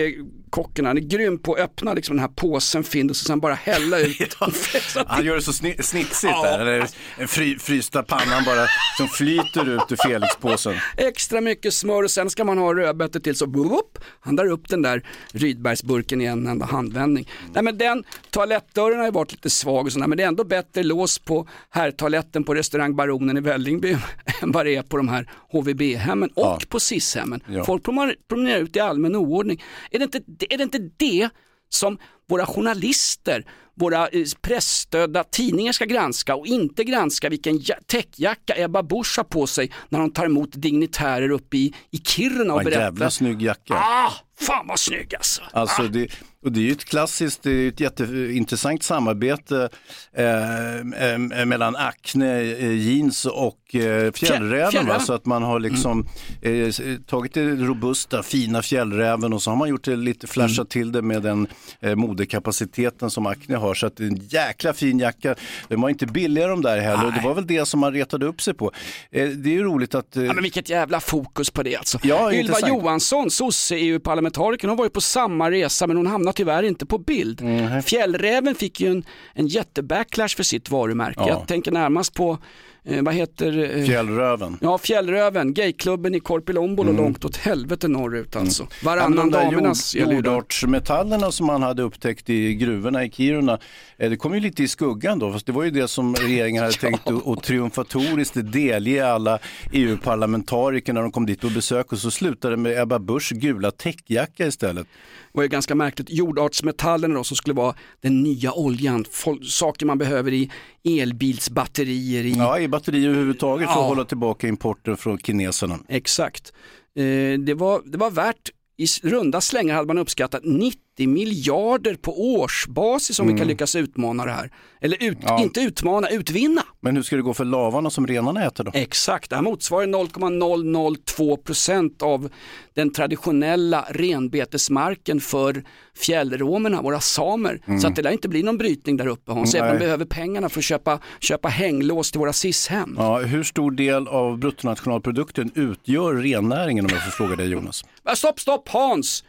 kocken, 0.54 0.86
han 0.86 0.96
är 0.96 1.00
grym 1.00 1.38
på 1.38 1.54
att 1.54 1.60
öppna 1.60 1.94
liksom 1.94 2.16
den 2.16 2.20
här 2.20 2.32
påsen 2.34 2.84
Findus 2.84 3.20
och 3.20 3.26
sen 3.26 3.40
bara 3.40 3.54
hälla 3.54 3.98
ut. 3.98 4.36
Han 5.06 5.24
gör 5.24 5.34
det 5.34 5.42
så 5.42 5.50
sni- 5.50 5.82
snitsigt 5.82 6.42
där, 6.42 6.58
eller 6.58 6.88
en 7.18 7.28
fry, 7.28 7.58
frysta 7.58 8.02
pannan 8.02 8.44
bara 8.44 8.66
som 8.96 9.08
flyter 9.08 9.68
ut 9.68 9.92
ur 9.92 9.96
Felix-påsen. 10.08 10.74
Extra 10.96 11.40
mycket 11.40 11.74
smör 11.74 12.02
och 12.02 12.10
sen 12.10 12.30
ska 12.30 12.44
man 12.44 12.58
ha 12.58 12.74
rödbetor 12.74 13.20
till 13.20 13.34
så 13.36 13.46
whoop, 13.46 13.98
han 14.20 14.36
drar 14.36 14.46
upp 14.46 14.68
den 14.68 14.82
där 14.82 15.02
Rydbergsburken 15.32 16.20
i 16.20 16.24
en 16.24 16.46
enda 16.46 16.66
handvändning. 16.66 17.30
Nej 17.52 17.62
men 17.62 17.78
den 17.78 18.04
toalettdörren 18.30 18.98
har 18.98 19.04
ju 19.06 19.12
varit 19.12 19.32
lite 19.32 19.50
svag 19.50 19.86
och 19.86 19.92
sådär 19.92 20.06
men 20.06 20.18
det 20.18 20.24
är 20.24 20.28
ändå 20.28 20.44
bättre 20.44 20.82
lås 20.82 21.18
på 21.18 21.48
herrtoaletten 21.70 22.44
på 22.44 22.54
restaurang 22.54 22.96
Baronen 22.96 23.36
i 23.36 23.40
Vällingby 23.40 23.96
än 24.42 24.52
vad 24.52 24.66
det 24.66 24.76
är 24.76 24.82
på 24.82 24.96
de 24.96 25.08
här 25.08 25.30
HVB-hemmen 25.52 26.30
och 26.34 26.68
på 26.68 26.80
SIS-hemmen. 26.80 27.40
Ja. 27.48 27.64
Folk 27.64 27.84
promenerar 28.28 28.58
ut 28.58 28.76
i 28.76 28.80
allmän 28.80 29.16
oordning. 29.16 29.62
Är 29.90 29.98
det, 29.98 30.04
inte, 30.04 30.20
är 30.50 30.56
det 30.58 30.64
inte 30.64 30.78
det 30.96 31.28
som 31.68 31.98
våra 32.28 32.46
journalister, 32.46 33.46
våra 33.74 34.08
eh, 34.08 34.24
pressstödda 34.42 35.24
tidningar 35.24 35.72
ska 35.72 35.84
granska 35.84 36.34
och 36.34 36.46
inte 36.46 36.84
granska 36.84 37.28
vilken 37.28 37.60
ja- 37.62 37.74
täckjacka 37.86 38.54
Ebba 38.56 38.82
Busch 38.82 39.14
har 39.16 39.24
på 39.24 39.46
sig 39.46 39.70
när 39.88 39.98
de 39.98 40.10
tar 40.10 40.26
emot 40.26 40.50
dignitärer 40.52 41.30
uppe 41.30 41.56
i, 41.56 41.74
i 41.90 41.98
Kiruna 41.98 42.54
och 42.54 42.64
berättar. 42.64 42.80
jävla 42.82 43.10
snygg 43.10 43.42
jacka. 43.42 43.74
Ah, 43.74 44.12
fan 44.40 44.66
vad 44.66 44.78
snygg 44.80 45.14
alltså. 45.14 45.42
Alltså 45.52 45.82
det, 45.82 46.08
och 46.44 46.52
det 46.52 46.60
är 46.60 46.64
ju 46.64 46.72
ett 46.72 46.84
klassiskt, 46.84 47.42
det 47.42 47.50
är 47.50 47.68
ett 47.68 47.80
jätteintressant 47.80 48.82
samarbete 48.82 49.68
eh, 50.16 50.76
eh, 50.76 51.18
mellan 51.46 51.76
Acne 51.76 52.40
eh, 52.40 52.72
jeans 52.72 53.26
och 53.26 53.74
eh, 53.74 54.12
Fjällräven. 54.12 54.70
Fjällräven. 54.70 55.00
Så 55.00 55.12
att 55.12 55.26
man 55.26 55.42
har 55.42 55.60
liksom 55.60 56.06
eh, 56.42 56.72
tagit 57.06 57.34
det 57.34 57.54
robusta, 57.54 58.22
fina 58.22 58.62
Fjällräven 58.62 59.32
och 59.32 59.42
så 59.42 59.50
har 59.50 59.56
man 59.56 59.68
gjort 59.68 59.84
det 59.84 59.96
lite, 59.96 60.26
flashat 60.26 60.70
till 60.70 60.92
det 60.92 61.02
med 61.02 61.22
den 61.22 61.46
eh, 61.80 61.94
modekapaciteten 61.94 63.10
som 63.10 63.26
Acne 63.26 63.56
har. 63.56 63.74
Så 63.74 63.86
att 63.86 63.96
det 63.96 64.04
är 64.04 64.08
en 64.08 64.26
jäkla 64.28 64.72
fin 64.72 64.98
jacka. 64.98 65.34
De 65.68 65.80
var 65.80 65.88
inte 65.88 66.06
billiga 66.06 66.46
de 66.46 66.62
där 66.62 66.80
heller 66.80 67.06
och 67.06 67.12
det 67.12 67.20
var 67.24 67.34
väl 67.34 67.46
det 67.46 67.66
som 67.66 67.80
man 67.80 67.92
retade 67.92 68.26
upp 68.26 68.42
sig 68.42 68.54
på. 68.54 68.72
Eh, 69.10 69.28
det 69.28 69.48
är 69.50 69.54
ju 69.54 69.62
roligt 69.64 69.94
att... 69.94 70.16
Eh, 70.16 70.24
Ja, 70.24 70.32
men 70.32 70.42
vilket 70.42 70.68
jävla 70.68 71.00
fokus 71.00 71.50
på 71.50 71.62
det 71.62 71.76
alltså. 71.76 71.98
Ja, 72.02 72.32
Ylva 72.32 72.40
intressant. 72.40 72.68
Johansson, 72.68 73.30
sosse-EU-parlamentarikern, 73.30 74.68
hon 74.70 74.76
var 74.76 74.84
ju 74.84 74.90
på 74.90 75.00
samma 75.00 75.50
resa 75.50 75.86
men 75.86 75.96
hon 75.96 76.06
hamnade 76.06 76.33
tyvärr 76.34 76.62
inte 76.62 76.86
på 76.86 76.98
bild. 76.98 77.42
Fjällräven 77.84 78.54
fick 78.54 78.80
ju 78.80 78.90
en, 78.90 79.04
en 79.34 79.46
jättebacklash 79.46 80.28
för 80.36 80.42
sitt 80.42 80.70
varumärke. 80.70 81.20
Ja. 81.20 81.28
Jag 81.28 81.48
tänker 81.48 81.72
närmast 81.72 82.14
på, 82.14 82.38
eh, 82.84 83.02
vad 83.02 83.14
heter 83.14 83.76
eh, 83.78 83.84
Fjällröven. 83.86 84.58
Ja, 84.60 84.78
Fjällröven, 84.78 85.54
gayklubben 85.54 86.14
i 86.14 86.20
Korpilombolo 86.20 86.90
Mm. 86.90 87.02
långt 87.04 87.24
åt 87.24 87.36
helvete 87.36 87.88
norrut 87.88 88.36
alltså. 88.36 88.62
Ja, 88.62 88.68
Varannan 88.82 89.30
där 89.30 89.44
damernas 89.44 89.94
jord, 89.94 90.12
jordartsmetallerna 90.12 91.32
som 91.32 91.46
man 91.46 91.62
hade 91.62 91.82
upptäckt 91.82 92.30
i 92.30 92.54
gruvorna 92.54 93.04
i 93.04 93.10
Kiruna, 93.10 93.58
eh, 93.98 94.10
det 94.10 94.16
kom 94.16 94.34
ju 94.34 94.40
lite 94.40 94.62
i 94.62 94.68
skuggan 94.68 95.18
då, 95.18 95.32
fast 95.32 95.46
det 95.46 95.52
var 95.52 95.64
ju 95.64 95.70
det 95.70 95.88
som 95.88 96.14
regeringen 96.14 96.62
hade 96.62 96.74
tänkt 96.80 97.08
att 97.10 97.26
att 97.26 97.42
triumfatoriskt 97.42 98.36
delge 98.52 99.06
alla 99.06 99.38
EU-parlamentariker 99.72 100.92
när 100.92 101.02
de 101.02 101.12
kom 101.12 101.26
dit 101.26 101.40
på 101.40 101.48
besök 101.50 101.92
och 101.92 101.98
så 101.98 102.10
slutade 102.10 102.52
det 102.56 102.62
med 102.62 102.82
Ebba 102.82 102.98
Buschs 102.98 103.30
gula 103.30 103.70
täckjacka 103.70 104.46
istället. 104.46 104.86
Var 105.34 105.42
ju 105.42 105.48
ganska 105.48 105.74
märkligt. 105.74 106.10
Jordartsmetallerna 106.10 107.14
då 107.14 107.24
som 107.24 107.36
skulle 107.36 107.54
vara 107.54 107.74
den 108.00 108.22
nya 108.22 108.52
oljan, 108.52 109.04
Fol- 109.04 109.42
saker 109.44 109.86
man 109.86 109.98
behöver 109.98 110.32
i 110.32 110.50
elbilsbatterier. 110.84 112.24
I... 112.24 112.30
Ja, 112.32 112.58
i 112.58 112.68
batterier 112.68 113.08
överhuvudtaget 113.08 113.68
för 113.68 113.74
Ja. 113.74 113.82
att 113.82 113.88
hålla 113.88 114.04
tillbaka 114.04 114.48
importen 114.48 114.96
från 114.96 115.18
kineserna. 115.18 115.78
Exakt. 115.88 116.52
Eh, 116.96 117.38
det, 117.38 117.54
var, 117.54 117.82
det 117.84 117.98
var 117.98 118.10
värt, 118.10 118.50
i 118.76 118.86
runda 119.02 119.40
slängar 119.40 119.74
hade 119.74 119.86
man 119.86 119.98
uppskattat 119.98 120.42
90 120.44 120.78
90 120.98 121.08
miljarder 121.08 121.94
på 121.94 122.34
årsbasis 122.34 123.18
om 123.18 123.26
vi 123.26 123.32
kan 123.32 123.38
Mm. 123.38 123.48
lyckas 123.48 123.76
utmana 123.76 124.24
det 124.24 124.30
här. 124.32 124.50
Eller 124.80 125.02
ut, 125.02 125.18
Ja. 125.22 125.42
inte 125.42 125.60
utmana, 125.60 126.08
utvinna. 126.08 126.62
Men 126.80 126.96
hur 126.96 127.02
ska 127.02 127.16
det 127.16 127.22
gå 127.22 127.34
för 127.34 127.44
lavarna 127.44 127.90
som 127.90 128.06
renarna 128.06 128.44
äter 128.44 128.64
då? 128.64 128.70
Exakt, 128.74 129.30
det 129.30 129.36
här 129.36 129.42
motsvarar 129.42 129.86
0,002 129.86 131.36
procent 131.36 132.02
av 132.02 132.28
den 132.74 132.92
traditionella 132.92 133.84
renbetesmarken 133.90 135.20
för 135.20 135.64
fjällromerna, 135.96 136.82
våra 136.82 137.00
samer. 137.00 137.60
Mm. 137.66 137.80
Så 137.80 137.88
att 137.88 137.96
det 137.96 138.02
lär 138.02 138.10
inte 138.10 138.28
bli 138.28 138.42
någon 138.42 138.58
brytning 138.58 138.96
där 138.96 139.06
uppe 139.06 139.32
Hans, 139.32 139.54
även 139.54 139.68
om 139.70 139.74
vi 139.76 139.78
behöver 139.80 140.04
pengarna 140.04 140.48
för 140.48 140.60
att 140.60 140.64
köpa, 140.64 140.98
köpa 141.20 141.48
hänglås 141.48 142.10
till 142.10 142.18
våra 142.20 142.32
SIS-hem. 142.32 142.94
Ja, 142.98 143.18
hur 143.18 143.42
stor 143.42 143.70
del 143.70 144.08
av 144.08 144.38
bruttonationalprodukten 144.38 145.50
utgör 145.54 146.14
rennäringen 146.14 146.84
om 146.84 146.90
jag 146.92 147.04
får 147.04 147.10
fråga 147.10 147.36
dig 147.36 147.46
Jonas? 147.48 147.84
Stopp, 148.16 148.40
stopp 148.40 148.68
Hans! 148.68 149.24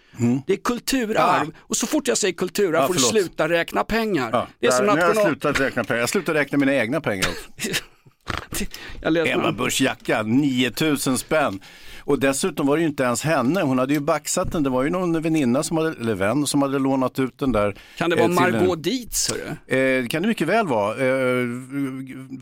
Det 0.48 0.54
är 0.54 0.58
kulturarv. 0.58 1.52
Och 1.58 1.78
så 1.78 1.88
fort 1.88 2.08
jag 2.08 2.18
säger 2.18 2.34
kulturarv 2.34 2.82
Ja, 2.82 2.88
får 2.88 2.94
du 2.94 3.00
sluta 3.00 3.50
räkna 3.50 3.84
pengar. 3.84 4.30
Ja, 4.34 4.48
det 4.60 4.68
är 4.68 4.72
som 4.72 4.86
nu 4.86 4.92
har 4.92 4.98
jag 4.98 5.08
national... 5.08 5.26
slutat 5.26 5.60
räkna 5.60 5.84
pengar. 5.84 6.00
Jag 6.00 6.10
slutar 6.10 6.34
räkna 6.34 6.58
mina 6.58 6.74
egna 6.74 7.02
pengar 7.02 7.28
också. 7.30 7.70
Jag 9.02 9.28
Emma 9.28 9.52
Busch 9.52 9.82
jacka, 9.82 10.24
9000 10.24 11.18
spänn. 11.18 11.60
Och 12.06 12.20
dessutom 12.20 12.68
var 12.68 12.76
det 12.78 12.82
ju 12.82 12.88
inte 12.88 13.04
ens 13.04 13.24
henne, 13.24 13.62
hon 13.62 13.80
hade 13.80 13.94
ju 13.94 14.00
baxat 14.00 14.52
den. 14.52 14.64
Det 14.64 14.70
var 14.70 14.84
ju 14.84 14.90
någon 14.90 15.22
väninna, 15.22 15.64
som 15.64 15.78
hade, 15.78 15.90
eller 16.02 16.16
vän, 16.16 16.48
som 16.48 16.62
hade 16.62 16.80
lånat 16.80 17.20
ut 17.20 17.38
den 17.38 17.52
där. 17.52 17.76
Kan 17.98 18.10
det 18.10 18.16
eh, 18.16 18.28
vara 18.28 18.48
till 18.52 18.58
Margot 18.60 18.76
en- 18.76 18.82
Dietz? 18.82 19.30
Eh, 19.30 19.76
det 19.78 20.08
kan 20.10 20.22
det 20.22 20.28
mycket 20.28 20.48
väl 20.48 20.68
vara. 20.68 20.92
Eh, 20.92 21.46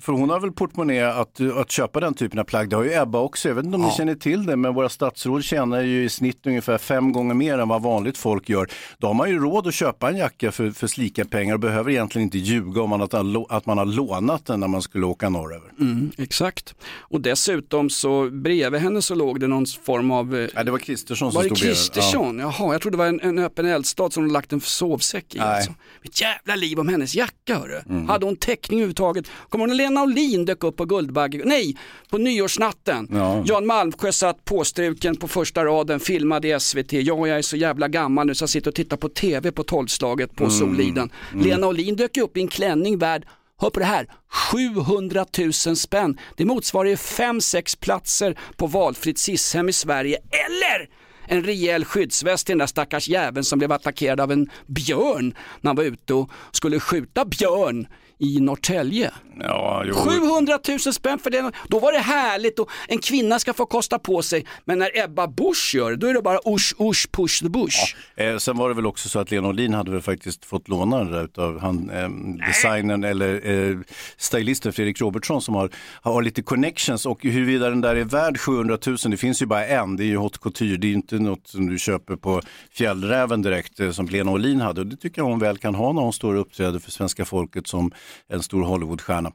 för 0.02 0.12
hon 0.12 0.30
har 0.30 0.40
väl 0.40 0.52
portmonnä 0.52 1.08
att, 1.14 1.42
att 1.42 1.72
köpa 1.72 2.00
den 2.00 2.14
typen 2.14 2.40
av 2.40 2.44
plagg. 2.44 2.70
Det 2.70 2.76
har 2.76 2.84
ju 2.84 2.94
Ebba 2.94 3.20
också. 3.20 3.48
Jag 3.48 3.56
vet 3.56 3.66
inte 3.66 3.76
om 3.76 3.82
ni 3.82 3.92
känner 3.92 4.16
till 4.16 4.46
det, 4.46 4.56
men 4.56 4.74
våra 4.74 4.90
statsråd 4.90 5.44
tjänar 5.44 5.82
ju 5.82 6.04
i 6.04 6.10
snitt 6.10 6.48
ungefär 6.48 6.78
fem 6.78 7.12
gånger 7.12 7.34
mer 7.34 7.58
än 7.60 7.68
vad 7.68 7.82
vanligt 7.82 8.18
folk 8.18 8.50
gör. 8.50 8.68
Då 8.98 9.08
har 9.08 9.14
man 9.14 9.30
ju 9.30 9.40
råd 9.40 9.68
att 9.68 9.74
köpa 9.74 10.10
en 10.10 10.18
jacka 10.18 10.52
för, 10.52 10.72
för 10.72 10.88
slika 10.88 11.26
pengar 11.26 11.54
och 11.54 11.60
behöver 11.60 11.92
egentligen 11.92 12.24
inte 12.24 12.38
ljuga 12.38 12.82
om 12.82 12.90
man 12.90 13.02
att, 13.02 13.14
att 13.50 13.66
man 13.66 13.78
har 13.78 13.86
lånat 13.86 14.46
den 14.46 14.60
när 14.60 14.68
man 14.68 14.82
skulle 14.82 15.06
åka 15.06 15.30
norröver. 15.30 15.72
Mm, 15.80 16.12
exakt. 16.18 16.76
Och 17.00 17.22
dessutom 17.22 17.90
så 17.90 18.30
bredvid 18.30 18.82
henne 18.82 19.02
så 19.02 19.16
låg 19.16 19.40
det 19.40 19.48
någon 19.54 19.66
form 19.84 20.12
av... 20.12 20.36
eh, 20.36 20.50
Ja, 20.56 20.64
det 20.64 20.72
var 20.72 20.80
Kristersson 20.80 21.32
som 21.32 21.36
Var 21.36 21.44
det 21.44 21.48
stod 21.50 21.58
bredvid. 21.58 21.78
Kristersson? 21.78 22.40
Jaha, 22.40 22.74
jag 22.74 22.82
trodde 22.82 22.98
det 22.98 23.00
var 23.00 23.08
en, 23.08 23.20
en 23.22 23.40
öppen 23.40 23.66
eldstad 23.66 24.10
som 24.14 24.24
de 24.28 24.34
lagt 24.34 24.54
en 24.54 24.62
sovsäck 24.62 25.36
i. 25.36 25.38
Nej. 25.40 25.48
Alltså. 25.48 25.74
Ett 26.04 26.22
jävla 26.22 26.56
liv 26.56 26.80
om 26.80 26.88
hennes 26.88 27.16
jacka 27.16 27.56
hörru. 27.60 27.82
Mm. 27.90 28.10
Hade 28.10 28.26
hon 28.26 28.36
täckning 28.36 28.80
överhuvudtaget? 28.80 29.26
Kommer 29.50 29.62
hon 29.64 29.70
när 29.70 29.76
Lena 29.76 30.04
Olin 30.04 30.46
dök 30.46 30.64
upp 30.64 30.78
på 30.78 30.86
Guldbagge? 30.86 31.42
Nej, 31.46 31.78
på 32.10 32.18
nyårsnatten. 32.18 33.08
Ja. 33.12 33.44
Jan 33.46 33.66
Malmsjö 33.66 34.12
satt 34.12 34.46
påstruken 34.46 35.16
på 35.16 35.28
första 35.28 35.66
raden, 35.66 36.00
filmade 36.00 36.48
i 36.56 36.60
SVT. 36.60 36.94
Ja, 36.94 37.28
jag 37.28 37.38
är 37.38 37.42
så 37.42 37.58
jävla 37.58 37.88
gammal 37.88 38.28
nu 38.28 38.36
så 38.36 38.44
jag 38.44 38.50
sitter 38.50 38.72
och 38.72 38.76
tittar 38.76 38.98
på 38.98 39.10
TV 39.10 39.52
på 39.52 39.64
tolvslaget 39.64 40.36
på 40.36 40.44
Mm. 40.44 40.56
Soliden. 40.56 41.10
Mm. 41.34 41.46
Lena 41.46 41.68
Olin 41.68 41.96
dök 41.96 42.18
upp 42.18 42.38
i 42.38 42.42
en 42.42 42.48
klänning 42.48 42.98
värd 42.98 43.26
Hör 43.64 43.70
på 43.70 43.80
det 43.80 43.86
här, 43.86 44.08
700 44.52 45.26
000 45.38 45.54
spänn. 45.54 46.20
Det 46.38 46.46
motsvarar 46.46 46.90
ju 46.90 46.96
5-6 46.96 47.80
platser 47.80 48.40
på 48.58 48.68
valfritt 48.68 49.18
SIS-hem 49.18 49.70
i 49.70 49.74
Sverige. 49.74 50.18
Eller 50.18 50.90
en 51.28 51.44
rejäl 51.44 51.86
skyddsväst 51.86 52.46
till 52.46 52.54
den 52.54 52.60
där 52.60 52.68
stackars 52.68 53.10
jäveln 53.10 53.44
som 53.44 53.60
blev 53.60 53.72
attackerad 53.72 54.20
av 54.20 54.32
en 54.32 54.50
björn 54.68 55.36
när 55.62 55.70
han 55.70 55.76
var 55.76 55.84
ute 55.84 56.14
och 56.14 56.30
skulle 56.52 56.80
skjuta 56.80 57.26
björn 57.26 57.88
i 58.24 58.40
Norrtälje. 58.40 59.12
Ja, 59.40 59.84
jo. 59.86 59.94
700 59.94 60.60
000 60.68 60.80
spänn 60.80 61.20
för 61.20 61.30
det. 61.30 61.52
Då 61.68 61.80
var 61.80 61.92
det 61.92 62.00
härligt 62.00 62.60
och 62.60 62.70
en 62.88 63.00
kvinna 63.00 63.40
ska 63.40 63.54
få 63.54 63.66
kosta 63.66 64.00
på 64.00 64.22
sig. 64.22 64.46
Men 64.66 64.80
när 64.80 64.98
Ebba 65.04 65.28
Busch 65.28 65.76
gör 65.76 65.92
det, 65.92 65.98
då 65.98 66.08
är 66.08 66.14
det 66.14 66.22
bara 66.22 66.40
usch, 66.48 66.74
usch, 66.80 67.12
push 67.12 67.42
the 67.44 67.50
bush. 67.50 67.96
Eh, 68.16 68.38
sen 68.38 68.58
var 68.58 68.70
det 68.70 68.76
väl 68.76 68.86
också 68.86 69.10
så 69.10 69.20
att 69.20 69.32
Lena 69.32 69.48
Olin 69.48 69.74
hade 69.74 69.92
väl 69.92 70.02
faktiskt 70.02 70.46
fått 70.46 70.68
låna 70.68 70.98
den 70.98 71.12
där 71.12 71.24
utav 71.24 71.60
han, 71.60 71.90
eh, 71.90 72.10
designern 72.48 73.04
eller 73.04 73.50
eh, 73.50 73.78
stylisten 74.18 74.74
Fredrik 74.74 75.02
Robertsson 75.02 75.42
som 75.42 75.56
har, 75.56 75.70
har 76.02 76.22
lite 76.22 76.42
connections 76.42 77.06
och 77.06 77.24
huruvida 77.24 77.70
den 77.70 77.82
där 77.82 77.96
är 77.96 78.04
värd 78.04 78.40
700 78.40 78.78
000, 78.88 78.98
det 79.06 79.18
finns 79.18 79.42
ju 79.42 79.46
bara 79.46 79.66
en, 79.66 79.96
det 79.96 80.04
är 80.04 80.08
ju 80.08 80.18
haute 80.18 80.40
couture, 80.40 80.78
det 80.78 80.88
är 80.88 80.90
ju 80.90 80.96
inte 80.96 81.20
något 81.20 81.48
som 81.48 81.70
du 81.70 81.80
köper 81.80 82.16
på 82.16 82.42
Fjällräven 82.72 83.42
direkt 83.42 83.80
eh, 83.80 83.92
som 83.92 84.08
Lena 84.08 84.32
Olin 84.32 84.62
hade 84.62 84.82
och 84.82 84.88
det 84.88 84.98
tycker 84.98 85.22
jag 85.22 85.26
hon 85.26 85.40
väl 85.40 85.58
kan 85.58 85.76
ha 85.76 85.92
när 85.92 86.02
hon 86.02 86.14
står 86.14 86.34
och 86.34 86.42
uppträder 86.42 86.80
för 86.80 86.92
svenska 86.92 87.26
folket 87.26 87.68
som 87.68 87.92
en 88.28 88.44
stor 88.44 88.64
Hollywoodstjärna. 88.64 89.32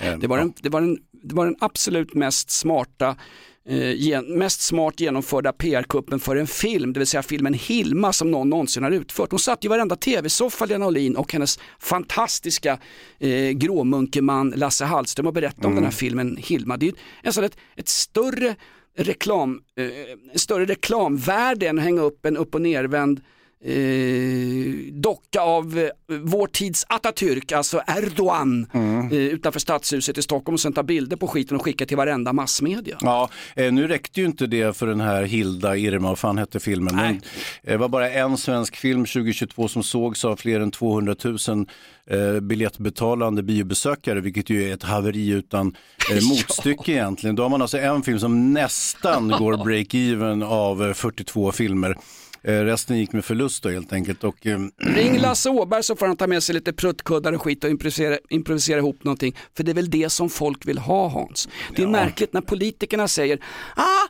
Eh, 0.00 0.18
Det 0.18 0.26
var, 0.26 0.38
den, 0.38 0.52
det, 0.62 0.68
var 0.68 0.80
den, 0.80 0.98
det 1.22 1.34
var 1.34 1.44
den 1.46 1.56
absolut 1.60 2.14
mest 2.14 2.50
smarta 2.50 3.16
eh, 3.68 4.22
mest 4.22 4.60
smart 4.60 5.00
genomförda 5.00 5.52
PR-kuppen 5.52 6.20
för 6.20 6.36
en 6.36 6.46
film, 6.46 6.92
det 6.92 7.00
vill 7.00 7.06
säga 7.06 7.22
filmen 7.22 7.54
Hilma 7.54 8.12
som 8.12 8.30
någon 8.30 8.48
någonsin 8.50 8.82
har 8.82 8.90
utfört. 8.90 9.30
Hon 9.30 9.38
satt 9.40 9.64
i 9.64 9.68
varenda 9.68 9.96
tv-soffa, 9.96 10.66
Lena 10.66 10.86
Olin 10.86 11.16
och 11.16 11.32
hennes 11.32 11.58
fantastiska 11.78 12.78
eh, 13.18 13.50
gråmunkeman 13.50 14.50
Lasse 14.56 14.84
Hallström 14.84 15.26
och 15.26 15.32
berättade 15.32 15.66
om 15.66 15.72
Mm. 15.72 15.82
den 15.82 15.84
här 15.92 15.98
filmen 15.98 16.36
Hilma. 16.40 16.76
Det 16.76 16.88
är 16.88 16.94
alltså 17.24 17.44
ett, 17.44 17.56
ett 17.76 17.88
större 17.88 18.56
reklam, 18.96 19.60
eh, 19.76 19.84
en 20.32 20.38
större 20.38 20.64
reklamvärde 20.64 21.68
än 21.68 21.78
att 21.78 21.84
hänga 21.84 22.02
upp 22.02 22.26
en 22.26 22.36
upp 22.36 22.54
och 22.54 22.60
nervänd 22.62 23.20
eh, 23.64 24.92
docka 24.92 25.40
av 25.40 25.78
eh, 25.78 26.16
vår 26.22 26.46
tids 26.46 26.86
Atatürk, 26.88 27.52
alltså 27.52 27.82
Erdogan, 27.86 28.66
eh, 29.12 29.18
utanför 29.18 29.60
stadshuset 29.60 30.18
i 30.18 30.22
Stockholm 30.22 30.54
och 30.54 30.60
sen 30.60 30.72
ta 30.72 30.82
bilder 30.82 31.16
på 31.16 31.26
skiten 31.28 31.56
och 31.56 31.64
skicka 31.64 31.86
till 31.86 31.96
varenda 31.96 32.32
massmedia. 32.32 32.98
Ja, 33.00 33.28
eh, 33.56 33.72
nu 33.72 33.88
räckte 33.88 34.20
ju 34.20 34.26
inte 34.26 34.46
det 34.46 34.76
för 34.76 34.86
den 34.86 35.00
här 35.00 35.22
Hilda 35.22 35.76
Irma, 35.76 36.08
vad 36.08 36.18
fan 36.18 36.38
hette 36.38 36.60
filmen? 36.60 36.96
Men, 36.96 37.14
eh, 37.14 37.20
det 37.62 37.76
var 37.76 37.88
bara 37.88 38.10
en 38.10 38.36
svensk 38.38 38.76
film 38.76 39.06
2022 39.06 39.68
som 39.68 39.82
sågs 39.82 40.24
av 40.24 40.36
fler 40.36 40.60
än 40.60 40.70
200 40.70 41.14
000 41.24 41.66
eh, 42.10 42.40
biljettbetalande 42.40 43.42
biobesökare, 43.42 44.20
vilket 44.20 44.50
ju 44.50 44.68
är 44.68 44.74
ett 44.74 44.82
haveri 44.82 45.28
utan 45.28 45.76
eh, 46.10 46.14
motstycke 46.28 46.92
egentligen. 46.92 47.36
Då 47.36 47.42
har 47.42 47.50
man 47.50 47.62
alltså 47.62 47.78
en 47.78 48.02
film 48.02 48.18
som 48.18 48.52
nästan 48.52 49.28
går 49.38 49.56
break-even 49.56 50.44
av 50.44 50.86
eh, 50.88 50.94
42 50.94 51.52
filmer. 51.52 51.96
Eh, 52.42 52.52
resten 52.52 52.98
gick 52.98 53.12
med 53.12 53.24
förlust 53.24 53.62
då 53.62 53.68
helt 53.68 53.92
enkelt. 53.92 54.24
Och, 54.24 54.46
eh, 54.46 54.58
Ring 54.76 55.18
Lasse 55.18 55.50
Åberg 55.50 55.82
så 55.82 55.96
får 55.96 56.06
han 56.06 56.16
ta 56.16 56.26
med 56.26 56.42
sig 56.42 56.54
lite 56.54 56.72
pruttkuddar 56.72 57.32
och 57.32 57.42
skit 57.42 57.64
och 57.64 57.70
improvisera, 57.70 58.18
improvisera 58.30 58.78
ihop 58.78 59.04
någonting. 59.04 59.36
För 59.56 59.64
det 59.64 59.72
är 59.72 59.74
väl 59.74 59.90
det 59.90 60.10
som 60.10 60.30
folk 60.30 60.68
vill 60.68 60.78
ha 60.78 61.08
Hans. 61.08 61.48
Det 61.76 61.82
är 61.82 61.86
märkligt 61.86 62.32
när 62.32 62.40
politikerna 62.40 63.08
säger 63.08 63.38
ah, 63.76 64.08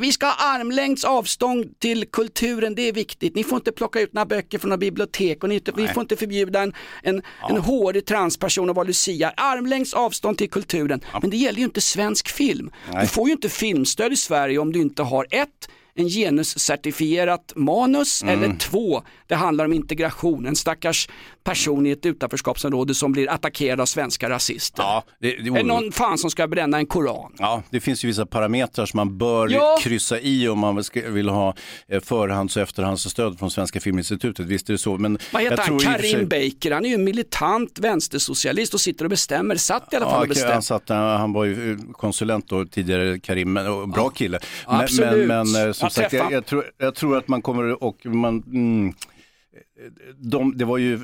vi 0.00 0.12
ska 0.12 0.26
ha 0.26 0.34
armlängds 0.38 1.04
avstånd 1.04 1.78
till 1.78 2.06
kulturen, 2.06 2.74
det 2.74 2.82
är 2.82 2.92
viktigt. 2.92 3.34
Ni 3.34 3.44
får 3.44 3.56
inte 3.56 3.72
plocka 3.72 4.00
ut 4.00 4.12
några 4.12 4.26
böcker 4.26 4.58
från 4.58 4.68
några 4.68 4.78
bibliotek 4.78 5.42
och 5.42 5.48
ni, 5.48 5.62
vi 5.76 5.88
får 5.88 6.00
inte 6.00 6.16
förbjuda 6.16 6.62
en, 6.62 6.72
en, 7.02 7.22
en 7.48 7.56
hårig 7.56 8.06
transperson 8.06 8.70
att 8.70 8.76
vara 8.76 8.86
Lucia. 8.86 9.32
Armlängds 9.36 9.94
avstånd 9.94 10.38
till 10.38 10.50
kulturen. 10.50 11.00
Men 11.20 11.30
det 11.30 11.36
gäller 11.36 11.58
ju 11.58 11.64
inte 11.64 11.80
svensk 11.80 12.28
film. 12.28 12.70
Nej. 12.92 13.02
Du 13.02 13.08
får 13.08 13.28
ju 13.28 13.32
inte 13.32 13.48
filmstöd 13.48 14.12
i 14.12 14.16
Sverige 14.16 14.58
om 14.58 14.72
du 14.72 14.80
inte 14.80 15.02
har 15.02 15.26
ett 15.30 15.68
en 15.94 16.08
genuscertifierat 16.08 17.52
manus 17.56 18.22
Mm. 18.22 18.42
eller 18.42 18.56
två, 18.56 19.02
det 19.26 19.34
handlar 19.34 19.64
om 19.64 19.72
integration, 19.72 20.46
en 20.46 20.56
stackars 20.56 21.08
person 21.44 21.86
i 21.86 21.90
ett 21.90 22.06
utanförskapsområde 22.06 22.94
som 22.94 23.12
blir 23.12 23.30
attackerad 23.30 23.80
av 23.80 23.86
svenska 23.86 24.30
rasister. 24.30 24.82
Ja, 24.82 25.04
det, 25.20 25.28
det, 25.36 25.48
Är 25.48 25.52
det 25.54 25.62
någon 25.62 25.92
fan 25.92 26.18
som 26.18 26.30
ska 26.30 26.48
bränna 26.48 26.78
en 26.78 26.86
koran? 26.86 27.32
Ja, 27.38 27.62
det 27.70 27.80
finns 27.80 28.04
ju 28.04 28.08
vissa 28.08 28.26
parametrar 28.26 28.86
som 28.86 28.96
man 28.96 29.18
bör 29.18 29.48
Ja. 29.48 29.78
kryssa 29.82 30.20
i 30.20 30.48
om 30.48 30.58
man 30.58 30.82
vill 31.08 31.28
ha 31.28 31.54
eh, 31.88 32.00
förhands 32.00 32.56
och 32.56 32.62
efterhandsstöd 32.62 33.38
från 33.38 33.50
Svenska 33.50 33.80
Filminstitutet. 33.80 34.46
Visst 34.46 34.68
är 34.68 34.72
det 34.72 34.78
så. 34.78 34.98
Men 34.98 35.18
Vad 35.32 35.42
heter 35.42 35.56
han? 35.56 35.78
Karim 35.78 36.28
sig- 36.28 36.50
Baker, 36.50 36.70
han 36.70 36.84
är 36.84 36.88
ju 36.88 36.94
en 36.94 37.04
militant 37.04 37.78
vänstersocialist 37.78 38.74
och 38.74 38.80
sitter 38.80 39.04
och 39.04 39.10
bestämmer, 39.10 39.56
satt 39.56 39.92
i 39.92 39.96
alla 39.96 40.04
fall 40.04 40.14
Ja, 40.14 40.20
och 40.22 40.28
bestämmer. 40.28 40.52
han, 40.52 40.62
satt, 40.62 40.88
han 40.88 41.32
var 41.32 41.44
ju 41.44 41.72
eh, 41.72 41.78
konsulent 41.92 42.48
då 42.48 42.64
tidigare, 42.64 43.18
Karim, 43.18 43.52
men- 43.52 43.90
bra 43.90 44.08
kille. 44.08 44.38
Ja, 44.66 44.72
Men, 44.72 44.80
absolut. 44.80 45.28
men, 45.28 45.52
men 45.52 45.66
eh, 45.68 45.72
som 45.80 45.90
sagt, 45.90 46.12
jag, 46.12 46.32
jag, 46.32 46.46
tror, 46.46 46.64
jag 46.78 46.94
tror 46.94 47.18
att 47.18 47.28
man 47.28 47.42
kommer 47.42 47.84
och 47.84 48.06
man, 48.06 48.42
mm, 48.46 48.94
de, 50.18 50.58
det 50.58 50.64
var 50.64 50.78
ju 50.78 51.00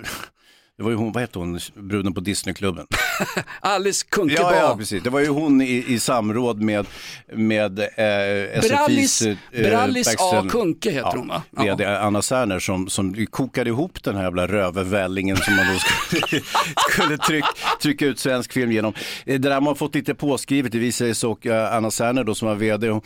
det 0.79 0.83
var 0.83 0.91
ju 0.91 0.97
hon, 0.97 1.13
vad 1.13 1.23
heter 1.23 1.41
hon, 1.41 1.61
bruden 1.75 2.15
på 2.15 2.21
Disneyklubben? 2.21 2.87
Alice 3.61 4.07
Kunkeba. 4.09 4.43
Ja, 4.43 4.57
ja, 4.57 4.77
precis. 4.77 5.03
Det 5.03 5.11
var 5.11 5.21
ju 5.21 5.29
hon 5.29 5.61
i, 5.61 5.85
i 5.89 6.01
samråd 6.01 6.63
med, 6.63 6.87
med 7.33 7.79
eh, 7.79 8.61
SFIs... 8.61 8.73
Brallis- 8.73 9.37
eh, 9.53 9.71
Brallis 9.71 10.15
A. 10.19 10.47
Kunke 10.51 10.91
heter 10.91 11.17
hon, 11.17 11.29
va? 11.29 11.43
Ja. 11.51 11.63
VD 11.63 11.85
Anna 11.85 12.23
Särner 12.23 12.59
som, 12.59 12.89
som 12.89 13.27
kokade 13.27 13.71
ihop 13.71 14.03
den 14.03 14.17
här 14.17 14.23
jävla 14.23 14.47
rövervällingen 14.47 15.37
som 15.37 15.57
man 15.57 15.67
då 15.73 15.79
skulle, 15.79 16.43
skulle 16.91 17.19
tryck, 17.19 17.45
trycka 17.83 18.07
ut 18.07 18.19
svensk 18.19 18.53
film 18.53 18.73
genom. 18.73 18.93
Det 19.25 19.39
där 19.39 19.51
har 19.51 19.61
man 19.61 19.77
fått 19.77 19.95
lite 19.95 20.15
påskrivet, 20.15 20.73
det 20.73 20.79
visar 20.79 21.13
sig 21.13 21.29
och 21.29 21.47
eh, 21.47 21.75
Anna 21.75 21.91
Särner 21.91 22.25
då 22.25 22.35
som 22.35 22.49
var 22.49 22.55
VD, 22.55 23.01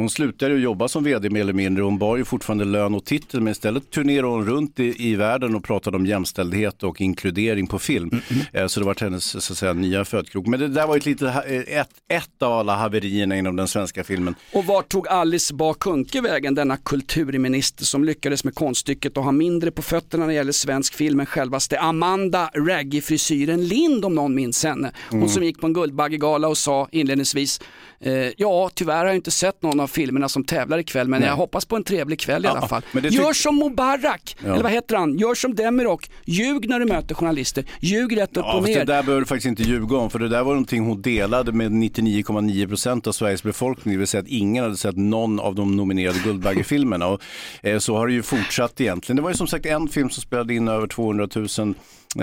hon, 0.00 0.10
slutade 0.10 0.54
ju 0.54 0.60
jobba 0.60 0.88
som 0.88 1.04
vd 1.04 1.30
mer 1.30 1.40
eller 1.40 1.52
mindre. 1.52 1.84
Hon 1.84 1.98
bar 1.98 2.16
ju 2.16 2.24
fortfarande 2.24 2.64
lön 2.64 2.94
och 2.94 3.04
titel 3.04 3.40
men 3.40 3.50
istället 3.50 3.90
turnerade 3.90 4.28
hon 4.28 4.46
runt 4.46 4.80
i, 4.80 5.08
i 5.10 5.14
världen 5.16 5.54
och 5.54 5.64
pratade 5.64 5.96
om 5.96 6.06
jämställdhet 6.06 6.82
och 6.82 7.00
inkludering 7.00 7.66
på 7.66 7.78
film. 7.78 8.10
Eh, 8.52 8.66
Så 8.66 8.80
det 8.80 8.86
var 8.86 8.96
hennes 9.00 9.44
så 9.44 9.52
att 9.52 9.58
säga, 9.58 9.72
nya 9.72 10.04
födkrok. 10.04 10.46
Men 10.46 10.60
det 10.60 10.68
där 10.68 10.86
var 10.86 10.94
ju 10.94 10.98
ett, 10.98 11.06
lite, 11.06 11.26
eh, 11.28 11.78
ett, 11.80 11.90
ett 12.08 12.42
av 12.42 12.52
alla 12.52 12.76
haverierna 12.76 13.36
inom 13.36 13.56
den 13.56 13.68
svenska 13.68 14.04
filmen. 14.04 14.34
Och 14.52 14.64
vart 14.64 14.88
tog 14.88 15.08
Alice 15.08 15.54
Bah 15.54 15.74
Kuhnke 15.80 16.20
vägen, 16.20 16.54
denna 16.54 16.76
kulturminister 16.76 17.84
som 17.84 18.04
lyckades 18.04 18.44
med 18.44 18.54
konststycket 18.54 19.16
att 19.18 19.24
ha 19.24 19.32
mindre 19.32 19.70
på 19.70 19.82
fötterna 19.82 20.24
när 20.24 20.28
det 20.32 20.34
gäller 20.36 20.52
svensk 20.52 20.94
film 20.94 21.20
än 21.20 21.26
självaste 21.26 21.80
Amanda 21.80 22.50
Raggy-frisyren 22.54 23.64
Lind 23.68 24.04
om 24.04 24.14
någon 24.14 24.34
minns 24.34 24.64
henne. 24.64 24.92
Hon 25.10 25.18
Mm. 25.18 25.28
som 25.28 25.42
gick 25.44 25.60
på 25.60 25.66
en 25.66 25.72
Guldbaggegala 25.72 26.48
och 26.48 26.58
sa 26.58 26.88
inledningsvis, 26.92 27.60
eh, 28.00 28.12
ja 28.36 28.70
tyvärr 28.74 28.96
har 28.98 29.06
jag 29.06 29.14
inte 29.14 29.30
sett 29.30 29.62
någon 29.62 29.80
av 29.80 29.86
filmerna 29.86 30.28
som 30.28 30.44
tävlar 30.44 30.78
ikväll 30.78 31.08
men 31.08 31.20
Nej. 31.20 31.28
jag 31.28 31.36
hoppas 31.36 31.64
på 31.64 31.76
en 31.76 31.84
trevlig 31.84 32.20
kväll 32.20 32.44
i 32.44 32.48
Ja, 32.48 32.56
alla 32.56 32.68
fall. 32.68 32.82
Gör 32.92 33.32
som 33.32 33.56
Mubarak, 33.56 34.36
Ja. 34.44 34.52
eller 34.52 34.62
vad 34.62 34.72
heter 34.72 34.96
han, 34.96 35.18
gör 35.18 35.34
som 35.34 35.54
Demirok, 35.54 36.10
ljug 36.24 36.68
när 36.68 36.80
du 36.80 36.86
möter 36.86 37.14
journalister, 37.14 37.64
ljug 37.80 38.16
rätt 38.16 38.30
upp 38.36 38.44
Ja, 38.46 38.52
och 38.54 38.60
fast 38.62 38.66
det 38.74 38.78
ner. 38.78 38.84
där 38.86 39.02
behöver 39.02 39.20
du 39.20 39.26
faktiskt 39.26 39.46
inte 39.46 39.62
ljuga 39.62 39.96
om, 39.96 40.10
för 40.10 40.18
det 40.18 40.28
där 40.28 40.42
var 40.44 40.52
någonting 40.52 40.86
hon 40.86 41.02
delade 41.02 41.52
med 41.52 41.72
99,9% 41.72 43.08
av 43.08 43.12
Sveriges 43.12 43.42
befolkning, 43.42 43.94
det 43.94 43.98
vill 43.98 44.06
säga 44.08 44.20
att 44.22 44.28
ingen 44.28 44.64
hade 44.64 44.76
sett 44.76 44.96
någon 44.96 45.40
av 45.40 45.54
de 45.54 45.76
nominerade 45.76 46.18
Guldbaggefilmerna. 46.24 47.06
Och, 47.06 47.20
eh, 47.62 47.78
så 47.78 47.96
har 47.96 48.06
det 48.06 48.12
ju 48.12 48.22
fortsatt 48.22 48.80
egentligen. 48.80 49.16
Det 49.16 49.22
var 49.22 49.30
ju 49.30 49.36
som 49.36 49.46
sagt 49.46 49.66
en 49.66 49.88
film 49.88 50.10
som 50.10 50.22
spelade 50.22 50.54
in 50.54 50.68
över 50.68 50.86
200 50.86 51.28
000 51.58 51.74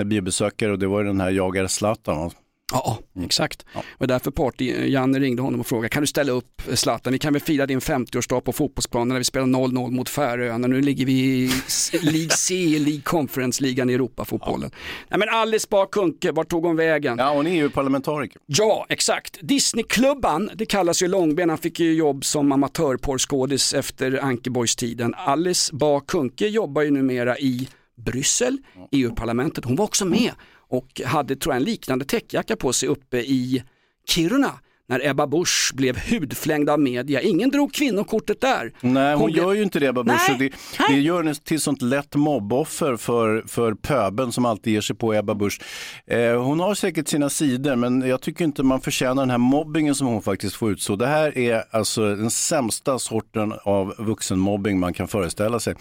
biobesökare 0.04 0.72
och 0.72 0.78
det 0.78 0.86
var 0.86 1.00
ju 1.00 1.06
den 1.06 1.20
här 1.20 1.30
Jag 1.30 1.56
är 1.56 1.66
Zlatan. 1.66 2.30
Ja, 2.72 2.98
exakt. 3.24 3.64
Och 3.98 4.06
därför 4.06 4.30
party, 4.30 4.88
Janne 4.88 5.18
ringde 5.18 5.42
honom 5.42 5.60
och 5.60 5.66
frågade, 5.66 5.88
kan 5.88 6.02
du 6.02 6.06
ställa 6.06 6.32
upp 6.32 6.62
Zlatan? 6.74 7.12
Vi 7.12 7.18
kan 7.18 7.32
väl 7.32 7.42
fira 7.42 7.66
din 7.66 7.80
50-årsdag 7.80 8.40
på 8.40 8.52
fotbollsplanen 8.52 9.08
när 9.08 9.18
vi 9.18 9.24
spelar 9.24 9.46
0-0 9.46 9.90
mot 9.90 10.08
Färöarna. 10.08 10.66
Nu 10.66 10.80
ligger 10.80 11.06
vi 11.06 11.12
i 11.12 11.50
League 12.02 12.30
C, 12.30 12.54
League 12.78 13.00
Conference-ligan 13.00 13.90
i 13.90 13.94
Europafotbollen. 13.94 14.70
Nej 15.08 15.18
men 15.18 15.28
Alice 15.28 15.66
Bah 15.70 15.86
Kuhnke, 15.92 16.32
vart 16.32 16.48
tog 16.48 16.66
hon 16.66 16.76
vägen? 16.76 17.18
Ja, 17.18 17.32
hon 17.34 17.46
är 17.46 17.54
ju 17.54 17.70
parlamentariker. 17.70 18.40
Ja, 18.46 18.86
exakt. 18.88 19.38
Disneyklubban, 19.40 20.50
det 20.54 20.66
kallas 20.66 21.02
ju 21.02 21.08
Långben, 21.08 21.48
han 21.48 21.58
fick 21.58 21.80
ju 21.80 21.94
jobb 21.94 22.24
som 22.24 22.52
amatörporrskådis 22.52 23.74
efter 23.74 24.24
Ankeborgstiden. 24.24 25.14
Alice 25.14 25.76
Bah 25.76 26.00
Kuhnke 26.06 26.46
jobbar 26.46 26.82
ju 26.82 26.90
numera 26.90 27.38
i 27.38 27.68
Bryssel, 27.96 28.58
EU-parlamentet. 28.92 29.64
Hon 29.64 29.76
var 29.76 29.84
också 29.84 30.04
med 30.04 30.32
och 30.68 31.00
hade, 31.04 31.36
tror 31.36 31.54
jag, 31.54 31.60
en 31.60 31.64
liknande 31.64 32.04
täckjacka 32.04 32.56
på 32.56 32.72
sig 32.72 32.88
uppe 32.88 33.18
i 33.18 33.62
Kiruna 34.08 34.60
när 34.86 35.06
Ebba 35.08 35.26
Busch 35.26 35.72
blev 35.74 35.96
hudflängd 36.10 36.70
av 36.70 36.80
media. 36.80 37.20
Ingen 37.20 37.50
drog 37.50 37.72
kvinnokortet 37.74 38.40
där. 38.40 38.72
Nej, 38.80 39.14
hon 39.16 39.32
blev- 39.32 39.44
gör 39.44 39.52
ju 39.52 39.62
inte 39.62 39.78
det 39.78 39.86
Ebba 39.86 40.02
Busch. 40.02 40.30
Det, 40.38 40.50
det 40.88 41.00
gör 41.00 41.16
henne 41.22 41.34
till 41.34 41.60
sånt 41.60 41.82
lätt 41.82 42.14
mobboffer 42.14 42.96
för, 42.96 43.44
för 43.46 43.74
pöben 43.74 44.32
som 44.32 44.44
alltid 44.44 44.72
ger 44.72 44.80
sig 44.80 44.96
på 44.96 45.14
Ebba 45.14 45.34
Busch. 45.34 45.60
Eh, 46.06 46.42
hon 46.42 46.60
har 46.60 46.74
säkert 46.74 47.08
sina 47.08 47.30
sidor, 47.30 47.76
men 47.76 48.08
jag 48.08 48.20
tycker 48.20 48.44
inte 48.44 48.62
man 48.62 48.80
förtjänar 48.80 49.22
den 49.22 49.30
här 49.30 49.38
mobbingen 49.38 49.94
som 49.94 50.06
hon 50.06 50.22
faktiskt 50.22 50.56
får 50.56 50.70
utstå. 50.70 50.96
Det 50.96 51.06
här 51.06 51.38
är 51.38 51.64
alltså 51.70 52.14
den 52.16 52.30
sämsta 52.30 52.98
sorten 52.98 53.52
av 53.64 53.94
vuxenmobbing 53.98 54.78
man 54.80 54.92
kan 54.94 55.08
föreställa 55.08 55.60
sig. 55.60 55.74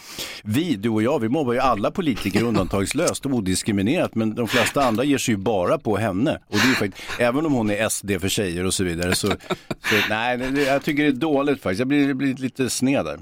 Vi, 0.44 0.76
du 0.76 0.90
och 0.90 1.04
jag, 1.04 1.20
vi 1.20 1.30
mobbar 1.30 1.54
ju 1.54 1.60
alla 1.60 1.92
politiker 1.92 2.44
undantagslöst 2.44 3.26
och 3.26 3.32
odiskriminerat, 3.34 4.16
men 4.16 4.36
de 4.36 4.48
flesta 4.48 4.84
andra 4.84 5.04
ger 5.04 5.18
sig 5.18 5.34
ju 5.34 5.38
bara 5.38 5.78
på 5.78 5.98
henne. 5.98 6.40
Och 6.48 6.56
det 6.58 6.64
är 6.64 6.68
ju 6.70 6.76
faktiskt, 6.76 7.04
även 7.20 7.46
om 7.46 7.54
hon 7.54 7.70
är 7.72 7.90
SD 7.90 8.12
för 8.22 8.30
tjejer 8.30 8.66
och 8.66 8.74
så 8.74 8.84
vidare, 8.84 8.93
så, 9.16 9.28
så 9.28 9.36
nej, 10.10 10.64
jag 10.66 10.84
tycker 10.84 11.04
det 11.04 11.10
är 11.10 11.12
dåligt 11.12 11.62
faktiskt. 11.62 11.80
Jag 11.80 11.88
blir, 11.88 12.14
blir 12.14 12.36
lite 12.36 12.70
sned 12.70 13.06
där. 13.06 13.20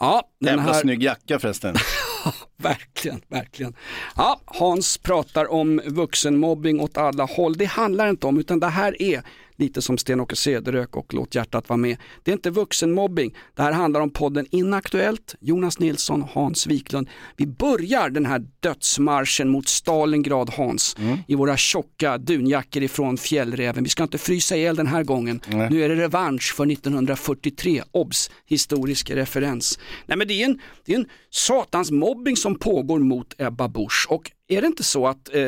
Ja, 0.00 0.22
den 0.40 0.56
Jävla 0.56 0.72
här... 0.72 0.80
snygg 0.80 1.02
jacka 1.02 1.38
förresten. 1.38 1.74
Verkligen, 2.56 3.20
verkligen. 3.28 3.74
Ja, 4.16 4.40
Hans 4.44 4.98
pratar 4.98 5.52
om 5.52 5.80
vuxenmobbing 5.86 6.80
åt 6.80 6.96
alla 6.98 7.24
håll. 7.24 7.56
Det 7.56 7.64
handlar 7.64 8.08
inte 8.08 8.26
om, 8.26 8.38
utan 8.38 8.60
det 8.60 8.68
här 8.68 9.02
är 9.02 9.22
lite 9.62 9.82
som 9.82 9.98
Sten-Åke 9.98 10.36
Cederök 10.36 10.96
och 10.96 11.14
Låt 11.14 11.34
hjärtat 11.34 11.68
vara 11.68 11.76
med. 11.76 11.96
Det 12.22 12.30
är 12.30 12.32
inte 12.32 12.50
vuxenmobbing. 12.50 13.34
Det 13.54 13.62
här 13.62 13.72
handlar 13.72 14.00
om 14.00 14.10
podden 14.10 14.46
Inaktuellt, 14.50 15.34
Jonas 15.40 15.78
Nilsson, 15.78 16.22
Hans 16.22 16.66
Wiklund. 16.66 17.08
Vi 17.36 17.46
börjar 17.46 18.10
den 18.10 18.26
här 18.26 18.46
dödsmarschen 18.60 19.48
mot 19.48 19.68
Stalingrad, 19.68 20.50
Hans, 20.50 20.96
i 21.28 21.34
våra 21.34 21.56
tjocka 21.56 22.18
dunjackor 22.18 22.82
ifrån 22.82 23.16
fjällräven. 23.16 23.84
Vi 23.84 23.90
ska 23.90 24.02
inte 24.02 24.18
frysa 24.18 24.56
ihjäl 24.56 24.76
den 24.76 24.86
här 24.86 25.02
gången. 25.02 25.40
Nu 25.70 25.84
är 25.84 25.88
det 25.88 25.96
revansch 25.96 26.54
för 26.56 26.72
1943. 26.72 27.82
Obs! 27.90 28.30
Historisk 28.46 29.10
referens. 29.10 29.78
Nej 30.06 30.18
men 30.18 30.28
det 30.28 30.42
är 30.42 30.44
en, 30.44 30.60
det 30.84 30.92
är 30.92 30.96
en 30.96 31.08
satans 31.30 31.90
mobbing 31.90 32.36
som 32.36 32.58
pågår 32.58 32.98
mot 32.98 33.34
Ebba 33.38 33.68
Busch 33.68 34.06
och 34.10 34.30
är 34.48 34.60
det 34.60 34.66
inte 34.66 34.84
så 34.84 35.06
att 35.06 35.34
eh, 35.34 35.42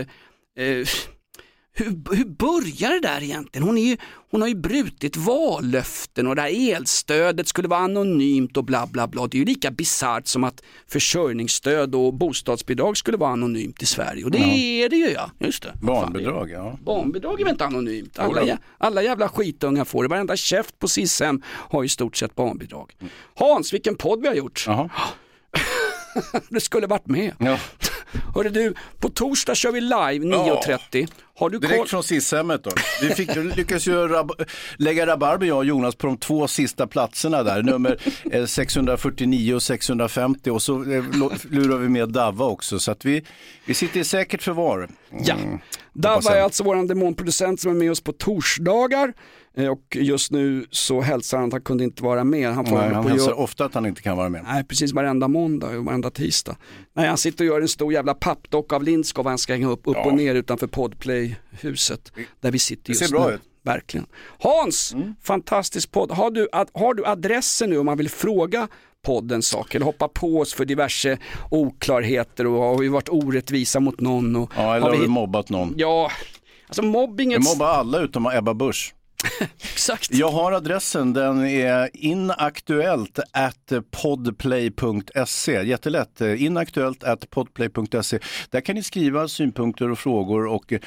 eh, 0.64 0.86
hur, 1.76 2.14
hur 2.16 2.24
börjar 2.24 2.90
det 2.90 3.00
där 3.00 3.22
egentligen? 3.22 3.66
Hon, 3.66 3.78
är 3.78 3.82
ju, 3.82 3.96
hon 4.30 4.40
har 4.40 4.48
ju 4.48 4.54
brutit 4.54 5.16
vallöften 5.16 6.26
och 6.26 6.36
det 6.36 6.42
här 6.42 6.72
elstödet 6.74 7.48
skulle 7.48 7.68
vara 7.68 7.80
anonymt 7.80 8.56
och 8.56 8.64
bla 8.64 8.86
bla 8.86 9.06
bla. 9.08 9.26
Det 9.26 9.36
är 9.36 9.38
ju 9.38 9.44
lika 9.44 9.70
bisarrt 9.70 10.26
som 10.26 10.44
att 10.44 10.62
försörjningsstöd 10.88 11.94
och 11.94 12.14
bostadsbidrag 12.14 12.96
skulle 12.96 13.16
vara 13.16 13.30
anonymt 13.32 13.82
i 13.82 13.86
Sverige. 13.86 14.24
Och 14.24 14.30
det 14.30 14.38
Ja. 14.38 14.46
är 14.84 14.88
det 14.88 14.96
ju 14.96 15.08
ja, 15.10 15.30
just 15.38 15.62
det. 15.62 15.72
Barnbidrag, 15.82 16.50
ja. 16.50 16.78
Barnbidrag 16.84 17.40
är 17.40 17.44
väl 17.44 17.52
inte 17.52 17.64
anonymt? 17.64 18.18
Alla, 18.18 18.42
jä- 18.42 18.58
alla 18.78 19.02
jävla 19.02 19.28
skitungar 19.28 19.84
får 19.84 20.02
det. 20.02 20.08
Varenda 20.08 20.36
käft 20.36 20.78
på 20.78 20.88
SIS-hem 20.88 21.42
har 21.46 21.82
ju 21.82 21.86
i 21.86 21.88
stort 21.88 22.16
sett 22.16 22.34
barnbidrag. 22.34 22.92
Hans, 23.34 23.72
vilken 23.74 23.96
podd 23.96 24.20
vi 24.20 24.28
har 24.28 24.34
gjort. 24.34 24.66
du 26.48 26.60
skulle 26.60 26.86
varit 26.86 27.06
med. 27.06 27.32
Ja. 27.38 27.58
Hörru 28.34 28.50
du, 28.50 28.74
på 29.00 29.08
torsdag 29.08 29.54
kör 29.54 29.72
vi 29.72 29.80
live 29.80 30.36
9.30. 30.36 31.08
Har 31.36 31.50
du 31.50 31.60
koll? 31.60 31.70
Direkt 31.70 31.90
från 31.90 32.02
SIS-hemmet 32.02 32.64
då. 32.64 32.70
Vi 33.02 33.14
fick, 33.14 33.36
lyckades 33.56 33.86
ju 33.88 34.08
rab 34.08 34.32
lägga 34.76 35.06
rabarber 35.06 35.46
jag 35.46 35.56
och 35.56 35.64
Jonas 35.64 35.94
på 35.94 36.06
de 36.06 36.16
två 36.16 36.48
sista 36.48 36.86
platserna 36.86 37.42
där, 37.42 37.62
nummer 37.62 37.98
eh, 38.32 38.44
649 38.44 39.54
och 39.54 39.62
650 39.62 40.50
och 40.50 40.62
så 40.62 40.74
eh, 40.74 41.04
lurar 41.50 41.78
vi 41.78 41.88
med 41.88 42.08
Davva 42.08 42.44
också 42.44 42.78
så 42.78 42.90
att 42.90 43.04
vi, 43.04 43.24
vi 43.66 43.74
sitter 43.74 44.00
i 44.00 44.04
säkert 44.04 44.42
förvar. 44.42 44.88
Ja. 45.10 45.34
Mm, 45.34 45.50
hoppas 45.50 45.60
Davva 45.92 46.30
är 46.30 46.42
alltså 46.42 46.64
vår 46.64 46.88
demonproducent 46.88 47.60
som 47.60 47.70
är 47.70 47.74
med 47.74 47.90
oss 47.90 48.00
på 48.00 48.12
torsdagar. 48.12 49.12
Eh, 49.56 49.68
Och 49.68 49.96
just 50.00 50.30
nu 50.30 50.66
så 50.70 51.00
hälsar 51.00 51.38
han 51.38 51.46
att 51.46 51.52
han 51.52 51.62
kunde 51.62 51.84
inte 51.84 52.02
vara 52.02 52.24
med. 52.24 52.50
Han, 52.54 52.66
får 52.66 52.78
Nej, 52.78 52.94
han 52.94 53.02
på 53.02 53.08
hälsar 53.08 53.26
gör- 53.30 53.38
ofta 53.40 53.64
att 53.64 53.74
han 53.74 53.86
inte 53.86 54.02
kan 54.02 54.16
vara 54.16 54.28
med. 54.28 54.44
Nej, 54.48 54.64
precis 54.64 54.92
varenda 54.92 55.28
måndag 55.28 55.78
och 55.78 55.84
varenda 55.84 56.10
tisdag. 56.10 56.56
Nej, 56.94 57.08
han 57.08 57.18
sitter 57.18 57.44
och 57.44 57.48
gör 57.48 57.60
en 57.60 57.68
stor 57.68 57.92
jävla 57.92 58.14
pappdocka 58.14 58.76
av 58.76 58.82
Lindskov 58.82 59.26
han 59.26 59.38
ska 59.38 59.52
hänga 59.52 59.68
upp, 59.68 59.80
upp 59.84 59.96
Ja. 59.96 60.04
och 60.04 60.14
ner 60.14 60.34
utanför 60.34 60.66
Podplay-huset. 60.66 62.12
Där 62.40 62.50
vi 62.50 62.58
sitter 62.58 62.82
Det 62.86 62.88
just 62.92 63.04
ser 63.04 63.10
bra 63.16 63.28
nu. 63.28 63.34
ut. 63.34 63.40
Verkligen. 63.62 64.06
Hans, 64.38 64.94
fantastisk 65.22 65.90
podd. 65.92 66.10
Har 66.10 66.30
du, 66.30 66.48
har 66.72 66.94
du 66.94 67.06
adressen 67.06 67.70
nu 67.70 67.78
om 67.78 67.86
man 67.86 67.96
vill 67.98 68.08
fråga 68.10 68.68
podden 69.02 69.42
saker 69.42 69.76
eller 69.78 69.86
hoppa 69.86 70.08
på 70.08 70.38
oss 70.40 70.54
för 70.54 70.64
diverse 70.64 71.18
oklarheter 71.50 72.46
och 72.46 72.62
har 72.62 72.78
vi 72.78 72.88
varit 72.88 73.08
orättvisa 73.08 73.80
mot 73.80 74.00
någon? 74.00 74.36
Och 74.36 74.52
Ja, 74.56 74.76
eller 74.76 74.86
har 74.86 74.92
vi 74.92 74.98
vi 75.02 75.08
mobbat 75.08 75.50
någon? 75.50 75.74
Ja, 75.76 76.10
alltså 76.66 76.82
mobbinget... 76.82 77.40
Vi 77.40 77.44
mobbar 77.48 77.66
alla 77.66 77.98
utom 78.00 78.26
Ebba 78.26 78.54
Busch. 78.54 78.94
Exakt. 79.58 80.14
Jag 80.14 80.30
har 80.30 80.52
adressen, 80.52 81.12
den 81.12 81.46
är 81.46 81.90
inaktuellt 81.92 83.18
at 83.32 83.72
podplay.se. 83.90 85.62
Jättelätt, 85.62 86.20
inaktuellt 86.20 87.04
at 87.04 87.30
podplay.se. 87.30 88.18
Där 88.50 88.60
kan 88.60 88.74
ni 88.74 88.82
skriva 88.82 89.28
synpunkter 89.28 89.90
och 89.90 89.98
frågor 89.98 90.46
och 90.46 90.72
eh, 90.72 90.80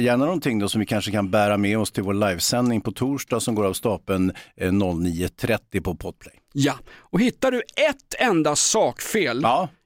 gärna 0.00 0.24
någonting 0.24 0.58
då 0.58 0.68
som 0.68 0.80
vi 0.80 0.86
kanske 0.86 1.10
kan 1.10 1.30
bära 1.30 1.56
med 1.56 1.78
oss 1.78 1.90
till 1.90 2.02
vår 2.02 2.14
livesändning 2.14 2.80
på 2.80 2.92
torsdag 2.92 3.40
som 3.40 3.54
går 3.54 3.64
av 3.64 3.72
stapeln 3.72 4.32
eh, 4.56 4.72
09.30 4.72 5.80
på 5.80 5.94
Podplay. 5.94 6.34
Ja, 6.52 6.74
och 6.98 7.20
hittar 7.20 7.50
du 7.50 7.58
ett 7.58 8.14
enda 8.18 8.56
sakfel 8.56 9.40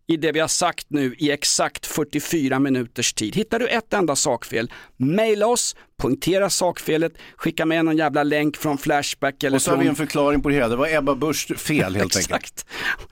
i 0.07 0.17
det 0.17 0.33
vi 0.33 0.41
har 0.41 0.49
sagt 0.49 0.87
nu 0.89 1.15
i 1.19 1.31
exakt 1.31 1.87
44 1.87 2.59
minuters 2.59 3.13
tid. 3.13 3.37
Hittar 3.37 3.59
du 3.59 3.69
ett 3.69 3.93
enda 3.93 4.17
sakfel, 4.17 4.73
mejla 4.97 5.47
oss, 5.47 5.77
punktera 5.99 6.51
sakfelet, 6.51 7.13
skicka 7.37 7.67
med 7.67 7.85
någon 7.85 7.97
jävla 7.97 8.23
länk 8.23 8.57
från 8.57 8.79
Flashback 8.79 9.43
eller 9.43 9.57
Och 9.57 9.63
så 9.63 9.71
har 9.71 9.77
från... 9.77 9.85
vi 9.85 9.89
en 9.89 9.97
förklaring 9.97 10.43
på 10.43 10.49
det 10.49 10.55
hela. 10.55 10.69
Det 10.69 10.77
var 10.77 10.95
Ebba 10.95 11.15
Busch 11.15 11.59
fel 11.59 11.79
helt 11.97 12.17
enkelt. 12.17 12.17
Exakt. 12.17 12.67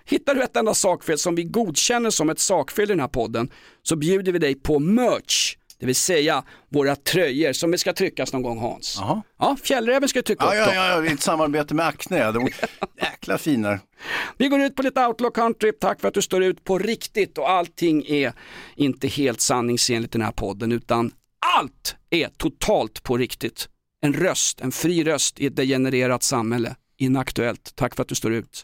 Hittar 0.05 0.35
du 0.35 0.43
ett 0.43 0.57
enda 0.57 0.75
sakfel 0.75 1.19
som 1.19 1.35
vi 1.35 1.43
godkänner 1.43 2.11
som 2.11 2.31
ett 2.31 2.41
sakfel 2.41 2.85
i 2.85 2.87
den 2.87 3.01
här 3.01 3.09
podden 3.09 3.51
så 3.83 3.97
bjuder 3.97 4.33
vi 4.33 4.39
dig 4.39 4.55
på 4.55 4.79
merch. 4.79 5.57
Det 5.83 5.87
vill 5.87 5.95
säga 5.97 6.45
våra 6.69 6.97
tröjor 6.97 7.53
som 7.53 7.71
vi 7.71 7.79
ska 7.79 7.93
tryckas 7.93 8.33
någon 8.33 8.43
gång 8.43 8.59
Hans. 8.59 8.97
Ja, 9.39 9.57
Fjällräven 9.63 10.09
ska 10.09 10.23
trycka 10.23 10.45
Ja, 10.45 10.51
upp 10.51 10.57
ja, 10.59 10.67
dem. 10.67 10.75
ja, 10.75 10.89
ja, 11.05 11.05
i 11.11 11.13
ett 11.13 11.21
samarbete 11.23 11.75
med 11.75 11.87
Acne. 11.87 12.33
De 12.33 12.49
jäkla 13.01 13.39
fina. 13.39 13.79
Vi 14.39 14.49
går 14.49 14.61
ut 14.61 14.77
på 14.77 14.83
lite 14.83 15.07
outlaw 15.07 15.35
country. 15.35 15.73
Tack 15.81 16.01
för 16.01 16.09
att 16.09 16.15
du 16.15 16.23
står 16.23 16.43
ut 16.45 16.65
på 16.65 16.79
riktigt 16.79 17.39
och 17.39 17.51
allting 17.51 18.05
är 18.09 18.33
inte 18.77 19.09
helt 19.09 19.41
sanningsenligt 19.41 20.15
i 20.15 20.19
den 20.19 20.25
här 20.25 20.33
podden 20.33 20.73
utan 20.73 21.13
allt 21.59 21.97
är 22.11 22.29
totalt 22.37 23.03
på 23.03 23.17
riktigt. 23.17 23.69
En 24.03 24.13
röst, 24.13 24.61
en 24.61 24.73
fri 24.73 25.05
röst 25.05 25.41
i 25.41 25.47
ett 25.47 25.57
degenererat 25.57 26.23
samhälle. 26.23 26.75
inaktuellt. 26.99 27.73
Tack 27.77 27.95
för 27.97 28.03
att 28.03 28.09
du 28.09 28.15
står 28.15 28.33
ut. 28.33 28.63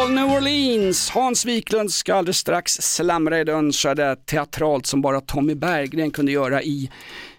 Sweet 0.00 0.14
New 0.14 0.30
Orleans. 0.36 1.10
Hans 1.10 1.44
Wiklund 1.44 1.92
ska 1.92 2.14
alldeles 2.14 2.38
strax 2.38 2.72
slamra 2.72 3.40
i 3.40 3.44
det 3.44 3.52
önskade 3.52 4.16
teatralt 4.16 4.86
som 4.86 5.02
bara 5.02 5.20
Tommy 5.20 5.54
Berggren 5.54 6.10
kunde 6.10 6.32
göra 6.32 6.62
i 6.62 6.90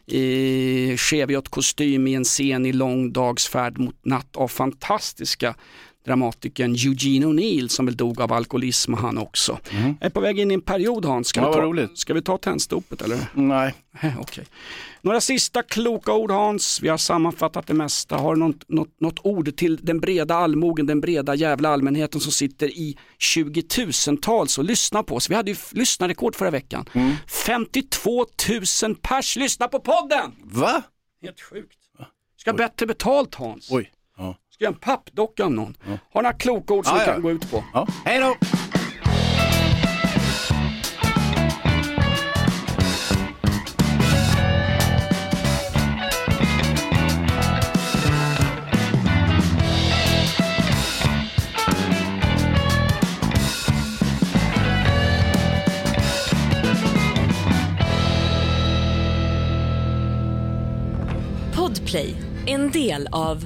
i 0.06 0.98
Cheviot-kostym 0.98 2.08
i 2.08 2.14
en 2.14 2.24
scen 2.24 2.66
i 2.66 2.74
lång 2.74 3.14
dags 3.14 3.48
färd 3.48 3.78
mot 3.78 3.96
natt 4.06 4.36
av 4.36 4.48
fantastiska 4.48 5.56
dramatikern 6.06 6.72
Eugene 6.76 7.26
O'Neill 7.26 7.68
som 7.68 7.86
väl 7.86 7.96
dog 7.98 8.22
av 8.22 8.34
alkoholism 8.34 8.94
han 8.94 9.18
också. 9.18 9.60
Mm. 9.72 9.96
Jag 10.00 10.06
är 10.06 10.10
på 10.10 10.20
väg 10.20 10.40
in 10.40 10.52
i 10.52 10.54
en 10.54 10.62
period 10.62 11.06
Hans, 11.06 11.28
ska, 11.28 11.42
Ja, 11.42 11.48
vi, 11.48 11.54
ta, 11.54 11.62
roligt. 11.62 11.98
ska 11.98 12.14
vi 12.14 12.22
ta 12.22 12.38
tändstopet 12.38 13.02
eller? 13.02 13.18
Nej. 13.34 13.74
Okej. 14.20 14.46
Några 15.02 15.22
sista 15.22 15.64
kloka 15.64 16.14
ord 16.14 16.32
Hans, 16.32 16.80
vi 16.82 16.90
har 16.90 16.98
sammanfattat 16.98 17.68
det 17.68 17.74
mesta. 17.74 18.16
Har 18.18 18.36
du 18.36 18.40
något, 18.40 18.70
något, 18.70 19.00
något 19.00 19.20
ord 19.24 19.56
till 19.56 19.78
den 19.82 20.00
breda 20.00 20.36
allmogen, 20.36 20.86
den 20.86 21.02
breda 21.02 21.36
jävla 21.36 21.70
allmänheten 21.70 22.22
som 22.22 22.32
sitter 22.32 22.68
i 22.68 22.98
20 23.18 23.62
tusentals 23.62 24.58
och 24.58 24.64
lyssnar 24.64 25.04
på 25.04 25.16
oss. 25.16 25.30
Vi 25.30 25.36
hade 25.36 25.52
ju 25.52 25.58
lyssnarrekord 25.72 26.36
förra 26.36 26.52
veckan. 26.52 26.86
52 27.46 28.26
000 28.84 28.96
pers 28.96 29.36
lyssnar 29.36 29.68
på 29.68 29.80
podden! 29.80 30.32
Va? 30.44 30.84
Helt 31.22 31.42
sjukt. 31.42 31.78
Ska 32.38 32.52
ha 32.52 32.58
bättre 32.58 32.86
betalt 32.86 33.36
Hans. 33.36 33.68
Oj. 33.72 33.92
Ja. 34.62 34.64
Ska 34.64 34.66
göra 34.66 34.74
en 34.74 34.80
pappdocka 34.80 35.44
av 35.46 35.52
någon. 35.52 35.78
Har 36.14 36.22
några 36.22 36.34
kloka 36.34 36.74
ord 36.74 36.86
som 36.86 36.98
Ja, 36.98 37.04
vi 37.04 37.08
ja. 37.08 37.14
kan 37.14 37.22
gå 37.22 37.32
ut 37.32 37.52
på? 37.52 37.64
Ja. 37.74 37.88
Hej 38.06 38.20
då! 38.20 38.36
Podplay, 61.56 62.16
en 62.48 62.72
del 62.72 63.08
av 63.12 63.46